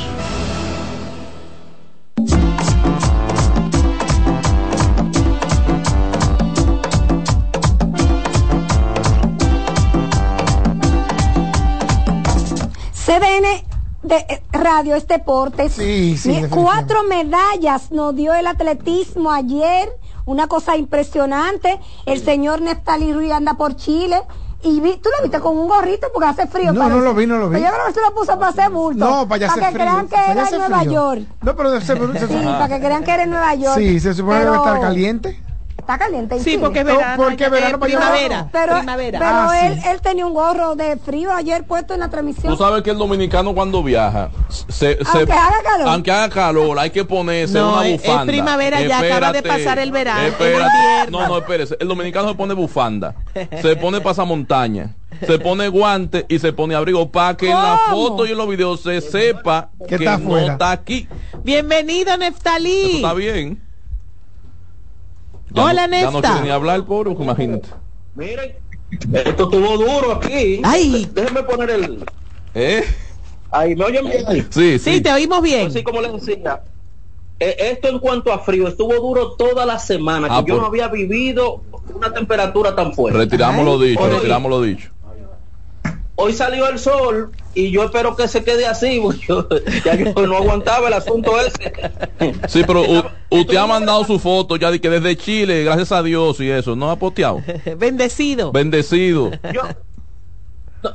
De 14.06 14.16
eh, 14.16 14.42
Radio 14.52 14.94
es 14.94 15.06
deporte. 15.06 15.68
Sí, 15.68 16.16
sí. 16.16 16.42
Cuatro 16.50 17.02
medallas 17.04 17.90
nos 17.90 18.14
dio 18.14 18.32
el 18.34 18.46
atletismo 18.46 19.30
ayer. 19.32 19.88
Una 20.24 20.46
cosa 20.48 20.76
impresionante. 20.76 21.78
El 22.04 22.22
señor 22.24 22.60
Neftali 22.60 23.12
Ruiz 23.12 23.32
anda 23.32 23.54
por 23.54 23.76
Chile. 23.76 24.20
Y 24.62 24.80
vi, 24.80 24.96
tú 24.96 25.08
lo 25.16 25.22
viste 25.22 25.38
con 25.38 25.56
un 25.56 25.68
gorrito 25.68 26.08
porque 26.12 26.28
hace 26.28 26.46
frío. 26.46 26.72
No, 26.72 26.80
parece. 26.80 26.98
no 26.98 27.04
lo 27.04 27.14
vi, 27.14 27.26
no 27.26 27.36
lo 27.38 27.48
vi. 27.48 27.58
Pero 27.58 27.66
yo 27.68 27.72
creo 27.74 27.86
que 27.86 27.92
se 27.92 28.00
lo 28.00 28.14
puso 28.14 28.38
para 28.38 28.48
hacer 28.48 28.70
bulto. 28.70 29.04
No, 29.04 29.28
para 29.28 29.46
que 29.46 29.48
frío. 29.52 29.70
crean 29.72 30.08
que 30.08 30.16
era 30.16 30.48
en 30.48 30.58
Nueva. 30.58 30.84
York. 30.84 31.22
No, 31.42 31.54
pero 31.56 31.80
se, 31.80 31.86
se- 31.86 31.94
Sí, 32.28 32.34
para 32.44 32.68
que 32.68 32.80
crean 32.80 33.04
que 33.04 33.10
era 33.12 33.22
en 33.24 33.30
Nueva 33.30 33.54
York. 33.54 33.78
Sí, 33.78 34.00
se 34.00 34.14
supone 34.14 34.38
que 34.38 34.44
Pero- 34.44 34.52
debe 34.52 34.64
estar 34.66 34.80
caliente. 34.80 35.42
Está 35.86 35.98
caliente. 35.98 36.34
en 36.34 36.40
Sí, 36.42 36.50
Chile. 36.50 36.62
porque 36.64 36.80
es 36.80 36.84
No, 36.84 36.96
verano. 36.96 37.22
porque 37.22 37.48
verano 37.48 37.78
para 37.78 37.92
primavera. 37.92 38.48
Pero, 38.50 38.74
primavera. 38.78 39.18
pero 39.20 39.30
Ah, 39.32 39.48
sí. 39.52 39.66
él, 39.66 39.80
él 39.92 40.00
tenía 40.00 40.26
un 40.26 40.34
gorro 40.34 40.74
de 40.74 40.96
frío 40.96 41.32
ayer 41.32 41.62
puesto 41.62 41.94
en 41.94 42.00
la 42.00 42.08
transmisión. 42.10 42.52
Tú 42.52 42.58
sabes 42.60 42.82
que 42.82 42.90
el 42.90 42.98
dominicano 42.98 43.54
cuando 43.54 43.84
viaja, 43.84 44.30
se, 44.48 44.96
se- 44.96 44.98
Aunque 45.04 45.32
haga 45.32 45.62
calor. 45.62 45.88
aunque 45.88 46.10
haga 46.10 46.28
calor, 46.28 46.78
hay 46.80 46.90
que 46.90 47.04
ponerse 47.04 47.54
No, 47.56 47.74
una 47.74 47.86
es- 47.86 48.00
es 48.02 48.06
bufanda. 48.08 48.32
primavera 48.32 48.82
ya, 48.82 48.98
acaba 48.98 49.30
de 49.32 49.42
pasar 49.44 49.78
el 49.78 49.92
verano, 49.92 50.22
Espérate. 50.26 51.10
No, 51.12 51.28
no, 51.28 51.38
espérese. 51.38 51.76
El 51.78 51.86
dominicano 51.86 52.30
se 52.30 52.34
pone 52.34 52.54
bufanda, 52.54 53.14
se 53.62 53.76
pone 53.76 54.00
pasamontaña, 54.00 54.96
se 55.24 55.38
pone 55.38 55.68
guante 55.68 56.26
y 56.28 56.40
se 56.40 56.52
pone 56.52 56.74
abrigo 56.74 57.12
para 57.12 57.36
que 57.36 57.46
en 57.48 57.54
la 57.56 57.78
foto 57.90 58.26
y 58.26 58.32
en 58.32 58.38
los 58.38 58.48
videos 58.48 58.80
se 58.80 59.00
sepa 59.00 59.70
Que 59.86 59.94
está 59.94 60.18
no 60.18 60.26
afuera. 60.26 60.52
está 60.54 60.72
aquí. 60.72 61.06
Bienvenido, 61.44 62.10
Eso 62.10 62.18
Neftalí. 62.18 62.96
está 62.96 63.14
bien. 63.14 63.62
Ya 65.56 65.64
Hola, 65.64 65.86
no, 65.86 65.96
ya 65.96 66.10
no 66.10 66.20
quiere 66.20 66.40
ni 66.42 66.50
hablar, 66.50 66.84
pobre, 66.84 67.12
imagínate. 67.12 67.68
Miren, 68.14 68.56
esto 68.90 69.44
estuvo 69.44 69.78
duro 69.78 70.12
aquí. 70.12 70.60
Ay. 70.62 71.08
Déjenme 71.14 71.42
poner 71.44 71.70
el. 71.70 72.04
¿Eh? 72.52 72.84
Ahí, 73.50 73.74
¿me 73.74 73.86
oyen 73.86 74.04
bien? 74.04 74.26
Sí, 74.50 74.78
Sí, 74.78 74.78
sí. 74.78 75.00
te 75.00 75.10
oímos 75.10 75.40
bien. 75.42 75.68
Así 75.68 75.82
como 75.82 76.02
les 76.02 76.12
decía. 76.12 76.62
eh, 77.40 77.56
esto 77.58 77.88
en 77.88 77.98
cuanto 78.00 78.32
a 78.34 78.38
frío, 78.40 78.68
estuvo 78.68 78.94
duro 78.96 79.32
toda 79.32 79.64
la 79.64 79.78
semana. 79.78 80.28
Ah, 80.30 80.42
que 80.44 80.50
yo 80.50 80.54
por- 80.56 80.62
no 80.62 80.68
había 80.68 80.88
vivido 80.88 81.62
una 81.94 82.12
temperatura 82.12 82.74
tan 82.76 82.92
fuerte. 82.92 83.18
Retiramos 83.18 83.64
lo 83.64 83.78
dicho, 83.78 84.02
Oye, 84.02 84.12
retiramos 84.14 84.50
lo 84.50 84.60
dicho. 84.60 84.90
Hoy 86.16 86.34
salió 86.34 86.68
el 86.68 86.78
sol 86.78 87.32
y 87.56 87.70
yo 87.70 87.84
espero 87.84 88.14
que 88.14 88.28
se 88.28 88.44
quede 88.44 88.66
así. 88.66 89.00
porque 89.02 89.24
yo- 89.26 89.48
ya 89.84 89.94
yo 89.96 90.26
no 90.26 90.36
aguantaba 90.36 90.88
el 90.88 90.94
asunto 90.94 91.32
ese. 91.40 91.72
Sí, 92.48 92.62
pero 92.66 92.82
u- 92.82 93.04
usted 93.30 93.56
ha 93.56 93.66
mandado 93.66 94.04
su 94.04 94.18
foto 94.18 94.56
ya 94.56 94.70
de 94.70 94.80
que 94.80 94.88
desde 94.90 95.16
Chile, 95.16 95.64
gracias 95.64 95.90
a 95.92 96.02
Dios 96.02 96.38
y 96.40 96.48
eso, 96.50 96.76
no 96.76 96.90
ha 96.90 96.96
posteado. 96.96 97.42
Bendecido. 97.78 98.52
Bendecido. 98.52 99.30
Yo- 99.52 99.62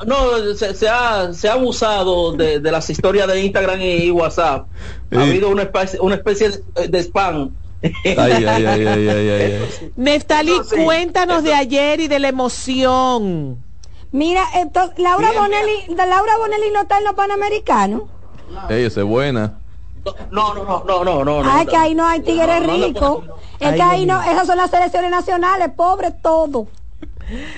no, 0.06 0.54
se, 0.56 0.74
se 0.74 0.88
ha, 0.88 1.34
se 1.34 1.50
ha 1.50 1.54
abusado 1.54 2.32
de, 2.34 2.60
de 2.62 2.72
las 2.72 2.90
historias 2.90 3.28
de 3.28 3.42
Instagram 3.44 3.82
y 3.82 4.10
WhatsApp. 4.12 4.68
Ha 5.12 5.16
Sí. 5.24 5.30
habido 5.30 5.50
una 5.50 5.64
especie, 5.64 6.00
una 6.00 6.16
especie 6.16 6.50
de, 6.88 7.00
spam. 7.00 7.52
Ay, 7.84 7.92
ay, 8.06 8.46
ay, 8.46 8.66
ay, 8.66 8.88
ay, 8.88 9.08
ay, 9.10 9.30
ay. 9.30 9.92
Neftalí, 9.98 10.52
No, 10.56 10.64
sí. 10.64 10.76
cuéntanos 10.86 11.44
de 11.44 11.54
ayer 11.54 12.00
y 12.00 12.08
de 12.08 12.20
la 12.20 12.30
emoción. 12.30 13.58
Mira, 14.12 14.44
entonces, 14.56 14.98
Laura 15.00 15.30
Bien, 15.32 15.42
Bonelli, 15.42 15.96
Laura 15.96 16.38
Bonelli 16.38 16.72
no 16.74 16.82
está 16.82 16.98
en 16.98 17.06
los 17.06 17.14
Panamericanos. 17.14 18.04
Esa 18.70 19.00
es 19.02 19.06
buena. 19.08 19.58
No, 20.32 20.54
no, 20.54 20.64
no, 20.66 20.84
no, 20.84 21.24
no, 21.24 21.44
no. 21.44 21.50
Ay, 21.52 21.66
no. 21.66 21.72
que 21.72 21.78
ahí 21.78 21.96
no 21.96 22.06
hay 22.06 22.22
tigres 22.22 22.48
No, 22.62 22.68
no, 22.68 22.78
no, 22.78 22.86
ricos. 22.88 23.26
no. 23.26 23.36
Es 23.60 23.76
que 23.76 23.82
ahí 23.82 24.06
no, 24.06 24.22
esas 24.22 24.48
son 24.48 24.58
las 24.58 24.70
selecciones 24.72 25.12
nacionales, 25.12 25.70
pobre 25.76 26.12
todo. 26.12 26.68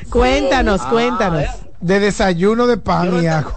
Cuéntanos, 0.09 0.81
Ah, 0.83 0.89
cuéntanos. 0.89 1.41
eh, 1.41 1.49
De 1.79 1.99
desayuno 1.99 2.67
de 2.67 2.77
pan 2.77 3.05
Yo 3.05 3.11
no 3.13 3.21
y 3.23 3.27
agua. 3.27 3.55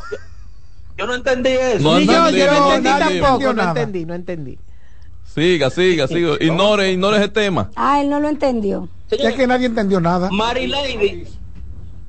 Yo 0.97 1.07
no 1.07 1.15
entendí 1.15 1.51
eso. 1.51 1.81
No 1.81 1.99
Ni 1.99 2.07
yo, 2.07 2.13
entendí, 2.29 2.39
yo 2.41 2.47
no 2.47 2.53
no 2.61 2.75
entendí 2.75 3.21
tampoco, 3.21 3.53
no 3.53 3.63
entendí, 3.63 4.05
no 4.07 4.15
entendí. 4.15 4.59
Siga, 5.35 5.69
siga, 5.69 6.09
siga. 6.09 6.37
Ignore, 6.41 6.91
ignore 6.93 7.19
ese 7.19 7.29
tema. 7.29 7.71
Ah, 7.77 8.01
él 8.01 8.09
no 8.09 8.21
lo 8.21 8.29
entendió. 8.29 8.89
Ya 9.11 9.35
que 9.35 9.47
nadie 9.47 9.67
entendió 9.67 10.01
nada. 10.01 10.31
Mary 10.31 10.67
Lady. 10.67 11.27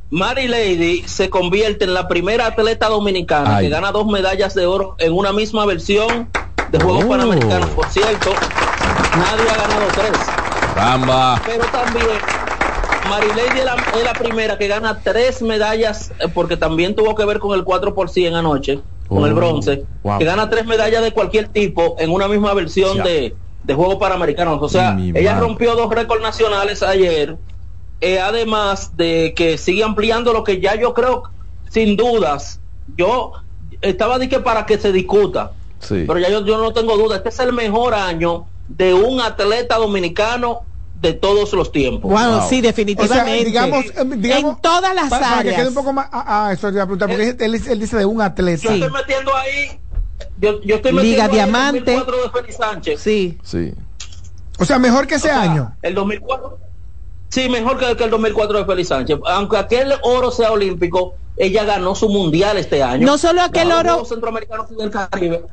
Mary 0.10 0.48
Lady 0.48 1.04
se 1.06 1.30
convierte 1.30 1.86
en 1.86 1.94
la 1.94 2.08
primera 2.08 2.48
atleta 2.48 2.88
dominicana 2.88 3.58
Ay. 3.58 3.66
que 3.66 3.70
gana 3.70 3.92
dos 3.92 4.06
medallas 4.08 4.54
de 4.56 4.66
oro 4.66 4.96
en 5.00 5.12
una 5.14 5.34
misma 5.34 5.66
versión 5.66 6.30
de 6.72 6.80
Juegos 6.80 7.04
Oh. 7.06 7.10
Panamericanos. 7.10 7.70
Por 7.72 7.88
cierto, 7.90 8.30
nadie 9.18 9.50
ha 9.50 9.58
ganado 9.58 9.88
tres. 9.94 10.12
Caramba. 10.76 11.42
Pero 11.46 11.66
también 11.66 12.06
Mary 13.10 13.28
Lady 13.36 13.60
es 13.60 13.66
la, 13.66 13.76
es 13.98 14.04
la 14.04 14.14
primera 14.14 14.58
que 14.58 14.68
gana 14.68 15.00
tres 15.04 15.42
medallas, 15.42 16.12
eh, 16.20 16.28
porque 16.34 16.56
también 16.58 16.96
tuvo 16.96 17.16
que 17.16 17.26
ver 17.26 17.40
con 17.40 17.58
el 17.58 17.64
4 17.64 17.94
por 17.94 18.10
100 18.10 18.36
anoche, 18.36 18.80
con 19.08 19.24
Oh, 19.24 19.28
el 19.28 19.34
bronce, 19.34 19.84
wow. 20.04 20.20
que 20.20 20.26
gana 20.26 20.50
tres 20.50 20.66
medallas 20.66 21.02
de 21.04 21.12
cualquier 21.12 21.48
tipo 21.50 21.96
en 22.00 22.12
una 22.12 22.28
misma 22.28 22.54
versión 22.54 23.02
de, 23.04 23.34
de 23.64 23.74
Juegos 23.74 23.96
Panamericanos. 23.96 24.60
O 24.62 24.70
sea, 24.70 24.92
Mi 24.92 25.10
ella 25.18 25.34
madre. 25.34 25.48
rompió 25.48 25.76
dos 25.76 25.90
récords 25.90 26.22
nacionales 26.22 26.84
ayer, 26.84 27.38
eh, 28.02 28.20
además 28.20 28.96
de 28.98 29.34
que 29.36 29.58
sigue 29.58 29.84
ampliando 29.84 30.34
lo 30.34 30.44
que 30.44 30.60
ya 30.60 30.76
yo 30.76 30.94
creo, 30.94 31.24
sin 31.70 31.96
dudas, 31.98 32.60
yo 32.96 33.34
estaba 33.82 34.18
de 34.20 34.30
que 34.30 34.40
para 34.40 34.66
que 34.66 34.78
se 34.78 34.92
discuta, 34.92 35.52
Sí. 35.80 36.06
pero 36.08 36.18
ya 36.20 36.30
yo, 36.30 36.44
yo 36.46 36.58
no 36.58 36.74
tengo 36.74 36.98
duda, 36.98 37.18
este 37.18 37.30
es 37.30 37.40
el 37.40 37.54
mejor 37.54 37.94
año 37.94 38.46
de 38.68 38.94
un 38.94 39.22
atleta 39.22 39.78
dominicano 39.78 40.62
de 41.00 41.14
todos 41.14 41.54
los 41.54 41.72
tiempos. 41.72 42.12
Wow, 42.12 42.50
sí, 42.50 42.60
definitivamente. 42.60 43.22
O 43.22 43.26
sea, 43.26 43.44
digamos, 43.46 43.86
eh, 43.86 44.04
digamos, 44.18 44.56
en 44.56 44.62
todas 44.62 44.96
las 44.96 45.10
para, 45.10 45.22
para 45.22 45.34
que 45.36 45.40
áreas. 45.50 45.56
quede 45.58 45.68
un 45.68 45.74
poco 45.76 45.94
más. 45.94 46.08
Ah, 46.12 46.48
ah, 46.48 46.54
eso 46.54 46.70
iba 46.70 46.82
a 46.82 46.86
preguntar, 46.88 47.08
porque 47.10 47.36
él, 47.46 47.54
él 47.68 47.80
dice 47.80 47.98
de 47.98 48.06
un 48.06 48.20
atleta. 48.22 48.64
Yo 48.64 48.72
estoy 48.72 48.90
metiendo 48.92 49.36
ahí. 49.36 49.80
Yo, 50.40 50.60
yo 50.64 50.76
estoy 50.78 50.94
metiendo 50.94 51.02
Liga 51.04 51.26
ahí 51.26 51.32
Diamante. 51.32 51.94
El 51.94 52.00
2004 52.00 52.24
de 52.24 52.30
Félix 52.32 52.58
Sánchez. 52.58 53.00
Sí. 53.00 53.38
Sí. 53.44 53.74
O 54.58 54.66
sea, 54.66 54.80
mejor 54.80 55.06
que 55.06 55.16
ese 55.16 55.30
O 55.30 55.34
sea, 55.34 55.42
año. 55.44 55.76
El 55.84 55.94
2004. 55.94 56.60
Sí, 57.30 57.50
mejor 57.50 57.78
que, 57.78 57.96
que 57.98 58.04
el 58.06 58.10
2004 58.10 58.60
de 58.60 58.66
Félix 58.66 58.88
Sánchez. 58.90 59.20
Aunque 59.26 59.58
aquel 59.58 59.94
oro 60.04 60.32
sea 60.32 60.52
olímpico, 60.52 61.16
ella 61.36 61.66
ganó 61.66 61.94
su 61.94 62.10
mundial 62.10 62.58
este 62.58 62.82
año. 62.82 63.06
No 63.06 63.18
solo 63.18 63.42
aquel 63.42 63.68
Ganó 63.68 63.80
oro- 63.82 64.00
los 64.00 64.10
centroamericanos 64.10 64.68
y 64.72 64.76
del 64.76 64.92
Caribe. 64.92 65.44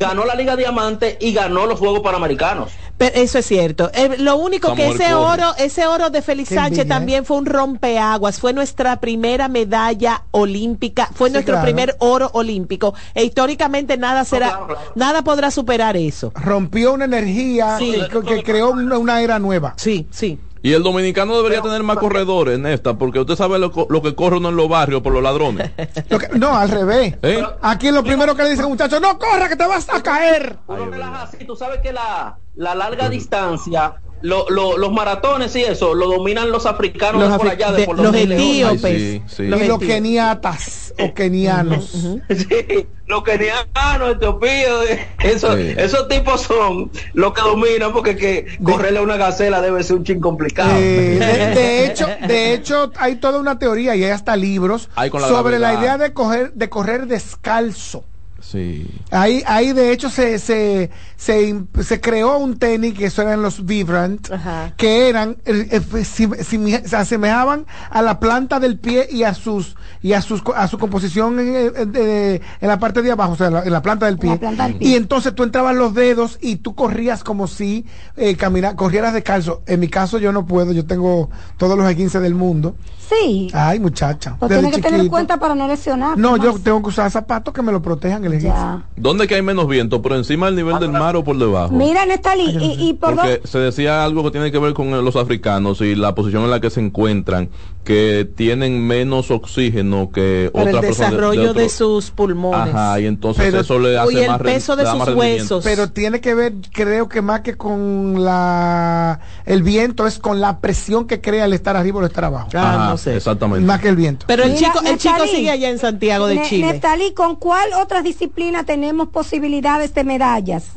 Ganó 0.00 0.24
la 0.24 0.36
Liga 0.36 0.54
Diamante 0.54 1.18
y 1.20 1.32
ganó 1.32 1.66
los 1.66 1.80
Juegos 1.80 2.02
Panamericanos. 2.02 2.70
Pero 2.98 3.16
eso 3.16 3.38
es 3.40 3.46
cierto. 3.46 3.90
Eh, 3.92 4.16
lo 4.18 4.36
único 4.36 4.72
que 4.76 4.90
ese 4.90 5.12
oro, 5.12 5.54
ese 5.58 5.88
oro 5.88 6.08
de 6.10 6.22
Félix 6.22 6.50
Qué 6.50 6.54
Sánchez 6.54 6.78
envidia, 6.80 6.84
¿eh? 6.84 6.98
también 6.98 7.24
fue 7.24 7.36
un 7.36 7.46
rompeaguas. 7.46 8.38
Fue 8.38 8.52
nuestra 8.52 9.00
primera 9.00 9.48
medalla 9.48 10.22
olímpica, 10.30 11.10
fue 11.12 11.30
Sí, 11.30 11.32
nuestro 11.32 11.54
claro. 11.54 11.64
primer 11.66 11.96
oro 11.98 12.30
olímpico. 12.32 12.94
E 13.12 13.24
históricamente 13.24 13.96
nada 13.96 14.24
será, 14.24 14.60
nada 14.94 15.22
podrá 15.22 15.50
superar 15.50 15.96
eso. 15.96 16.30
Rompió 16.36 16.92
una 16.92 17.06
energía 17.06 17.76
Sí. 17.78 17.96
que, 18.08 18.20
que 18.36 18.42
creó 18.44 18.70
una, 18.70 18.98
una 18.98 19.20
era 19.20 19.40
nueva. 19.40 19.74
Sí, 19.76 20.06
sí. 20.12 20.38
Y 20.62 20.72
el 20.72 20.82
dominicano 20.82 21.36
debería 21.36 21.62
tener 21.62 21.82
más 21.82 21.98
corredores 21.98 22.56
en 22.56 22.66
esta, 22.66 22.94
porque 22.94 23.20
usted 23.20 23.36
sabe 23.36 23.58
lo, 23.58 23.72
lo 23.88 24.02
que 24.02 24.14
corre 24.14 24.36
uno 24.38 24.48
en 24.48 24.56
los 24.56 24.68
barrios 24.68 25.02
por 25.02 25.12
los 25.12 25.22
ladrones. 25.22 25.70
Lo 26.08 26.18
que- 26.18 26.28
no, 26.38 26.56
al 26.56 26.68
revés. 26.68 27.16
¿Eh? 27.22 27.44
Aquí 27.62 27.90
lo 27.90 28.02
primero 28.02 28.34
que 28.34 28.42
le 28.42 28.50
dicen 28.50 28.66
muchacho, 28.66 28.98
no 29.00 29.18
corra 29.18 29.48
que 29.48 29.56
te 29.56 29.66
vas 29.66 29.88
a 29.92 30.02
caer. 30.02 30.56
Uno 30.66 30.86
relaja 30.86 31.22
así, 31.22 31.44
tú 31.44 31.54
sabes 31.56 31.80
que 31.80 31.92
la, 31.92 32.38
la 32.56 32.74
larga 32.74 33.08
distancia, 33.08 33.94
lo- 34.20 34.48
lo- 34.50 34.76
los 34.76 34.92
maratones 34.92 35.54
y 35.56 35.62
eso, 35.62 35.94
lo 35.94 36.08
dominan 36.08 36.50
los 36.50 36.66
africanos 36.66 37.20
Los 37.22 37.32
de 37.32 37.38
por 37.38 37.46
afri- 37.46 37.50
allá, 37.52 37.72
de, 37.72 37.78
de- 37.80 37.86
por 37.86 37.96
los 37.98 38.12
Leones. 38.12 38.38
etíopes. 38.38 38.84
Ay, 38.84 39.22
sí, 39.28 39.34
sí. 39.36 39.42
Los 39.46 39.62
y 39.62 39.66
los 39.66 39.78
keniatas 39.78 40.94
o 40.98 41.14
kenianos. 41.14 41.92
Sí, 42.28 42.86
los 43.06 43.22
kenianos, 43.22 44.16
etiopíos, 44.16 44.84
esos, 45.22 45.54
Sí. 45.56 45.74
esos 45.78 46.08
tipos 46.08 46.42
son 46.42 46.90
los 47.14 47.32
que 47.32 47.40
dominan 47.40 47.92
porque 47.92 48.16
que 48.16 48.58
correrle 48.62 48.98
a 48.98 49.02
una 49.02 49.16
gacela 49.16 49.60
debe 49.62 49.82
ser 49.82 49.96
un 49.96 50.04
chin 50.04 50.20
complicado. 50.20 50.72
Eh, 50.76 51.18
de, 51.18 51.54
de 51.54 51.86
hecho, 51.86 52.06
de 52.26 52.52
hecho, 52.54 52.92
hay 52.98 53.16
toda 53.16 53.38
una 53.38 53.58
teoría 53.58 53.96
y 53.96 54.04
hay 54.04 54.10
hasta 54.10 54.36
libros 54.36 54.90
la 54.96 55.08
sobre 55.28 55.58
la 55.58 55.74
idea 55.74 55.96
de 55.96 56.12
coger, 56.12 56.52
de 56.52 56.68
correr 56.68 57.06
descalzo. 57.06 58.04
Sí. 58.40 58.86
Ahí, 59.10 59.42
ahí 59.46 59.72
de 59.72 59.90
hecho 59.92 60.08
se, 60.10 60.38
se, 60.38 60.90
se, 61.16 61.60
se 61.82 62.00
creó 62.00 62.38
un 62.38 62.56
tenis 62.58 62.94
que 62.94 63.06
eso 63.06 63.22
eran 63.22 63.42
los 63.42 63.66
Vibrant, 63.66 64.30
Ajá. 64.32 64.72
que 64.76 65.08
eran, 65.08 65.38
eh, 65.44 65.66
eh, 65.72 66.04
sim- 66.04 66.34
sim- 66.44 66.82
se 66.84 66.96
asemejaban 66.96 67.66
a 67.90 68.00
la 68.00 68.20
planta 68.20 68.60
del 68.60 68.78
pie 68.78 69.08
y 69.10 69.24
a 69.24 69.34
sus, 69.34 69.76
y 70.02 70.12
a 70.12 70.22
sus, 70.22 70.42
co- 70.42 70.54
a 70.54 70.68
su 70.68 70.78
composición 70.78 71.38
en, 71.40 71.48
eh, 71.48 71.70
de- 71.86 72.40
en 72.60 72.68
la 72.68 72.78
parte 72.78 73.02
de 73.02 73.10
abajo, 73.10 73.32
o 73.32 73.36
sea, 73.36 73.48
en 73.48 73.54
la, 73.54 73.62
en 73.64 73.72
la 73.72 73.82
planta 73.82 74.06
del 74.06 74.18
pie. 74.18 74.30
La 74.30 74.36
planta 74.38 74.68
del 74.68 74.76
pie. 74.76 74.88
Y 74.88 74.94
entonces 74.94 75.34
tú 75.34 75.42
entrabas 75.42 75.74
los 75.74 75.92
dedos 75.94 76.38
y 76.40 76.56
tú 76.56 76.74
corrías 76.76 77.24
como 77.24 77.48
si 77.48 77.86
eh, 78.16 78.36
camina- 78.36 78.76
corrieras 78.76 79.14
descalzo. 79.14 79.62
En 79.66 79.80
mi 79.80 79.88
caso 79.88 80.18
yo 80.18 80.32
no 80.32 80.46
puedo, 80.46 80.72
yo 80.72 80.86
tengo 80.86 81.28
todos 81.56 81.76
los 81.76 81.92
15 81.92 82.20
del 82.20 82.34
mundo. 82.34 82.76
Sí. 83.08 83.48
Ay, 83.54 83.80
muchacha. 83.80 84.36
Pues 84.38 84.50
tienes 84.52 84.74
que 84.76 84.82
tener 84.82 85.08
cuenta 85.08 85.38
para 85.38 85.54
no 85.54 85.66
lesionar. 85.66 86.18
No, 86.18 86.36
yo 86.36 86.58
tengo 86.58 86.82
que 86.82 86.88
usar 86.90 87.10
zapatos 87.10 87.54
que 87.54 87.62
me 87.62 87.72
lo 87.72 87.80
protejan 87.80 88.27
el. 88.32 88.40
Ya. 88.40 88.82
¿Dónde 88.96 89.26
que 89.26 89.34
hay 89.34 89.42
menos 89.42 89.68
viento? 89.68 90.02
¿Por 90.02 90.12
encima 90.12 90.46
del 90.46 90.56
nivel 90.56 90.78
del 90.78 90.90
mar 90.92 91.16
o 91.16 91.24
por 91.24 91.36
debajo? 91.38 91.72
Mira, 91.74 92.06
Nestalí, 92.06 92.56
y, 92.60 92.88
y 92.88 92.92
por 92.94 93.16
dos- 93.16 93.24
Porque 93.26 93.46
se 93.46 93.58
decía 93.58 94.04
algo 94.04 94.22
que 94.24 94.30
tiene 94.30 94.50
que 94.52 94.58
ver 94.58 94.72
con 94.74 94.90
los 95.04 95.16
africanos 95.16 95.80
y 95.80 95.94
la 95.94 96.14
posición 96.14 96.44
en 96.44 96.50
la 96.50 96.60
que 96.60 96.70
se 96.70 96.80
encuentran, 96.80 97.48
que 97.84 98.28
tienen 98.36 98.86
menos 98.86 99.30
oxígeno 99.30 100.10
que 100.12 100.46
el 100.46 100.50
otras 100.68 100.80
personas. 100.84 101.10
desarrollo 101.12 101.42
de, 101.42 101.48
otro- 101.64 101.68
sus 101.68 102.10
pulmones. 102.10 102.74
Ajá, 102.74 103.00
y 103.00 103.06
entonces 103.06 103.44
Pero- 103.46 103.60
eso 103.60 103.78
le 103.78 103.98
hace 103.98 104.08
Uy, 104.08 104.20
el 104.22 104.28
más 104.30 104.40
peso 104.42 104.76
de 104.76 104.84
sus 104.86 105.08
huesos. 105.14 105.64
Pero 105.64 105.90
tiene 105.90 106.20
que 106.20 106.34
ver, 106.34 106.52
creo 106.72 107.08
que 107.08 107.22
más 107.22 107.40
que 107.40 107.56
con 107.56 108.24
la 108.24 109.20
el 109.46 109.62
viento, 109.62 110.06
es 110.06 110.18
con 110.18 110.40
la 110.40 110.58
presión 110.60 111.06
que 111.06 111.20
crea 111.20 111.44
el 111.46 111.52
estar 111.52 111.76
arriba 111.76 111.98
o 111.98 112.00
el 112.00 112.08
estar 112.08 112.24
abajo. 112.24 112.48
Ah, 112.54 112.74
Ajá, 112.74 112.90
no 112.90 112.98
sé. 112.98 113.16
Exactamente. 113.16 113.66
Más 113.66 113.80
que 113.80 113.88
el 113.88 113.96
viento. 113.96 114.26
Pero 114.28 114.42
el 114.44 114.52
Mira, 114.52 114.72
chico, 114.72 114.84
el 114.86 114.98
chico 114.98 115.24
sigue 115.26 115.50
allá 115.50 115.70
en 115.70 115.78
Santiago 115.78 116.26
de 116.26 116.34
Ne- 116.36 116.48
Chile. 116.48 116.66
Nestalí, 116.72 117.12
¿con 117.14 117.36
cuál 117.36 117.70
otras 117.82 118.04
disciplinas 118.04 118.17
tenemos 118.64 119.08
posibilidades 119.08 119.94
de 119.94 120.04
medallas? 120.04 120.72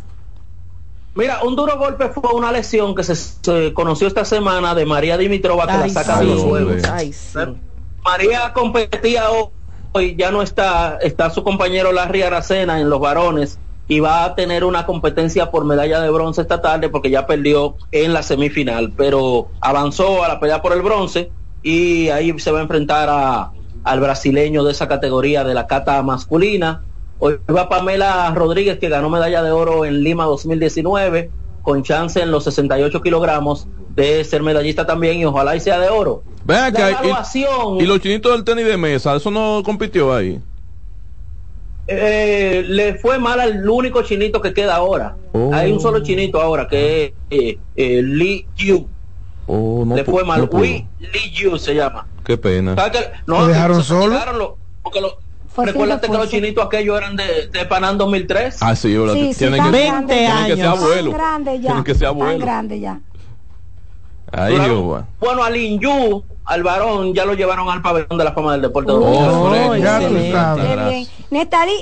Mira, 1.14 1.44
un 1.44 1.56
duro 1.56 1.78
golpe 1.78 2.08
fue 2.10 2.32
una 2.34 2.52
lesión 2.52 2.96
que 2.96 3.04
se, 3.04 3.16
se 3.16 3.74
conoció 3.74 4.08
esta 4.08 4.24
semana 4.24 4.74
de 4.76 4.86
María 4.86 5.18
Dimitrova 5.18 5.66
que 5.66 5.74
Ay, 5.74 5.80
la 5.80 5.90
saca 5.90 6.20
sí. 6.20 6.26
de 6.26 6.34
los 6.34 6.44
juegos. 6.44 6.82
Sí. 7.12 7.40
María 8.04 8.54
competía 8.54 9.24
hoy, 9.92 10.16
ya 10.16 10.32
no 10.32 10.42
está, 10.42 10.98
está 11.02 11.30
su 11.30 11.44
compañero 11.44 11.92
Larry 11.92 12.22
Aracena 12.22 12.80
en 12.80 12.90
los 12.90 13.00
varones 13.00 13.60
y 13.88 14.00
va 14.00 14.24
a 14.24 14.36
tener 14.36 14.64
una 14.64 14.86
competencia 14.86 15.52
por 15.52 15.66
medalla 15.66 16.00
de 16.00 16.10
bronce 16.10 16.42
esta 16.42 16.62
tarde 16.62 16.88
porque 16.88 17.10
ya 17.10 17.28
perdió 17.28 17.76
en 17.92 18.14
la 18.14 18.24
semifinal, 18.24 18.94
pero 18.96 19.50
avanzó 19.60 20.24
a 20.24 20.30
la 20.30 20.40
pelea 20.40 20.62
por 20.62 20.72
el 20.72 20.82
bronce 20.82 21.30
y 21.62 22.08
ahí 22.08 22.40
se 22.40 22.52
va 22.52 22.60
a 22.60 22.62
enfrentar 22.62 23.10
a, 23.10 23.52
al 23.84 24.00
brasileño 24.00 24.64
de 24.64 24.72
esa 24.72 24.88
categoría 24.88 25.44
de 25.44 25.54
la 25.54 25.68
cata 25.68 26.02
masculina. 26.04 26.84
Hoy 27.24 27.38
va 27.56 27.70
Pamela 27.70 28.32
Rodríguez 28.34 28.80
que 28.80 28.90
ganó 28.90 29.08
medalla 29.10 29.44
de 29.44 29.52
oro 29.52 29.86
en 29.86 30.02
Lima 30.04 30.26
2019 30.26 31.30
con 31.62 31.84
chance 31.84 32.20
en 32.20 32.32
los 32.32 32.44
68 32.46 33.00
kilogramos 33.04 33.68
de 33.96 34.24
ser 34.24 34.42
medallista 34.42 34.88
también 34.88 35.18
y 35.20 35.26
ojalá 35.26 35.56
y 35.56 35.60
sea 35.60 35.80
de 35.80 35.90
oro. 35.90 36.24
Ven 36.46 36.58
La 36.58 36.66
acá, 36.66 36.90
y- 36.90 36.94
evaluación- 36.96 37.80
y, 37.80 37.86
los 37.86 38.00
chinitos 38.00 38.32
del 38.32 38.44
tenis 38.44 38.66
de 38.66 38.76
mesa, 38.76 39.16
eso 39.16 39.30
no 39.30 39.62
compitió 39.64 40.12
ahí. 40.16 40.42
Eh, 41.88 42.64
le 42.68 42.96
fue 42.96 43.20
mal 43.20 43.40
al 43.40 43.70
único 43.70 44.02
chinito 44.02 44.42
que 44.42 44.54
queda 44.54 44.76
ahora. 44.78 45.16
Oh. 45.34 45.52
Hay 45.54 45.72
un 45.72 45.80
solo 45.80 46.02
chinito 46.02 46.42
ahora 46.42 46.68
que 46.68 47.06
es 47.06 47.14
eh, 47.30 47.60
eh, 47.76 48.02
Lee 48.02 48.48
Yu. 48.56 48.88
Oh, 49.46 49.84
no 49.86 49.96
le 49.96 50.04
fue 50.06 50.24
mal. 50.24 50.50
no 50.52 50.60
Lee 50.62 50.88
Yu 51.34 51.58
se 51.60 51.76
llama. 51.76 52.08
Qué 52.24 52.38
pena. 52.38 52.76
¿Sabe 52.76 52.92
que- 52.92 53.06
¿Lo 53.26 53.46
dejaron 53.48 53.82
se 53.84 53.90
solo? 53.90 54.14
quitaron 54.16 54.40
lo- 54.40 54.58
porque 54.82 55.02
lo- 55.02 55.10
Fue 55.10 55.31
recuérdate 55.58 56.08
que 56.08 56.14
los 56.18 56.30
chinitos 56.30 56.66
aquellos 56.66 56.98
eran 56.98 57.16
de, 57.16 57.48
de 57.48 57.66
Panam 57.66 57.98
2003. 57.98 58.58
Ah, 58.62 58.76
sí, 58.76 58.96
ahora 58.96 59.14
Sí, 59.14 59.34
sí, 59.34 59.40
tienen, 59.40 59.64
que, 59.64 59.70
grande. 59.70 60.14
tienen 60.16 60.46
que 60.48 60.56
ser 60.56 60.66
abuelo. 60.66 61.12
Tan 61.12 61.20
grande 61.20 61.54
ya. 61.60 61.62
Tienen 61.68 61.84
que 61.84 61.94
ser 61.94 62.02
Tan 62.02 62.10
abuelo. 62.22 62.46
grande 62.46 62.80
ya. 62.80 63.00
Claro. 64.32 64.64
Jehová. 64.64 65.08
Bueno, 65.20 65.44
al 65.44 65.58
Inyu, 65.58 66.24
al 66.46 66.64
varón, 66.64 67.14
ya 67.14 67.24
lo 67.26 67.34
llevaron 67.34 67.70
al 67.70 67.82
pabellón 67.82 68.18
de 68.18 68.24
la 68.24 68.34
fama 68.34 68.54
del 68.54 68.62
deporte. 68.64 68.92
Oh, 68.92 69.00
dominicano. 69.00 69.76
ya 69.78 70.00
tú 70.00 70.32
sabes. 70.32 71.10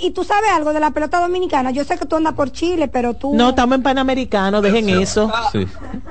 ¿y 0.01 0.11
tú 0.11 0.23
sabes 0.23 0.49
algo 0.51 0.73
de 0.73 0.79
la 0.79 0.91
pelota 0.91 1.19
dominicana? 1.19 1.71
Yo 1.71 1.83
sé 1.83 1.97
que 1.97 2.05
tú 2.05 2.17
andas 2.17 2.33
por 2.33 2.51
Chile, 2.51 2.87
pero 2.87 3.13
tú... 3.13 3.33
No, 3.33 3.49
estamos 3.49 3.75
en 3.77 3.83
Panamericano, 3.83 4.61
dejen 4.61 4.89
eso. 4.89 5.31
Ah, 5.33 5.49
Sí. 5.51 5.65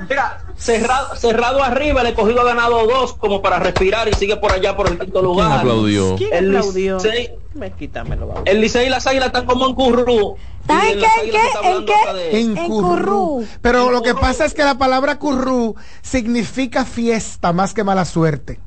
Mira, 0.08 0.38
cerrado, 0.56 1.14
cerrado 1.16 1.62
arriba, 1.62 2.00
el 2.00 2.08
escogido 2.08 2.40
ha 2.40 2.44
ganado 2.44 2.86
dos 2.86 3.12
como 3.14 3.42
para 3.42 3.58
respirar 3.58 4.08
y 4.08 4.14
sigue 4.14 4.36
por 4.36 4.50
allá 4.52 4.76
por 4.76 4.88
el 4.88 4.98
quinto 4.98 5.12
¿Quién 5.20 5.24
lugar. 5.24 5.58
aplaudió? 5.60 6.16
¿Quién 6.16 6.30
El 6.32 6.56
aplaudió? 6.56 6.98
Licey- 6.98 7.30
Me 7.54 7.70
quítamelo, 7.72 8.26
vamos. 8.28 8.42
El 8.46 8.60
Licey 8.60 8.86
y 8.86 8.90
las 8.90 9.06
Águilas 9.06 9.26
están 9.26 9.44
como 9.46 9.66
en 9.68 9.74
Currú. 9.74 10.36
¿Sabes 10.68 10.90
Y 10.90 10.92
en 10.92 11.00
qué? 11.00 11.06
¿En 11.24 11.30
qué? 11.30 11.68
¿En 11.70 11.86
qué? 11.86 12.12
de- 12.14 12.40
En 12.40 12.56
En 12.58 12.68
currú. 12.68 12.88
currú. 12.88 13.46
Pero 13.62 13.86
En 13.86 13.92
lo 13.92 14.02
que 14.02 14.10
currú. 14.12 14.20
pasa 14.20 14.44
es 14.44 14.54
que 14.54 14.62
la 14.62 14.76
palabra 14.76 15.18
currú 15.18 15.74
significa 16.02 16.84
fiesta 16.84 17.52
más 17.52 17.74
que 17.74 17.84
mala 17.84 18.04
suerte. 18.04 18.60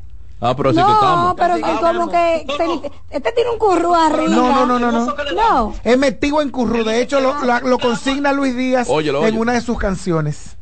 Ah, 0.43 0.55
pero 0.55 0.71
así 0.71 0.77
que 0.79 0.83
No, 0.83 0.93
estamos. 0.93 1.35
pero 1.37 1.53
Ah, 1.63 1.79
como 1.93 2.09
que 2.09 2.45
No, 2.47 2.57
te- 2.57 2.65
no. 2.65 2.81
este 3.11 3.31
tiene 3.31 3.51
un 3.51 3.59
curru 3.59 3.93
arriba. 3.93 4.29
No, 4.29 4.65
no, 4.65 4.65
no, 4.65 4.79
no, 4.79 4.91
no. 4.91 5.15
que. 5.15 5.33
No. 5.35 5.73
Es 5.83 5.97
metido 5.99 6.41
en 6.41 6.49
currú. 6.49 6.83
De 6.83 6.99
hecho, 6.99 7.19
lo, 7.19 7.43
la- 7.45 7.59
lo 7.59 7.77
consigna 7.77 8.31
Luis 8.33 8.55
Díaz 8.57 8.87
Óyelo, 8.89 9.19
en 9.19 9.25
óyelo. 9.25 9.41
una 9.41 9.53
de 9.53 9.61
sus 9.61 9.77
canciones. 9.77 10.57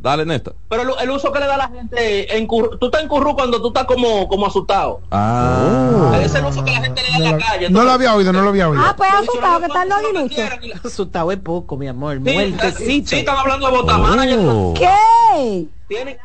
Dale, 0.00 0.24
Nesta. 0.24 0.52
Pero 0.68 0.82
el, 0.82 0.90
el 1.02 1.10
uso 1.10 1.32
que 1.32 1.40
le 1.40 1.46
da 1.46 1.56
la 1.56 1.68
gente 1.68 2.36
en 2.36 2.46
Currú, 2.46 2.78
tú 2.78 2.86
estás 2.86 3.02
en 3.02 3.08
Currú 3.08 3.34
cuando 3.34 3.60
tú 3.60 3.68
estás 3.68 3.84
como, 3.84 4.28
como 4.28 4.46
asustado. 4.46 5.00
Ah. 5.10 6.12
Ese 6.16 6.24
es 6.26 6.34
el 6.36 6.44
uso 6.44 6.64
que 6.64 6.70
la 6.70 6.80
gente 6.82 7.02
le 7.02 7.10
da 7.10 7.16
en 7.16 7.22
la 7.24 7.36
calle. 7.44 7.68
No 7.70 7.82
lo 7.82 7.90
había 7.90 8.14
oído, 8.14 8.32
no 8.32 8.42
lo 8.42 8.50
había 8.50 8.68
oído. 8.68 8.80
Ah, 8.84 8.94
pues 8.96 9.10
asustado 9.12 9.54
lo 9.54 9.60
que 9.60 9.66
están 9.66 9.88
los 9.88 10.36
la- 10.72 10.80
Asustado 10.84 11.32
es 11.32 11.38
poco, 11.38 11.76
mi 11.76 11.88
amor. 11.88 12.14
Sí, 12.24 12.32
Muertecito. 12.32 13.08
sí, 13.08 13.16
están 13.16 13.36
hablando 13.38 13.66
de 13.66 13.72
botamana. 13.76 14.24
Oh. 14.38 14.74
¿Qué? 14.76 15.66
Tienen, 15.88 16.16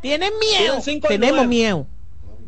Tienen 0.00 0.32
miedo. 0.40 0.80
Tienen 0.82 1.00
Tenemos 1.00 1.46
miedo. 1.46 1.86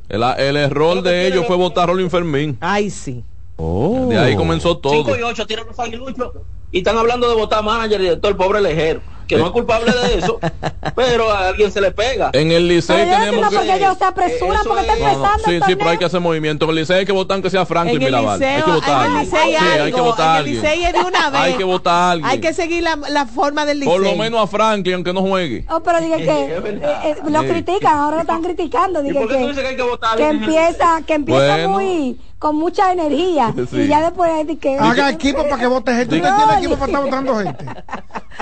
El, 0.09 0.22
el 0.22 0.57
error 0.57 1.03
de 1.03 1.29
ellos 1.29 1.47
fue 1.47 1.57
votar 1.57 1.85
a 1.85 1.87
Rolling 1.93 2.11
Fermín. 2.11 2.59
Ay, 2.61 2.91
sí. 2.91 3.25
De 3.57 4.18
ahí 4.18 4.35
comenzó 4.37 4.77
todo. 4.77 4.93
5 4.93 5.16
y 5.18 5.22
8 5.22 5.47
tiran 5.47 5.66
los 5.66 5.79
aguiluchos 5.79 6.33
y 6.72 6.79
están 6.79 6.99
hablando 6.99 7.29
de 7.29 7.37
votar 7.37 7.62
manager 7.62 8.01
y 8.01 8.05
director, 8.05 8.37
pobre 8.37 8.61
lejero. 8.61 9.01
Que 9.27 9.37
no 9.37 9.47
es 9.47 9.53
culpable 9.53 9.93
de 9.93 10.18
eso, 10.18 10.39
pero 10.97 11.31
a 11.31 11.49
alguien 11.49 11.70
se 11.72 11.81
le 11.81 11.91
pega. 11.91 12.31
En 12.33 12.51
el 12.53 12.68
Licey 12.68 13.09
tenemos 13.09 13.49
que... 13.49 13.57
porque 13.57 13.75
ellos 13.75 13.99
se 13.99 14.05
apresuran 14.05 14.61
porque 14.64 14.83
está 14.83 14.95
No, 14.95 15.01
no, 15.01 15.09
empezando 15.11 15.45
sí, 15.45 15.55
el 15.55 15.62
sí, 15.64 15.77
pero 15.77 15.91
hay 15.91 15.99
que 15.99 16.05
hacer 16.05 16.20
movimiento. 16.20 16.64
En 16.64 16.70
el 16.70 16.77
Licey 16.77 16.99
hay 16.99 17.07
que 17.07 17.12
votar 17.12 17.35
aunque 17.37 17.51
sea 17.51 17.66
Franklin 17.66 17.97
En 17.97 18.03
el 18.03 18.09
Mirabal. 18.09 18.43
Hay 18.43 18.49
que 18.49 18.57
liceo, 18.57 18.75
votar 18.75 19.07
en 19.07 19.16
el 19.16 19.20
licey 19.25 19.51
Sí, 19.51 19.57
hay 19.57 19.93
que 19.93 20.01
votar 20.01 20.27
en 20.27 20.31
el 20.33 20.39
alguien. 20.39 20.62
licey 20.62 20.85
es 20.85 20.93
de 20.93 21.01
una 21.01 21.31
vez. 21.31 21.41
Hay 21.41 21.55
que 21.55 21.64
votar 21.64 21.95
a 21.95 22.11
alguien. 22.12 22.31
Hay 22.31 22.41
que 22.41 22.53
seguir 22.53 22.83
la, 22.83 22.97
la 23.09 23.27
forma 23.27 23.64
del 23.66 23.81
liceo. 23.81 23.93
Por 23.93 24.03
lo 24.03 24.14
menos 24.16 24.41
a 24.43 24.47
Franklin, 24.47 24.95
aunque 24.95 25.12
no 25.12 25.22
juegue. 25.22 25.64
Oh, 25.70 25.81
pero 25.81 26.01
dije 26.01 26.16
que 26.16 26.25
eh, 26.57 26.91
eh, 27.05 27.16
lo 27.29 27.43
critican, 27.43 27.97
ahora 27.97 28.16
lo 28.16 28.22
están 28.22 28.43
criticando. 28.43 29.03
Dije 29.03 29.14
por 29.14 29.29
qué 29.29 29.35
tú 29.35 29.41
que, 29.41 29.47
dices 29.49 29.62
que 29.62 29.68
hay 29.68 29.77
que 29.77 30.16
que 30.16 30.29
empieza, 30.29 31.03
que 31.07 31.14
empieza 31.14 31.47
Bueno. 31.47 31.68
muy 31.70 32.18
con 32.45 32.57
mucha 32.57 32.92
energía 32.92 33.55
Sí. 33.70 33.76
y 33.84 33.86
ya 33.88 34.03
después 34.03 34.47
de 34.47 34.59
que 34.59 34.76
Haga 34.78 35.09
equipo 35.09 35.45
para 35.45 35.57
que 35.57 35.66
vote 35.66 35.95
gente. 35.95 36.16
¿Usted 36.16 36.28
No, 36.28 36.36
tiene 36.36 36.59
equipo 36.59 36.74
para 36.76 36.86
estar 36.92 37.05
votando 37.05 37.36
gente? 37.38 37.64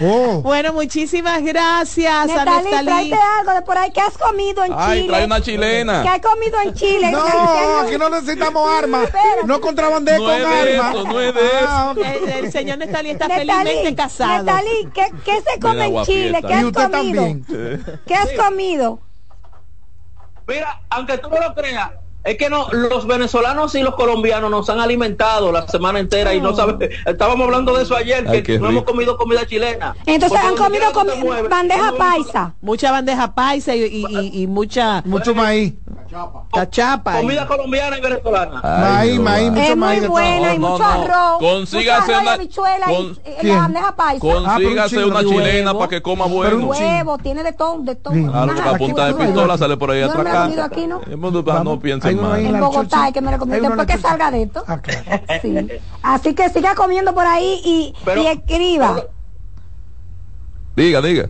Oh. 0.05 0.41
Bueno, 0.41 0.73
muchísimas 0.73 1.43
gracias 1.45 2.13
a 2.13 2.25
Nestalí, 2.25 2.71
tráete 2.85 3.19
algo 3.39 3.53
de 3.53 3.63
por 3.63 3.77
ahí. 3.77 3.91
¿Qué 3.93 4.01
has 4.01 4.17
comido 4.17 4.65
en 4.65 4.73
Ay, 4.75 5.03
Chile? 5.03 5.09
trae 5.13 5.25
una 5.27 5.41
chilena. 5.43 6.03
¿Qué 6.03 6.09
has 6.09 6.21
comido 6.21 6.61
en 6.65 6.75
Chile? 6.75 7.11
No, 7.13 7.79
aquí 7.79 7.99
no 7.99 8.09
necesitamos 8.09 8.71
armas. 8.71 9.11
No 9.45 9.61
contrabandeé 9.61 10.17
No 10.19 10.25
con 10.25 10.33
es 10.33 10.45
armas. 10.47 10.95
eso, 10.95 11.05
no 11.05 11.21
es 11.21 11.35
de 11.35 11.41
Ah. 11.69 11.95
El, 11.95 12.29
el 12.47 12.53
señor 12.53 12.79
Nestalí 12.79 13.11
está 13.11 13.29
Nestalí, 13.29 13.51
felizmente 13.71 13.95
casado. 13.95 14.45
Nestalí, 14.45 14.89
¿qué, 14.95 15.07
qué 15.27 15.43
se 15.43 15.61
come 15.61 15.85
en 15.85 16.05
Chile? 16.07 16.41
¿Qué 16.41 16.49
Y 16.49 16.53
has 16.55 16.65
usted 16.65 16.91
comido? 16.91 17.23
también. 17.23 18.01
¿Qué 18.07 18.15
has 18.15 18.33
comido? 18.33 18.99
Mira, 20.49 20.81
aunque 20.91 21.19
tú 21.19 21.29
no 21.29 21.39
lo 21.39 21.55
creas, 21.55 21.91
es 22.25 22.37
que 22.39 22.49
no, 22.49 22.69
los 22.73 23.07
venezolanos 23.07 23.75
y 23.75 23.83
los 23.83 23.95
colombianos 23.95 24.51
nos 24.51 24.69
han 24.71 24.79
alimentado 24.81 25.51
la 25.53 25.67
semana 25.67 25.99
entera 25.99 26.35
y 26.35 26.41
no 26.41 26.55
sabes, 26.55 26.91
estábamos 27.07 27.45
hablando 27.47 27.77
de 27.77 27.83
eso 27.83 27.97
ayer, 27.97 28.25
Ay, 28.29 28.43
que 28.43 28.59
no 28.59 28.69
hemos 28.69 28.85
comido 28.85 29.17
comida 29.17 29.45
chilena. 29.47 29.95
Entonces 30.07 30.39
Porque 30.41 30.47
han 30.63 30.71
comido 30.71 30.93
comi- 30.93 31.21
mueves, 31.23 31.51
bandeja 31.51 31.93
paisa. 31.99 32.55
Mucha 32.61 32.93
bandeja 32.93 33.35
paisa 33.35 33.75
y, 33.75 33.83
y, 33.85 34.05
y- 34.07 34.43
y 34.43 34.47
mucha 34.47 35.03
Mucho 35.05 35.35
maíz. 35.35 35.75
cachapa. 36.53 37.17
Comida 37.19 37.47
colombiana 37.47 37.99
y 37.99 38.01
venezolana. 38.01 38.61
Maíz, 38.63 39.19
maíz, 39.21 39.51
mucho 39.51 39.63
Es 39.63 39.69
muy 39.71 39.77
maíz 39.77 40.01
de 40.03 40.07
todo. 40.07 40.13
buena 40.13 40.55
y 40.55 40.59
No, 40.59 40.69
mucho 40.71 40.83
no. 40.83 40.89
arroz. 40.89 41.39
Consígase 41.41 42.13
mucho 42.39 42.65
arroz 42.65 43.21
y 43.27 43.47
una- 43.47 43.55
la 43.55 43.61
bandeja 43.63 43.97
paisa. 43.97 44.21
Consígase 44.21 44.95
pero 44.97 45.07
un 45.09 45.13
una 45.13 45.21
chilena 45.29 45.75
para 45.75 45.89
que 45.89 46.03
coma 46.03 46.25
Pero 46.27 46.37
bueno. 46.37 46.57
un 46.69 46.75
chino. 46.75 46.87
huevo, 46.89 47.19
tiene 47.19 47.43
de 47.43 47.53
todo, 47.53 47.79
de 47.81 47.95
todo. 47.97 48.15
Sí. 48.15 48.25
Porque 48.47 48.61
a 48.61 48.73
punta 48.79 49.07
de 49.07 49.15
pistola 49.15 49.59
sale 49.59 49.77
por 49.77 49.91
ahí 49.91 50.03
no 50.03 50.13
atrás. 50.13 50.51
¿no? 50.89 51.01
Mundo 51.17 51.43
no 51.43 51.43
Vamos. 51.43 51.81
Hay 52.13 52.19
uno 52.19 52.33
ahí 52.33 52.47
En 52.47 52.53
la 52.53 52.61
Bogotá, 52.61 53.09
es 53.09 53.15
que 53.15 53.21
me 53.21 53.31
Hay 53.31 53.37
uno 53.37 53.51
después 53.51 53.81
en 53.81 53.87
que 53.87 53.99
salga 53.99 54.31
de 54.31 54.43
esto. 54.43 54.65
Ah, 54.67 54.81
claro. 54.81 55.03
Sí. 55.43 55.57
Así 56.03 56.35
que 56.35 56.49
siga 56.51 56.75
comiendo 56.75 57.15
por 57.15 57.27
ahí 57.27 57.61
y, 57.65 57.95
Pero- 58.05 58.23
y 58.23 58.27
escriba. 58.27 59.03
Diga, 60.77 61.01
diga. 61.03 61.29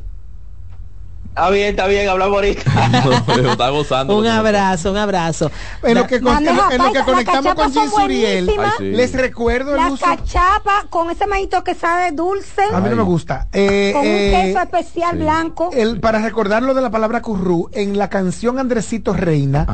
Está 1.35 1.49
bien, 1.49 1.68
está 1.70 1.87
bien, 1.87 2.09
hablamos 2.11 2.35
ahorita. 2.37 2.62
No, 3.43 3.51
está 3.53 3.70
gozando. 3.70 4.18
Un 4.18 4.26
abrazo, 4.26 4.91
un 4.91 4.99
abrazo. 4.99 5.51
En 5.83 5.95
lo 5.95 6.07
que, 6.07 6.20
con- 6.20 6.37
en 6.37 6.45
lo- 6.55 6.62
Bandeja 6.62 6.74
en 6.74 6.78
lo 6.83 6.93
que 6.93 6.99
paisa, 6.99 7.05
conectamos 7.07 7.55
con 7.55 7.72
Jim 7.72 7.91
Suriel, 7.91 8.45
buenísimas. 8.45 8.74
Ay, 8.78 8.91
sí. 8.91 8.97
les 8.97 9.12
recuerdo 9.14 9.70
el 9.70 9.76
La 9.78 9.91
uso. 9.91 10.05
cachapa 10.05 10.87
con 10.91 11.11
ese 11.11 11.26
maíz 11.26 11.49
que 11.64 11.74
sabe 11.74 12.12
dulce, 12.12 12.61
A 12.72 12.80
mí 12.80 12.91
no 12.91 12.97
me 12.97 13.03
gusta. 13.03 13.49
Eh, 13.53 13.91
con 13.95 14.03
un 14.03 14.07
eh, 14.09 14.43
queso 14.53 14.61
especial 14.62 15.18
blanco. 15.18 15.70
el, 15.72 16.01
para 16.01 16.18
recordar 16.20 16.62
lo 16.62 16.74
de 16.74 16.83
la 16.83 16.91
palabra 16.91 17.22
currú, 17.22 17.70
en 17.72 17.97
la 17.97 18.11
canción 18.11 18.59
Andresito 18.59 19.14
Reina, 19.14 19.66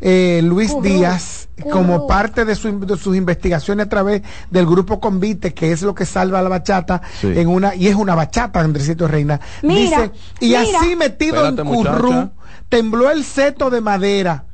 eh, 0.00 0.40
Luis 0.42 0.72
Currú, 0.72 0.82
Díaz, 0.82 1.48
currú. 1.62 1.70
como 1.70 2.06
parte 2.08 2.44
de, 2.44 2.56
su- 2.56 2.80
de 2.80 2.96
sus 2.96 3.16
investigaciones 3.16 3.86
a 3.86 3.88
través 3.88 4.22
del 4.50 4.66
grupo 4.66 4.98
Convite, 4.98 5.54
que 5.54 5.70
es 5.70 5.82
lo 5.82 5.94
que 5.94 6.06
salva 6.06 6.42
la 6.42 6.48
bachata, 6.48 7.02
Sí. 7.20 7.32
en 7.36 7.46
una 7.48 7.74
y 7.76 7.86
es 7.86 7.94
una 7.94 8.16
bachata, 8.16 8.58
Andresito 8.60 9.06
Reina, 9.06 9.38
Mira, 9.62 10.02
dice, 10.02 10.10
y 10.40 10.48
mira. 10.48 10.60
así 10.62 10.96
metido 11.04 11.36
Espérate, 11.36 11.62
en 11.62 11.68
currú, 11.68 12.12
muchacha. 12.12 12.30
tembló 12.68 13.10
el 13.10 13.24
seto 13.24 13.70
de 13.70 13.80
madera. 13.80 14.44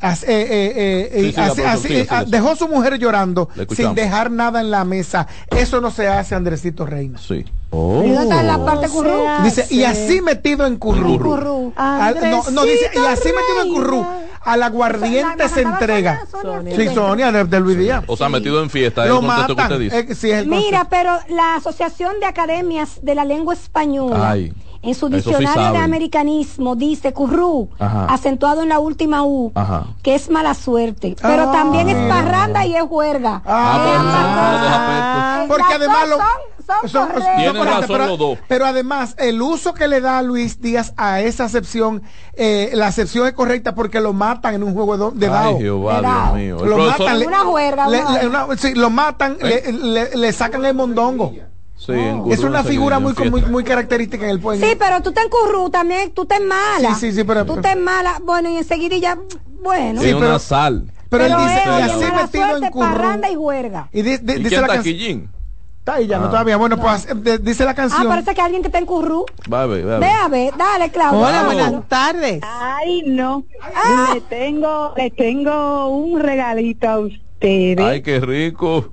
As- 0.00 0.22
eh, 0.22 0.28
eh, 0.28 1.10
eh, 1.12 1.32
Sí, 1.34 1.40
así- 1.40 1.62
así- 1.62 1.94
eh, 1.96 2.06
ah, 2.08 2.22
dejó 2.24 2.54
su 2.54 2.68
mujer 2.68 2.98
llorando 3.00 3.48
sin 3.74 3.94
dejar 3.96 4.30
nada 4.30 4.60
en 4.60 4.70
la 4.70 4.84
mesa. 4.84 5.26
Eso 5.50 5.80
no 5.80 5.90
se 5.90 6.06
hace, 6.06 6.36
Andresito 6.36 6.86
Reina. 6.86 7.18
Sí. 7.18 7.34
¿Y 7.44 7.76
dónde 7.76 8.22
está 8.22 8.42
la 8.44 8.64
parte 8.64 8.88
currú? 8.88 9.24
Dice, 9.42 9.66
y 9.70 9.82
así 9.82 10.20
metido 10.22 10.66
en 10.66 10.76
currú. 10.76 11.18
Currú. 11.18 11.72
Al- 11.74 12.16
no, 12.30 12.44
no, 12.52 12.62
dice, 12.62 12.90
y 12.94 12.98
así 12.98 13.28
metido 13.28 13.62
en 13.64 13.74
currú. 13.74 14.06
Al 14.44 14.62
aguardiente 14.62 15.36
La- 15.36 15.44
la 15.44 15.48
se 15.48 15.62
entrega. 15.62 16.22
Sonia, 16.30 16.76
Sí, 16.76 16.94
Sonia, 16.94 17.32
de, 17.32 17.44
de 17.44 17.60
Luis 17.60 17.76
Díaz. 17.76 18.04
O 18.06 18.16
sea, 18.16 18.28
metido 18.28 18.62
en 18.62 18.70
fiesta. 18.70 19.02
Es 19.02 19.10
Lo 19.10 19.16
contexto 19.20 19.56
que 19.56 19.62
matan. 19.62 19.72
usted 19.82 19.96
dice. 19.98 20.12
Eh, 20.12 20.14
sí, 20.14 20.30
es 20.30 20.38
el 20.42 20.46
Mira, 20.46 20.86
pero 20.88 21.18
la 21.28 21.56
Asociación 21.56 22.20
de 22.20 22.26
Academias 22.26 23.00
de 23.02 23.14
la 23.16 23.24
Lengua 23.24 23.52
Española, 23.52 24.30
Ay, 24.30 24.52
en 24.82 24.94
su 24.94 25.08
sí 25.08 25.14
diccionario 25.14 25.72
de 25.72 25.78
americanismo, 25.78 26.76
dice 26.76 27.12
currú, 27.12 27.68
Ajá. 27.78 28.06
acentuado 28.06 28.62
en 28.62 28.68
la 28.68 28.78
última 28.78 29.24
U, 29.24 29.50
Ajá. 29.54 29.86
que 30.02 30.14
es 30.14 30.30
mala 30.30 30.54
suerte. 30.54 31.16
Pero 31.20 31.48
Ah. 31.48 31.52
también 31.52 31.88
es 31.88 31.96
parranda 32.08 32.64
y 32.66 32.74
es 32.76 32.82
juerga. 32.82 33.42
Ah, 33.44 33.76
Eh, 33.76 33.88
pues, 33.88 33.98
ah. 34.04 35.40
Eh, 35.42 35.48
Porque 35.48 35.74
además 35.74 36.08
lo- 36.08 36.16
son, 36.16 36.26
son 36.66 36.88
Son- 36.90 37.06
correctas. 37.08 37.36
Tienen 37.36 37.56
correctas, 37.56 37.80
razón 37.82 37.96
pero, 37.96 38.06
los 38.08 38.18
dos. 38.18 38.38
pero 38.46 38.66
además 38.66 39.14
el 39.18 39.40
uso 39.42 39.74
que 39.74 39.88
le 39.88 40.00
da 40.00 40.20
Luis 40.22 40.60
Díaz 40.60 40.92
a 40.96 41.20
esa 41.20 41.44
acepción, 41.44 42.02
eh, 42.34 42.70
la 42.74 42.86
acepción 42.88 43.26
es 43.26 43.32
correcta 43.32 43.74
porque 43.74 44.00
lo 44.00 44.12
matan 44.12 44.54
en 44.54 44.62
un 44.62 44.74
juego 44.74 45.10
de, 45.12 45.18
de 45.18 45.28
dado. 45.32 45.48
Ay, 45.56 45.62
Jehová, 45.62 46.00
De 46.00 46.08
Dios 46.44 46.60
mío. 46.60 46.66
Lo 46.66 46.78
matan, 46.86 47.18
le, 47.18 47.26
Una 47.26 47.38
juerga, 47.40 47.88
le- 47.88 48.00
una- 48.02 48.18
le- 48.22 48.28
una- 48.28 48.56
sí, 48.56 48.74
lo 48.74 48.90
matan, 48.90 49.38
¿Eh? 49.40 49.72
le, 49.72 49.72
le- 49.72 50.16
le 50.16 50.32
sacan 50.32 50.64
el 50.64 50.74
mondongo. 50.74 51.32
Sí, 51.78 51.92
en 51.92 52.30
Es 52.30 52.38
Curru 52.40 52.48
una 52.50 52.64
figura 52.64 52.98
muy, 52.98 53.14
muy, 53.30 53.42
muy 53.42 53.64
característica 53.64 54.24
en 54.24 54.30
el 54.32 54.40
pueblo. 54.40 54.66
Sí, 54.66 54.74
pero 54.78 55.00
tú 55.00 55.12
te 55.12 55.22
en 55.22 55.28
currú 55.30 55.70
también, 55.70 56.10
tú 56.10 56.26
te 56.26 56.38
mala. 56.40 56.94
Sí, 56.94 57.06
sí, 57.10 57.12
sí, 57.12 57.24
pero- 57.24 57.46
Tú 57.46 57.56
te 57.60 57.76
mala. 57.76 58.18
Bueno, 58.22 58.50
y 58.50 58.56
enseguida 58.56 58.96
ya, 58.98 59.16
bueno. 59.62 60.00
Sí, 60.02 60.08
Sí, 60.08 60.12
una 60.12 60.26
pero- 60.26 60.38
sal. 60.40 60.84
pero 61.08 61.24
él 61.24 61.32
Pero 61.34 61.42
dice, 61.44 61.58
es, 61.60 61.66
y 61.66 61.70
así 61.70 62.12
metido 62.12 62.48
suerte, 62.48 62.66
en 62.66 62.72
parranda 62.72 63.30
y 63.30 63.34
juerga. 63.36 63.88
Y 63.92 64.02
di- 64.02 64.18
di- 64.18 64.32
¿Y 64.32 64.36
dice 64.36 64.48
quién 64.48 64.60
la 64.60 64.66
está 64.66 64.74
canción. 64.74 65.30
Está 65.78 65.94
ahí 65.94 66.06
ya, 66.06 66.18
no, 66.18 66.26
Ah. 66.26 66.30
todavía. 66.30 66.56
Bueno, 66.58 66.76
pues 66.78 67.06
de- 67.24 67.38
dice 67.38 67.64
la 67.64 67.70
Ah, 67.70 67.74
canción. 67.74 68.08
parece 68.08 68.34
que 68.34 68.40
alguien 68.42 68.60
que 68.60 68.68
está 68.68 68.78
en 68.78 68.84
currú. 68.84 69.24
Va 69.50 69.62
a 69.62 69.66
ver, 69.66 69.88
va 69.88 69.96
a 69.96 69.98
ver. 70.00 70.08
Ve 70.08 70.14
a 70.14 70.28
ver, 70.28 70.54
dale, 70.58 70.90
Claudia. 70.90 71.18
Hola, 71.18 71.44
buenas 71.44 71.88
tardes. 71.88 72.40
Ay, 72.42 73.04
no. 73.06 73.44
Ah. 73.74 74.10
Le 74.14 74.20
tengo, 74.22 74.92
le 74.96 75.10
tengo 75.10 75.86
un 75.88 76.20
regalito 76.20 76.88
a 76.88 76.98
ustedes. 76.98 77.78
Ay, 77.78 78.02
qué 78.02 78.20
rico. 78.20 78.90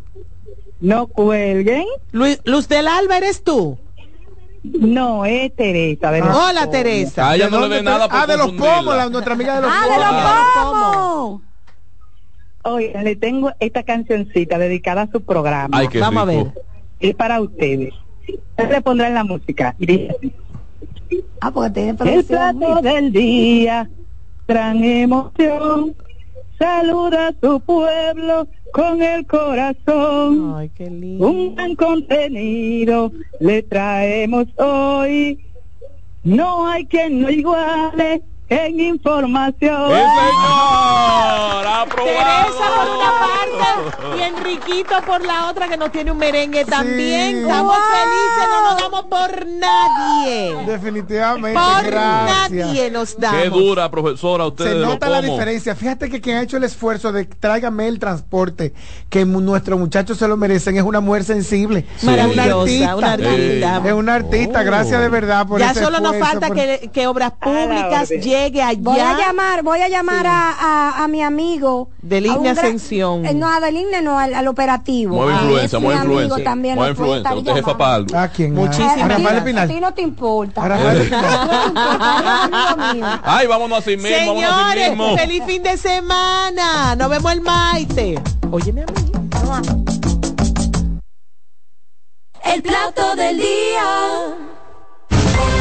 No 0.80 1.08
cuelguen. 1.08 1.86
Luis, 2.12 2.40
Luz 2.46 2.68
del 2.68 2.88
Alba, 2.88 3.18
¿eres 3.18 3.44
tú? 3.44 3.78
No, 4.64 5.26
es 5.26 5.56
Teresa. 5.56 6.12
de 6.12 6.22
Hola. 6.22 6.70
Teresa. 6.70 7.30
A 7.30 7.36
ella 7.36 7.46
¿De 7.46 7.52
no 7.52 7.68
le 7.68 7.78
te- 7.78 7.84
nada 7.84 8.08
por 8.10 8.18
Ah, 8.20 8.26
de 8.28 8.38
los 8.38 8.52
pomos, 8.54 8.96
la, 8.96 9.10
nuestra 9.10 9.34
amiga 9.34 9.56
de 9.56 9.62
los 9.62 9.72
Ah, 9.72 9.82
pomos. 9.84 9.98
de 9.98 10.04
los 10.04 10.14
Ah. 10.14 10.54
pomos. 10.56 11.42
Oiga, 12.64 13.04
le 13.04 13.16
tengo 13.16 13.52
esta 13.60 13.84
cancioncita 13.84 14.58
dedicada 14.58 15.04
a 15.04 15.08
su 15.12 15.22
programa. 15.22 15.78
Ay, 15.78 15.88
qué 15.88 16.00
Vamos 16.00 16.24
a 16.28 16.32
rico. 16.32 16.44
ver. 16.56 16.64
Es 17.10 17.16
para 17.16 17.40
ustedes. 17.42 17.94
Le 18.58 18.82
pondré 18.82 19.12
la 19.12 19.24
música. 19.24 19.76
Y 19.78 19.86
dice 19.86 20.16
así. 20.18 20.34
Ah, 21.42 21.52
porque 21.52 21.70
tiene 21.70 21.96
El 22.16 22.26
plato 22.26 22.82
del 22.82 23.12
día, 23.12 23.88
gran 24.48 24.84
emoción. 24.84 25.96
Saluda 26.58 27.28
a 27.28 27.34
su 27.40 27.60
pueblo 27.60 28.48
con 28.76 29.02
el 29.02 29.26
corazón. 29.26 30.54
Ay, 30.58 30.70
qué 30.76 30.90
lindo. 30.90 31.30
Un 31.30 31.56
gran 31.56 31.76
contenido 31.78 33.10
le 33.40 33.64
traemos 33.64 34.48
hoy. 34.58 35.40
No 36.26 36.68
hay 36.68 36.86
quien 36.86 37.22
no 37.22 37.30
iguale 37.30 38.22
en 38.50 38.80
información. 38.80 39.90
¡Sí, 39.90 39.96
señor! 39.96 41.66
Teresa 41.96 42.66
por 42.76 42.90
una 42.96 43.12
parte 43.20 44.18
y 44.18 44.22
Enriquito 44.22 44.96
por 45.06 45.24
la 45.26 45.50
otra 45.50 45.68
que 45.68 45.78
nos 45.78 45.92
tiene 45.92 46.12
un 46.12 46.18
merengue 46.18 46.66
también. 46.66 47.38
Estamos 47.40 47.76
Wow. 47.76 47.86
felices, 47.92 48.50
no 48.50 48.72
nos 48.72 48.82
damos 48.82 49.04
por 49.06 49.46
nadie. 49.48 50.56
Definitivamente, 50.66 51.60
Por 51.60 51.86
gracias. 51.86 52.50
nadie 52.66 52.92
nos 52.92 53.18
damos. 53.20 53.42
Qué 53.44 53.50
dura, 53.50 53.90
profesora, 53.92 54.46
usted 54.48 54.66
Se 54.66 54.76
nota 54.76 55.10
la 55.10 55.22
diferencia. 55.22 55.76
Fíjate 55.76 56.10
que 56.10 56.22
quien 56.22 56.38
ha 56.38 56.42
hecho 56.42 56.58
el 56.58 56.64
esfuerzo 56.64 57.12
de 57.12 57.26
tráigame 57.26 57.88
el 57.88 58.00
transporte, 58.00 58.74
que 59.10 59.26
nuestros 59.26 59.80
muchachos 59.80 60.18
se 60.18 60.28
lo 60.28 60.38
merecen, 60.38 60.78
es 60.78 60.84
una 60.84 61.00
mujer 61.02 61.24
sensible. 61.24 61.86
Sí. 61.98 62.08
Es 62.08 62.14
una 62.14 62.28
Maravillosa, 62.28 62.62
artista. 62.62 62.96
una 62.96 63.12
artista. 63.14 63.82
Es 63.86 63.94
una 63.94 64.14
artista. 64.16 64.62
Oh. 64.62 64.66
Gracias 64.66 65.02
de 65.02 65.10
verdad 65.10 65.48
por 65.48 65.60
Ya 65.60 65.72
ese 65.72 65.84
solo 65.84 66.00
nos 66.00 66.16
falta 66.18 66.48
por- 66.48 66.56
que, 66.56 66.90
que 66.94 67.08
Obras 67.08 67.32
Públicas 67.42 68.10
orden. 68.10 68.22
Llegue 68.36 68.62
Voy 68.80 69.00
a 69.00 69.12
allá. 69.12 69.28
llamar, 69.28 69.64
voy 69.64 69.80
a 69.82 69.88
llamar 69.88 70.28
a, 70.28 70.52
a, 70.52 71.04
a 71.04 71.08
mi 71.08 71.22
amigo. 71.24 71.90
Del 72.02 72.26
a 72.30 72.34
un 72.34 72.40
INE 72.46 72.54
gran- 72.54 72.66
Ascensión. 72.66 73.26
Eh, 73.26 73.34
no, 73.34 73.48
a 73.52 73.60
del 73.60 73.78
INE 73.78 74.02
no, 74.02 74.20
al, 74.20 74.34
al 74.34 74.48
operativo. 74.48 75.16
Mueve 75.16 75.34
Ah, 75.34 75.40
influencia, 75.44 75.78
amigo 75.78 75.94
influencia. 75.94 76.44
también. 76.44 76.76
Puedo 76.76 76.90
influencia. 76.90 77.34
Usted 77.34 77.52
es 77.52 77.58
jefa 77.58 77.78
para 77.78 77.96
algo. 77.96 78.18
¿A 78.18 78.28
quién? 78.28 78.54
Muchísimas 78.54 78.94
A 79.02 79.08
Rafael 79.08 79.44
gracias. 79.44 79.58
A 79.64 79.68
ti 79.68 79.80
no 79.80 79.94
te 79.94 80.02
importa. 80.02 80.64
A 80.64 80.68
Rafael. 80.68 81.12
Ay, 83.24 83.48
vámonos 83.48 83.80
así 83.80 83.98
mismo, 83.98 84.10
vámonos 84.36 84.44
así 84.44 84.54
Señores, 84.74 84.90
mismo. 84.90 85.18
feliz 85.18 85.44
fin 85.46 85.64
de 85.64 85.78
semana. 85.78 86.96
Nos 86.96 87.10
vemos 87.10 87.32
el 87.32 87.42
maite. 87.42 88.20
Óyeme 88.52 88.82
a 88.84 88.86
mí. 88.86 89.12
el 92.54 92.62
plato 92.62 93.16
del 93.16 93.38
día. 93.38 93.84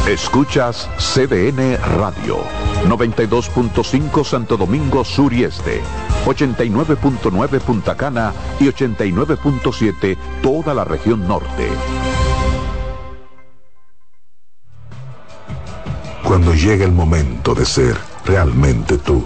Escuchas 0.08 0.90
CDN 0.98 1.78
Radio, 1.96 2.44
92.5 2.86 4.22
Santo 4.22 4.58
Domingo 4.58 5.02
Sur 5.02 5.32
y 5.32 5.44
Este, 5.44 5.80
89.9 6.26 7.58
Punta 7.60 7.96
Cana 7.96 8.34
y 8.60 8.64
89.7 8.64 10.18
toda 10.42 10.74
la 10.74 10.84
región 10.84 11.26
norte. 11.26 11.70
Cuando 16.22 16.52
llega 16.52 16.84
el 16.84 16.92
momento 16.92 17.54
de 17.54 17.64
ser 17.64 17.96
realmente 18.26 18.98
tú, 18.98 19.24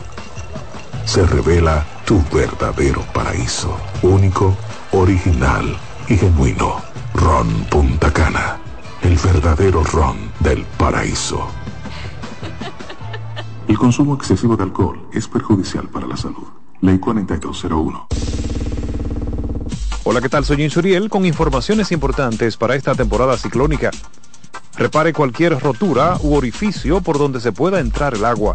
se 1.05 1.27
revela 1.27 1.85
tu 2.05 2.23
verdadero 2.33 3.03
paraíso, 3.13 3.77
único, 4.03 4.57
original 4.93 5.77
y 6.09 6.17
genuino. 6.17 6.81
Ron 7.15 7.49
Punta 7.65 8.13
Cana, 8.13 8.61
el 9.03 9.17
verdadero 9.17 9.83
ron 9.85 10.33
del 10.41 10.65
paraíso. 10.77 11.49
El 13.67 13.79
consumo 13.79 14.15
excesivo 14.15 14.57
de 14.57 14.65
alcohol 14.65 15.09
es 15.13 15.29
perjudicial 15.29 15.89
para 15.89 16.07
la 16.07 16.17
salud. 16.17 16.47
Ley 16.81 16.99
4201. 16.99 18.09
Hola, 20.05 20.21
¿qué 20.21 20.29
tal? 20.29 20.45
Soy 20.45 20.63
Insuriel 20.63 21.11
con 21.11 21.27
informaciones 21.27 21.93
importantes 21.93 22.57
para 22.57 22.75
esta 22.75 22.95
temporada 22.95 23.37
ciclónica. 23.37 23.91
Repare 24.77 25.13
cualquier 25.13 25.59
rotura 25.59 26.17
u 26.23 26.35
orificio 26.35 27.01
por 27.01 27.19
donde 27.19 27.41
se 27.41 27.53
pueda 27.53 27.81
entrar 27.81 28.15
el 28.15 28.25
agua. 28.25 28.55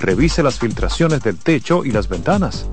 Revise 0.00 0.42
las 0.42 0.58
filtraciones 0.58 1.22
del 1.22 1.38
techo 1.38 1.84
y 1.84 1.92
las 1.92 2.08
ventanas. 2.08 2.66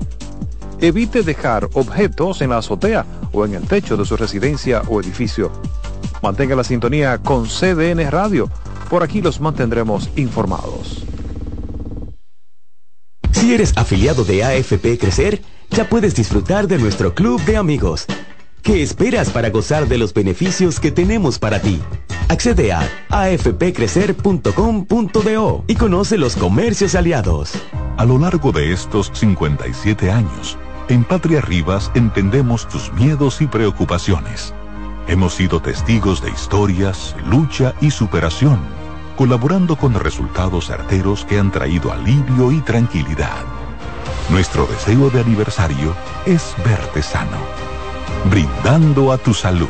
Evite 0.80 1.22
dejar 1.22 1.68
objetos 1.74 2.40
en 2.40 2.50
la 2.50 2.58
azotea 2.58 3.06
o 3.32 3.44
en 3.44 3.54
el 3.54 3.62
techo 3.68 3.96
de 3.96 4.04
su 4.04 4.16
residencia 4.16 4.82
o 4.88 5.00
edificio. 5.00 5.52
Mantenga 6.22 6.56
la 6.56 6.64
sintonía 6.64 7.18
con 7.18 7.46
CDN 7.46 8.10
Radio. 8.10 8.50
Por 8.88 9.02
aquí 9.02 9.22
los 9.22 9.40
mantendremos 9.40 10.10
informados. 10.16 11.04
Si 13.32 13.54
eres 13.54 13.72
afiliado 13.76 14.24
de 14.24 14.44
AFP 14.44 14.98
Crecer, 14.98 15.40
ya 15.70 15.88
puedes 15.88 16.14
disfrutar 16.14 16.66
de 16.66 16.78
nuestro 16.78 17.14
club 17.14 17.42
de 17.44 17.56
amigos. 17.56 18.06
¿Qué 18.62 18.82
esperas 18.82 19.30
para 19.30 19.48
gozar 19.48 19.88
de 19.88 19.96
los 19.96 20.12
beneficios 20.12 20.78
que 20.78 20.90
tenemos 20.90 21.38
para 21.38 21.60
ti? 21.60 21.80
Accede 22.28 22.72
a 22.72 22.86
afpcrecer.com.do 23.08 25.64
y 25.66 25.74
conoce 25.74 26.18
los 26.18 26.36
comercios 26.36 26.94
aliados. 26.94 27.52
A 27.96 28.04
lo 28.04 28.18
largo 28.18 28.52
de 28.52 28.72
estos 28.72 29.10
57 29.14 30.10
años, 30.10 30.58
en 30.88 31.04
Patria 31.04 31.40
Rivas 31.40 31.90
entendemos 31.94 32.68
tus 32.68 32.92
miedos 32.92 33.40
y 33.40 33.46
preocupaciones. 33.46 34.52
Hemos 35.10 35.34
sido 35.34 35.60
testigos 35.60 36.22
de 36.22 36.30
historias, 36.30 37.16
lucha 37.26 37.74
y 37.80 37.90
superación, 37.90 38.60
colaborando 39.16 39.74
con 39.74 39.92
resultados 39.92 40.68
certeros 40.68 41.24
que 41.24 41.36
han 41.36 41.50
traído 41.50 41.90
alivio 41.92 42.52
y 42.52 42.60
tranquilidad. 42.60 43.42
Nuestro 44.30 44.66
deseo 44.66 45.10
de 45.10 45.18
aniversario 45.18 45.96
es 46.26 46.54
verte 46.64 47.02
sano, 47.02 47.38
brindando 48.30 49.10
a 49.10 49.18
tu 49.18 49.34
salud. 49.34 49.66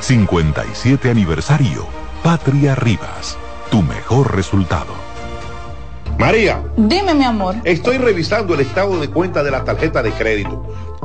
57 0.00 1.10
aniversario, 1.10 1.86
Patria 2.24 2.74
Rivas, 2.74 3.38
tu 3.70 3.82
mejor 3.82 4.34
resultado. 4.34 4.94
María. 6.18 6.60
Dime, 6.76 7.14
mi 7.14 7.24
amor. 7.24 7.54
Estoy 7.62 7.98
revisando 7.98 8.54
el 8.54 8.60
estado 8.60 8.98
de 8.98 9.10
cuenta 9.10 9.44
de 9.44 9.50
la 9.52 9.62
tarjeta 9.62 10.02
de 10.02 10.10
crédito. 10.10 10.66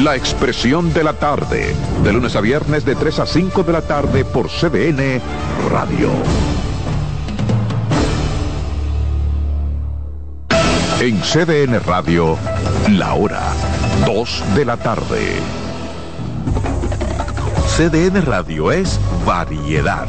La 0.00 0.16
expresión 0.16 0.92
de 0.92 1.04
la 1.04 1.12
tarde, 1.12 1.72
de 2.02 2.12
lunes 2.12 2.34
a 2.34 2.40
viernes 2.40 2.84
de 2.84 2.96
3 2.96 3.20
a 3.20 3.26
5 3.26 3.62
de 3.62 3.72
la 3.72 3.80
tarde 3.80 4.24
por 4.24 4.48
CDN 4.48 5.20
Radio. 5.70 6.10
En 11.00 11.20
CDN 11.20 11.78
Radio, 11.86 12.36
la 12.90 13.14
hora 13.14 13.40
2 14.04 14.42
de 14.56 14.64
la 14.64 14.76
tarde. 14.76 15.36
CDN 17.76 18.24
Radio 18.26 18.72
es 18.72 18.98
variedad. 19.24 20.08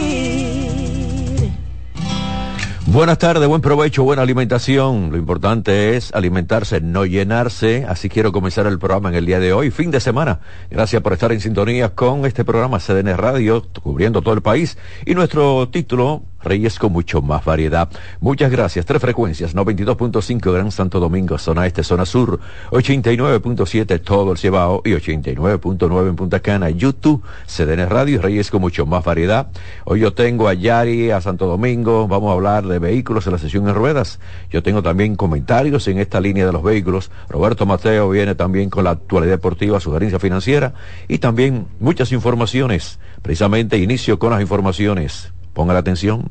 Buenas 2.91 3.19
tardes, 3.19 3.47
buen 3.47 3.61
provecho, 3.61 4.03
buena 4.03 4.21
alimentación. 4.21 5.11
Lo 5.11 5.17
importante 5.17 5.95
es 5.95 6.13
alimentarse, 6.13 6.81
no 6.81 7.05
llenarse. 7.05 7.85
Así 7.87 8.09
quiero 8.09 8.33
comenzar 8.33 8.67
el 8.67 8.79
programa 8.79 9.07
en 9.07 9.15
el 9.15 9.25
día 9.25 9.39
de 9.39 9.53
hoy, 9.53 9.71
fin 9.71 9.91
de 9.91 10.01
semana. 10.01 10.41
Gracias 10.69 11.01
por 11.01 11.13
estar 11.13 11.31
en 11.31 11.39
sintonía 11.39 11.95
con 11.95 12.25
este 12.25 12.43
programa 12.43 12.79
CDN 12.79 13.15
Radio, 13.15 13.65
cubriendo 13.81 14.21
todo 14.21 14.33
el 14.33 14.41
país. 14.41 14.77
Y 15.05 15.15
nuestro 15.15 15.69
título, 15.69 16.23
Reyes 16.43 16.79
con 16.79 16.91
mucho 16.91 17.21
más 17.21 17.45
variedad. 17.45 17.89
Muchas 18.19 18.51
gracias. 18.51 18.85
Tres 18.85 19.01
frecuencias, 19.01 19.55
92.5 19.55 20.53
Gran 20.53 20.71
Santo 20.71 20.99
Domingo, 20.99 21.37
zona 21.37 21.67
este, 21.67 21.83
zona 21.83 22.05
sur, 22.05 22.39
89.7 22.71 24.01
todo 24.01 24.31
el 24.31 24.37
Cibao 24.37 24.81
y 24.85 24.91
89.9 24.91 26.09
en 26.09 26.15
Punta 26.15 26.39
Cana. 26.39 26.69
YouTube, 26.69 27.23
CDN 27.45 27.89
Radio, 27.89 28.21
Reyes 28.21 28.51
con 28.51 28.61
mucho 28.61 28.85
más 28.85 29.03
variedad. 29.03 29.47
Hoy 29.85 30.01
yo 30.01 30.13
tengo 30.13 30.47
a 30.47 30.53
Yari, 30.53 31.11
a 31.11 31.21
Santo 31.21 31.45
Domingo, 31.45 32.07
vamos 32.07 32.29
a 32.29 32.33
hablar 32.33 32.65
de 32.65 32.79
vehículos 32.79 33.25
en 33.27 33.33
la 33.33 33.39
sesión 33.39 33.67
en 33.67 33.75
ruedas. 33.75 34.19
Yo 34.49 34.63
tengo 34.63 34.81
también 34.81 35.15
comentarios 35.15 35.87
en 35.87 35.99
esta 35.99 36.19
línea 36.19 36.45
de 36.45 36.51
los 36.51 36.63
vehículos. 36.63 37.11
Roberto 37.29 37.65
Mateo 37.65 38.09
viene 38.09 38.35
también 38.35 38.69
con 38.69 38.83
la 38.83 38.91
actualidad 38.91 39.33
deportiva, 39.33 39.79
sugerencia 39.79 40.19
financiera 40.19 40.73
y 41.07 41.19
también 41.19 41.67
muchas 41.79 42.11
informaciones. 42.11 42.99
Precisamente 43.21 43.77
inicio 43.77 44.19
con 44.19 44.31
las 44.31 44.41
informaciones. 44.41 45.31
Ponga 45.53 45.73
la 45.73 45.79
atención. 45.79 46.29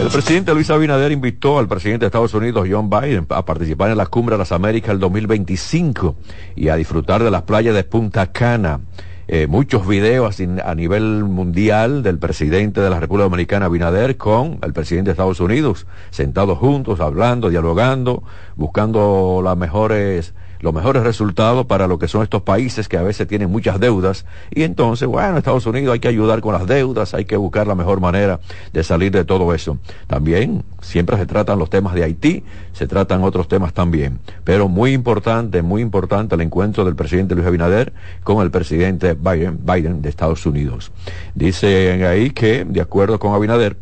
El 0.00 0.08
presidente 0.08 0.52
Luis 0.52 0.68
Abinader 0.70 1.12
invitó 1.12 1.58
al 1.58 1.68
presidente 1.68 2.04
de 2.04 2.08
Estados 2.08 2.34
Unidos, 2.34 2.66
John 2.70 2.90
Biden, 2.90 3.26
a 3.30 3.44
participar 3.44 3.90
en 3.90 3.96
la 3.96 4.06
Cumbre 4.06 4.34
de 4.34 4.38
las 4.38 4.52
Américas 4.52 4.90
el 4.90 4.98
2025 4.98 6.16
y 6.56 6.68
a 6.68 6.76
disfrutar 6.76 7.22
de 7.22 7.30
las 7.30 7.42
playas 7.42 7.74
de 7.74 7.84
Punta 7.84 8.32
Cana. 8.32 8.80
Eh, 9.28 9.46
muchos 9.46 9.86
videos 9.86 10.38
a 10.64 10.74
nivel 10.74 11.24
mundial 11.24 12.02
del 12.02 12.18
presidente 12.18 12.82
de 12.82 12.90
la 12.90 13.00
República 13.00 13.24
Dominicana, 13.24 13.66
Abinader, 13.66 14.18
con 14.18 14.58
el 14.62 14.74
presidente 14.74 15.08
de 15.08 15.12
Estados 15.12 15.40
Unidos, 15.40 15.86
sentados 16.10 16.58
juntos, 16.58 17.00
hablando, 17.00 17.48
dialogando, 17.48 18.22
buscando 18.56 19.40
las 19.42 19.56
mejores 19.56 20.34
los 20.64 20.72
mejores 20.72 21.02
resultados 21.02 21.66
para 21.66 21.86
lo 21.86 21.98
que 21.98 22.08
son 22.08 22.22
estos 22.22 22.40
países 22.40 22.88
que 22.88 22.96
a 22.96 23.02
veces 23.02 23.28
tienen 23.28 23.50
muchas 23.50 23.78
deudas 23.78 24.24
y 24.50 24.62
entonces, 24.62 25.06
bueno, 25.06 25.36
Estados 25.36 25.66
Unidos 25.66 25.92
hay 25.92 26.00
que 26.00 26.08
ayudar 26.08 26.40
con 26.40 26.54
las 26.54 26.66
deudas, 26.66 27.12
hay 27.12 27.26
que 27.26 27.36
buscar 27.36 27.66
la 27.66 27.74
mejor 27.74 28.00
manera 28.00 28.40
de 28.72 28.82
salir 28.82 29.12
de 29.12 29.26
todo 29.26 29.52
eso. 29.52 29.76
También 30.06 30.64
siempre 30.80 31.18
se 31.18 31.26
tratan 31.26 31.58
los 31.58 31.68
temas 31.68 31.92
de 31.92 32.04
Haití, 32.04 32.44
se 32.72 32.86
tratan 32.86 33.22
otros 33.22 33.46
temas 33.46 33.74
también, 33.74 34.18
pero 34.42 34.68
muy 34.68 34.94
importante, 34.94 35.60
muy 35.60 35.82
importante 35.82 36.34
el 36.34 36.40
encuentro 36.40 36.86
del 36.86 36.96
presidente 36.96 37.34
Luis 37.34 37.46
Abinader 37.46 37.92
con 38.22 38.42
el 38.42 38.50
presidente 38.50 39.14
Biden, 39.14 40.00
de 40.00 40.08
Estados 40.08 40.46
Unidos. 40.46 40.92
Dicen 41.34 42.04
ahí 42.04 42.30
que, 42.30 42.64
de 42.64 42.80
acuerdo 42.80 43.18
con 43.18 43.34
Abinader, 43.34 43.76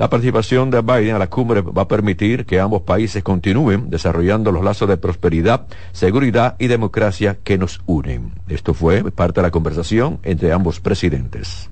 la 0.00 0.08
participación 0.08 0.70
de 0.70 0.80
Biden 0.80 1.14
a 1.14 1.18
la 1.18 1.28
cumbre 1.28 1.60
va 1.60 1.82
a 1.82 1.88
permitir 1.88 2.46
que 2.46 2.58
ambos 2.58 2.80
países 2.80 3.22
continúen 3.22 3.90
desarrollando 3.90 4.50
los 4.50 4.64
lazos 4.64 4.88
de 4.88 4.96
prosperidad, 4.96 5.66
seguridad 5.92 6.56
y 6.58 6.68
democracia 6.68 7.36
que 7.44 7.58
nos 7.58 7.82
unen. 7.84 8.32
Esto 8.48 8.72
fue 8.72 9.04
parte 9.12 9.42
de 9.42 9.46
la 9.46 9.50
conversación 9.50 10.18
entre 10.22 10.52
ambos 10.52 10.80
presidentes. 10.80 11.68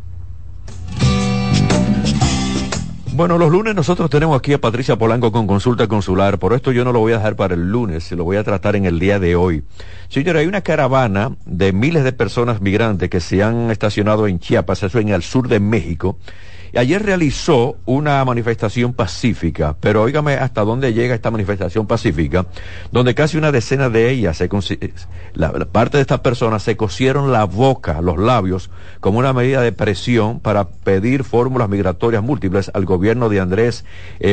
Bueno, 3.15 3.39
los 3.39 3.51
lunes 3.51 3.75
nosotros 3.75 4.11
tenemos 4.11 4.39
aquí 4.39 4.53
a 4.53 4.61
Patricia 4.61 4.97
Polanco 4.97 5.33
con 5.33 5.47
consulta 5.47 5.89
consular, 5.89 6.39
por 6.39 6.53
esto 6.53 6.71
yo 6.71 6.85
no 6.85 6.93
lo 6.93 7.01
voy 7.01 7.15
a 7.15 7.17
dejar 7.17 7.35
para 7.35 7.55
el 7.55 7.71
lunes, 7.71 8.13
lo 8.13 8.25
voy 8.25 8.37
a 8.37 8.45
tratar 8.45 8.77
en 8.77 8.85
el 8.85 8.99
día 8.99 9.19
de 9.19 9.37
hoy. 9.37 9.65
Señora, 10.11 10.41
hay 10.41 10.47
una 10.47 10.61
caravana 10.61 11.35
de 11.47 11.73
miles 11.73 12.05
de 12.05 12.13
personas 12.13 12.61
migrantes 12.61 13.09
que 13.09 13.21
se 13.21 13.43
han 13.43 13.71
estacionado 13.71 14.27
en 14.27 14.39
Chiapas, 14.39 14.83
eso 14.83 14.99
en 14.99 15.09
el 15.09 15.23
sur 15.23 15.49
de 15.49 15.61
México, 15.61 16.19
Ayer 16.77 17.03
realizó 17.03 17.77
una 17.87 18.25
manifestación 18.25 18.93
pacífica, 18.93 19.77
pero 19.81 20.03
óigame 20.03 20.35
hasta 20.35 20.63
dónde 20.63 20.93
llega 20.93 21.15
esta 21.15 21.31
manifestación 21.31 21.87
pacífica, 21.87 22.47
donde 22.93 23.15
casi 23.15 23.37
una 23.37 23.53
decena 23.53 23.89
de 23.89 24.11
ellas, 24.11 24.37
se, 24.37 24.49
la, 25.35 25.53
parte 25.53 25.99
de 25.99 26.03
estas 26.03 26.21
personas 26.21 26.63
se 26.63 26.77
cosieron 26.77 27.33
la 27.33 27.45
boca, 27.45 28.01
los 28.01 28.19
labios, 28.19 28.71
como 29.01 29.19
una 29.19 29.33
medida 29.33 29.63
de 29.63 29.73
presión 29.73 30.41
para 30.41 30.69
pedir 30.69 31.25
fórmulas 31.25 31.69
migratorias 31.69 32.23
múltiples 32.23 32.71
al 32.75 32.85
gobierno 32.85 33.29
de 33.29 33.41
Andrés 33.41 33.85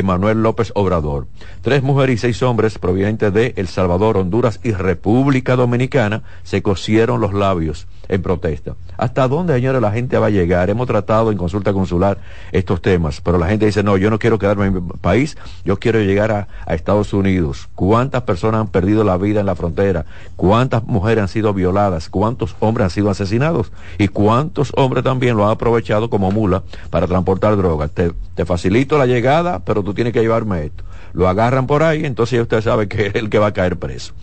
Manuel 0.04 0.44
López 0.44 0.72
Obrador. 0.76 1.28
Tres 1.62 1.84
mujeres 1.84 2.16
y 2.16 2.18
seis 2.18 2.44
hombres 2.44 2.78
provenientes 2.78 3.34
de 3.34 3.54
El 3.58 3.68
Salvador, 3.68 4.18
Honduras 4.18 4.60
y 4.64 4.72
República 4.72 5.56
Dominicana 5.56 6.24
se 6.44 6.62
cosieron 6.62 7.22
los 7.22 7.34
labios 7.34 7.88
en 8.08 8.22
protesta. 8.22 8.76
¿Hasta 8.98 9.28
dónde, 9.28 9.54
señores, 9.56 9.82
la 9.82 9.92
gente 9.92 10.18
va 10.18 10.28
a 10.28 10.32
llegar? 10.32 10.70
Hemos 10.70 10.88
tratado 10.88 11.32
en 11.32 11.38
consulta 11.38 11.74
consular 11.74 12.18
estos 12.52 12.82
temas, 12.82 13.22
pero 13.22 13.38
la 13.38 13.48
gente 13.48 13.66
dice, 13.66 13.84
no, 13.84 13.98
yo 13.98 14.10
no 14.10 14.20
quiero 14.20 14.40
quedarme 14.40 14.68
en 14.68 14.74
mi 14.74 14.82
país, 15.02 15.38
yo 15.64 15.78
quiero 15.78 16.00
llegar 16.00 16.32
a, 16.32 16.48
Estados 16.68 17.14
Unidos. 17.14 17.70
¿Cuántas 17.74 18.24
personas 18.24 18.62
han 18.62 18.68
perdido 18.68 19.04
la 19.04 19.18
vida 19.18 19.40
en 19.40 19.46
la 19.46 19.56
frontera? 19.56 20.06
¿Cuántas 20.36 20.84
mujeres 20.84 21.22
han 21.22 21.28
sido 21.28 21.54
violadas? 21.54 22.10
¿Cuántos 22.10 22.56
hombres 22.60 22.86
han 22.86 22.90
sido 22.90 23.10
asesinados? 23.10 23.72
¿Y 23.98 24.10
cuántos 24.10 24.72
hombres 24.76 25.04
también 25.04 25.38
lo 25.38 25.46
han 25.46 25.52
aprovechado 25.52 26.10
como 26.10 26.32
mula 26.32 26.64
para 26.90 27.08
transportar 27.08 27.56
drogas? 27.56 27.92
Te, 27.92 28.46
facilito 28.46 28.98
la 28.98 29.06
llegada, 29.06 29.60
pero 29.60 29.84
tú 29.84 29.94
tienes 29.94 30.12
que 30.12 30.22
llevarme 30.22 30.66
esto. 30.66 30.84
Lo 31.14 31.30
agarran 31.30 31.66
por 31.66 31.82
ahí, 31.82 32.06
entonces 32.06 32.42
usted 32.42 32.62
sabe 32.62 32.88
que 32.88 33.08
es 33.08 33.16
el 33.16 33.30
que 33.30 33.40
va 33.40 33.48
a 33.48 33.54
caer 33.54 33.78
preso. 33.78 34.14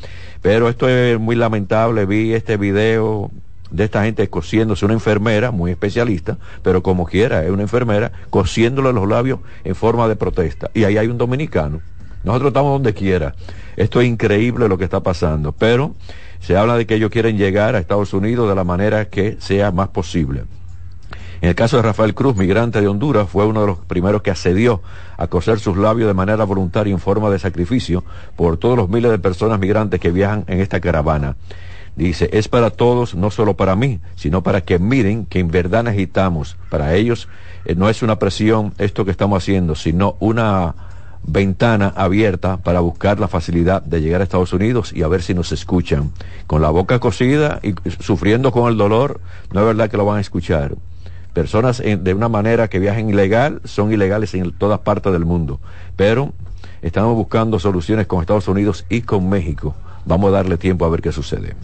Pero 0.42 0.68
esto 0.68 0.88
es 0.88 1.18
muy 1.18 1.36
lamentable, 1.36 2.04
vi 2.04 2.34
este 2.34 2.56
video 2.56 3.30
de 3.72 3.84
esta 3.84 4.04
gente 4.04 4.28
cosiéndose 4.28 4.84
una 4.84 4.94
enfermera, 4.94 5.50
muy 5.50 5.70
especialista, 5.70 6.38
pero 6.62 6.82
como 6.82 7.06
quiera, 7.06 7.44
es 7.44 7.50
una 7.50 7.62
enfermera, 7.62 8.12
cosiéndole 8.30 8.92
los 8.92 9.08
labios 9.08 9.40
en 9.64 9.74
forma 9.74 10.06
de 10.08 10.16
protesta. 10.16 10.70
Y 10.74 10.84
ahí 10.84 10.98
hay 10.98 11.08
un 11.08 11.18
dominicano. 11.18 11.80
Nosotros 12.22 12.50
estamos 12.50 12.72
donde 12.72 12.94
quiera. 12.94 13.34
Esto 13.76 14.00
es 14.00 14.06
increíble 14.06 14.68
lo 14.68 14.78
que 14.78 14.84
está 14.84 15.00
pasando, 15.00 15.52
pero 15.52 15.94
se 16.40 16.56
habla 16.56 16.76
de 16.76 16.86
que 16.86 16.94
ellos 16.94 17.10
quieren 17.10 17.36
llegar 17.36 17.74
a 17.74 17.78
Estados 17.78 18.12
Unidos 18.12 18.48
de 18.48 18.54
la 18.54 18.64
manera 18.64 19.06
que 19.06 19.36
sea 19.40 19.72
más 19.72 19.88
posible. 19.88 20.44
En 21.40 21.48
el 21.48 21.54
caso 21.56 21.76
de 21.76 21.82
Rafael 21.82 22.14
Cruz, 22.14 22.36
migrante 22.36 22.80
de 22.80 22.86
Honduras, 22.86 23.28
fue 23.28 23.44
uno 23.46 23.62
de 23.62 23.66
los 23.66 23.78
primeros 23.78 24.22
que 24.22 24.30
accedió 24.30 24.80
a 25.16 25.26
coser 25.26 25.58
sus 25.58 25.76
labios 25.76 26.06
de 26.06 26.14
manera 26.14 26.44
voluntaria 26.44 26.92
en 26.92 27.00
forma 27.00 27.30
de 27.30 27.40
sacrificio 27.40 28.04
por 28.36 28.58
todos 28.58 28.76
los 28.76 28.88
miles 28.88 29.10
de 29.10 29.18
personas 29.18 29.58
migrantes 29.58 29.98
que 29.98 30.12
viajan 30.12 30.44
en 30.46 30.60
esta 30.60 30.78
caravana. 30.78 31.34
Dice, 31.94 32.30
es 32.32 32.48
para 32.48 32.70
todos, 32.70 33.14
no 33.14 33.30
solo 33.30 33.54
para 33.54 33.76
mí, 33.76 34.00
sino 34.16 34.42
para 34.42 34.62
que 34.62 34.78
miren 34.78 35.26
que 35.26 35.40
en 35.40 35.48
verdad 35.48 35.84
necesitamos. 35.84 36.56
Para 36.70 36.94
ellos 36.94 37.28
eh, 37.66 37.74
no 37.74 37.90
es 37.90 38.02
una 38.02 38.18
presión 38.18 38.72
esto 38.78 39.04
que 39.04 39.10
estamos 39.10 39.42
haciendo, 39.42 39.74
sino 39.74 40.16
una 40.18 40.74
ventana 41.24 41.92
abierta 41.94 42.56
para 42.56 42.80
buscar 42.80 43.20
la 43.20 43.28
facilidad 43.28 43.82
de 43.82 44.00
llegar 44.00 44.22
a 44.22 44.24
Estados 44.24 44.52
Unidos 44.54 44.92
y 44.92 45.02
a 45.02 45.08
ver 45.08 45.22
si 45.22 45.34
nos 45.34 45.52
escuchan. 45.52 46.12
Con 46.46 46.62
la 46.62 46.70
boca 46.70 46.98
cosida 46.98 47.60
y 47.62 47.74
sufriendo 48.00 48.52
con 48.52 48.70
el 48.70 48.78
dolor, 48.78 49.20
no 49.52 49.60
es 49.60 49.66
verdad 49.66 49.90
que 49.90 49.98
lo 49.98 50.06
van 50.06 50.16
a 50.16 50.22
escuchar. 50.22 50.74
Personas 51.34 51.82
de 51.82 52.14
una 52.14 52.28
manera 52.28 52.68
que 52.68 52.78
viajen 52.78 53.10
ilegal 53.10 53.60
son 53.64 53.92
ilegales 53.92 54.34
en 54.34 54.50
todas 54.52 54.80
partes 54.80 55.12
del 55.12 55.24
mundo, 55.24 55.60
pero 55.96 56.32
estamos 56.80 57.14
buscando 57.14 57.58
soluciones 57.58 58.06
con 58.06 58.20
Estados 58.20 58.48
Unidos 58.48 58.84
y 58.88 59.02
con 59.02 59.28
México 59.28 59.74
Vamos 60.04 60.28
a 60.28 60.36
darle 60.36 60.58
tiempo 60.58 60.84
a 60.84 60.88
ver 60.88 61.02
qué 61.02 61.12
sucede. 61.12 61.54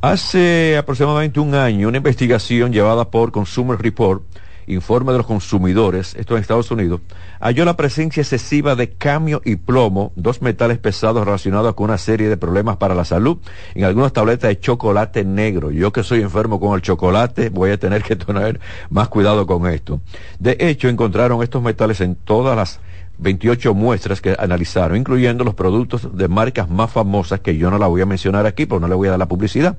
Hace 0.00 0.76
aproximadamente 0.76 1.40
un 1.40 1.54
año, 1.56 1.88
una 1.88 1.96
investigación 1.96 2.72
llevada 2.72 3.10
por 3.10 3.32
Consumer 3.32 3.76
Report, 3.76 4.22
informe 4.68 5.12
de 5.12 5.18
los 5.18 5.26
consumidores, 5.26 6.14
esto 6.14 6.36
en 6.36 6.42
Estados 6.42 6.70
Unidos, 6.70 7.00
halló 7.40 7.64
la 7.64 7.76
presencia 7.76 8.20
excesiva 8.20 8.76
de 8.76 8.90
camio 8.90 9.42
y 9.44 9.56
plomo, 9.56 10.12
dos 10.14 10.40
metales 10.42 10.78
pesados 10.78 11.24
relacionados 11.24 11.74
con 11.74 11.84
una 11.84 11.98
serie 11.98 12.28
de 12.28 12.36
problemas 12.36 12.76
para 12.76 12.94
la 12.94 13.04
salud, 13.04 13.38
en 13.74 13.84
algunas 13.84 14.12
tabletas 14.12 14.48
de 14.48 14.60
chocolate 14.60 15.24
negro. 15.24 15.70
Yo 15.70 15.92
que 15.92 16.02
soy 16.02 16.22
enfermo 16.22 16.60
con 16.60 16.74
el 16.74 16.82
chocolate, 16.82 17.48
voy 17.48 17.70
a 17.70 17.78
tener 17.78 18.02
que 18.02 18.16
tener 18.16 18.60
más 18.90 19.08
cuidado 19.08 19.46
con 19.46 19.66
esto. 19.66 20.00
De 20.38 20.56
hecho, 20.60 20.88
encontraron 20.88 21.42
estos 21.42 21.62
metales 21.62 22.00
en 22.00 22.14
todas 22.14 22.56
las 22.56 22.80
28 23.18 23.74
muestras 23.74 24.20
que 24.20 24.36
analizaron, 24.38 24.96
incluyendo 24.96 25.44
los 25.44 25.54
productos 25.54 26.16
de 26.16 26.28
marcas 26.28 26.70
más 26.70 26.90
famosas 26.90 27.40
que 27.40 27.56
yo 27.56 27.70
no 27.70 27.78
la 27.78 27.88
voy 27.88 28.00
a 28.00 28.06
mencionar 28.06 28.46
aquí, 28.46 28.66
porque 28.66 28.82
no 28.82 28.88
le 28.88 28.94
voy 28.94 29.08
a 29.08 29.12
dar 29.12 29.18
la 29.18 29.28
publicidad. 29.28 29.76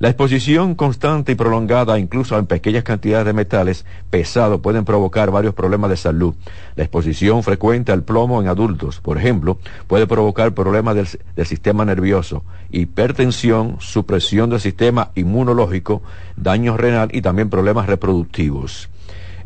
La 0.00 0.08
exposición 0.08 0.74
constante 0.74 1.32
y 1.32 1.34
prolongada, 1.36 1.98
incluso 2.00 2.36
en 2.36 2.46
pequeñas 2.46 2.82
cantidades 2.82 3.26
de 3.26 3.32
metales 3.32 3.86
pesados, 4.10 4.60
pueden 4.60 4.84
provocar 4.84 5.30
varios 5.30 5.54
problemas 5.54 5.90
de 5.90 5.96
salud. 5.96 6.34
La 6.74 6.82
exposición 6.82 7.44
frecuente 7.44 7.92
al 7.92 8.02
plomo 8.02 8.42
en 8.42 8.48
adultos, 8.48 9.00
por 9.00 9.18
ejemplo, 9.18 9.58
puede 9.86 10.08
provocar 10.08 10.52
problemas 10.52 10.96
del, 10.96 11.06
del 11.36 11.46
sistema 11.46 11.84
nervioso, 11.84 12.42
hipertensión, 12.72 13.76
supresión 13.78 14.50
del 14.50 14.60
sistema 14.60 15.10
inmunológico, 15.14 16.02
daño 16.36 16.76
renal 16.76 17.10
y 17.12 17.22
también 17.22 17.48
problemas 17.48 17.86
reproductivos. 17.86 18.88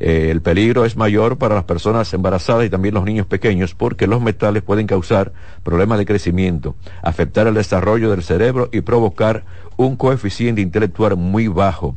Eh, 0.01 0.28
el 0.30 0.42
peligro 0.42 0.84
es 0.84 0.96
mayor 0.96 1.38
para 1.38 1.55
las 1.55 1.64
personas 1.64 2.12
embarazadas 2.14 2.66
y 2.66 2.70
también 2.70 2.94
los 2.94 3.05
niños 3.05 3.26
pequeños 3.26 3.74
porque 3.74 4.07
los 4.07 4.20
metales 4.20 4.62
pueden 4.62 4.86
causar 4.86 5.32
problemas 5.62 5.99
de 5.99 6.07
crecimiento, 6.07 6.76
afectar 7.03 7.46
el 7.46 7.55
desarrollo 7.55 8.11
del 8.11 8.22
cerebro 8.22 8.68
y 8.72 8.80
provocar 8.80 9.44
un 9.76 9.96
coeficiente 9.96 10.61
intelectual 10.61 11.16
muy 11.16 11.49
bajo. 11.49 11.96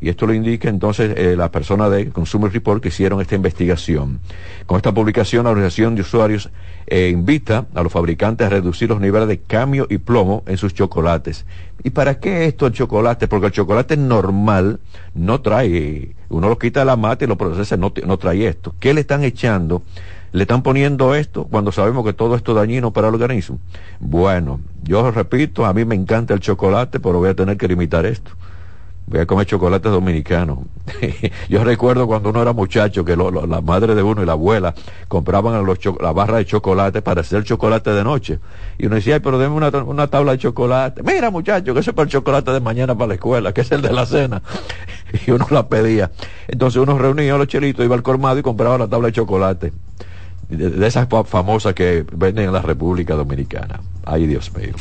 Y 0.00 0.08
esto 0.08 0.26
lo 0.26 0.32
indica 0.32 0.68
entonces 0.68 1.12
eh, 1.16 1.36
la 1.36 1.50
persona 1.50 1.90
de 1.90 2.08
Consumer 2.08 2.50
Report 2.50 2.82
que 2.82 2.88
hicieron 2.88 3.20
esta 3.20 3.34
investigación. 3.34 4.20
Con 4.64 4.78
esta 4.78 4.94
publicación, 4.94 5.44
la 5.44 5.50
Organización 5.50 5.94
de 5.94 6.00
Usuarios 6.00 6.50
eh, 6.86 7.10
invita 7.10 7.66
a 7.74 7.82
los 7.82 7.92
fabricantes 7.92 8.46
a 8.46 8.50
reducir 8.50 8.88
los 8.88 9.00
niveles 9.00 9.28
de 9.28 9.40
cambio 9.40 9.86
y 9.90 9.98
plomo 9.98 10.42
en 10.46 10.56
sus 10.56 10.72
chocolates. 10.72 11.44
¿Y 11.84 11.90
para 11.90 12.18
qué 12.18 12.46
esto 12.46 12.66
el 12.66 12.72
chocolate? 12.72 13.28
Porque 13.28 13.48
el 13.48 13.52
chocolate 13.52 13.98
normal 13.98 14.80
no 15.14 15.42
trae, 15.42 16.14
uno 16.30 16.48
lo 16.48 16.58
quita 16.58 16.80
de 16.80 16.86
la 16.86 16.96
mata 16.96 17.24
y 17.24 17.28
lo 17.28 17.36
procesa, 17.36 17.76
no, 17.76 17.92
no 18.06 18.16
trae 18.16 18.46
esto. 18.46 18.74
¿Qué 18.80 18.94
le 18.94 19.02
están 19.02 19.24
echando? 19.24 19.82
le 20.32 20.42
están 20.42 20.62
poniendo 20.62 21.14
esto 21.14 21.44
cuando 21.50 21.72
sabemos 21.72 22.04
que 22.04 22.12
todo 22.12 22.36
esto 22.36 22.52
es 22.52 22.56
dañino 22.56 22.92
para 22.92 23.08
el 23.08 23.14
organismo. 23.14 23.58
Bueno, 23.98 24.60
yo 24.82 25.10
repito, 25.10 25.66
a 25.66 25.74
mí 25.74 25.84
me 25.84 25.94
encanta 25.94 26.34
el 26.34 26.40
chocolate, 26.40 27.00
pero 27.00 27.18
voy 27.18 27.30
a 27.30 27.34
tener 27.34 27.56
que 27.56 27.66
limitar 27.66 28.06
esto. 28.06 28.30
Voy 29.10 29.20
a 29.20 29.26
comer 29.26 29.44
chocolate 29.44 29.88
dominicano. 29.88 30.64
yo 31.48 31.64
recuerdo 31.64 32.06
cuando 32.06 32.30
uno 32.30 32.40
era 32.40 32.52
muchacho 32.52 33.04
que 33.04 33.16
la 33.16 33.60
madre 33.60 33.94
de 33.94 34.02
uno 34.02 34.22
y 34.22 34.26
la 34.26 34.32
abuela 34.32 34.72
compraban 35.08 35.66
los 35.66 35.78
la 36.00 36.12
barra 36.12 36.38
de 36.38 36.46
chocolate 36.46 37.02
para 37.02 37.20
hacer 37.20 37.42
chocolate 37.44 37.90
de 37.90 38.04
noche. 38.04 38.38
Y 38.78 38.86
uno 38.86 38.94
decía, 38.94 39.14
Ay, 39.14 39.20
pero 39.20 39.38
déme 39.38 39.56
una, 39.56 39.68
una 39.68 40.06
tabla 40.06 40.32
de 40.32 40.38
chocolate. 40.38 41.02
Mira 41.02 41.30
muchacho, 41.30 41.74
que 41.74 41.80
ese 41.80 41.90
es 41.90 41.96
para 41.96 42.04
el 42.04 42.10
chocolate 42.10 42.52
de 42.52 42.60
mañana 42.60 42.94
para 42.94 43.08
la 43.08 43.14
escuela, 43.14 43.52
que 43.52 43.62
es 43.62 43.72
el 43.72 43.82
de 43.82 43.92
la 43.92 44.06
cena. 44.06 44.42
y 45.26 45.30
uno 45.32 45.46
la 45.50 45.68
pedía. 45.68 46.10
Entonces 46.46 46.80
uno 46.80 46.96
reunía 46.96 47.34
a 47.34 47.38
los 47.38 47.48
chelitos, 47.48 47.84
iba 47.84 47.96
al 47.96 48.02
colmado 48.02 48.38
y 48.38 48.42
compraba 48.42 48.78
la 48.78 48.88
tabla 48.88 49.08
de 49.08 49.12
chocolate 49.12 49.72
de, 50.50 50.86
esas 50.86 51.08
famosas 51.26 51.74
que 51.74 52.04
venden 52.12 52.46
en 52.46 52.52
la 52.52 52.62
República 52.62 53.14
Dominicana. 53.14 53.80
Ay, 54.04 54.26
Dios 54.26 54.52
mío. 54.54 54.74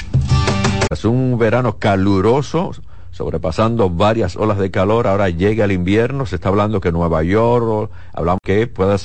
Es 0.90 1.06
un 1.06 1.38
verano 1.38 1.78
caluroso, 1.78 2.72
sobrepasando 3.20 3.90
varias 3.90 4.38
olas 4.38 4.58
de 4.58 4.72
calor. 4.72 5.06
Ahora 5.06 5.30
llega 5.30 5.66
el 5.66 5.74
invierno. 5.74 6.26
Se 6.26 6.36
está 6.36 6.48
hablando 6.48 6.80
que 6.80 6.94
Nueva 6.94 7.22
York, 7.22 7.92
hablamos 8.14 8.40
que 8.42 8.66
puede 8.66 8.92
ser 8.92 8.98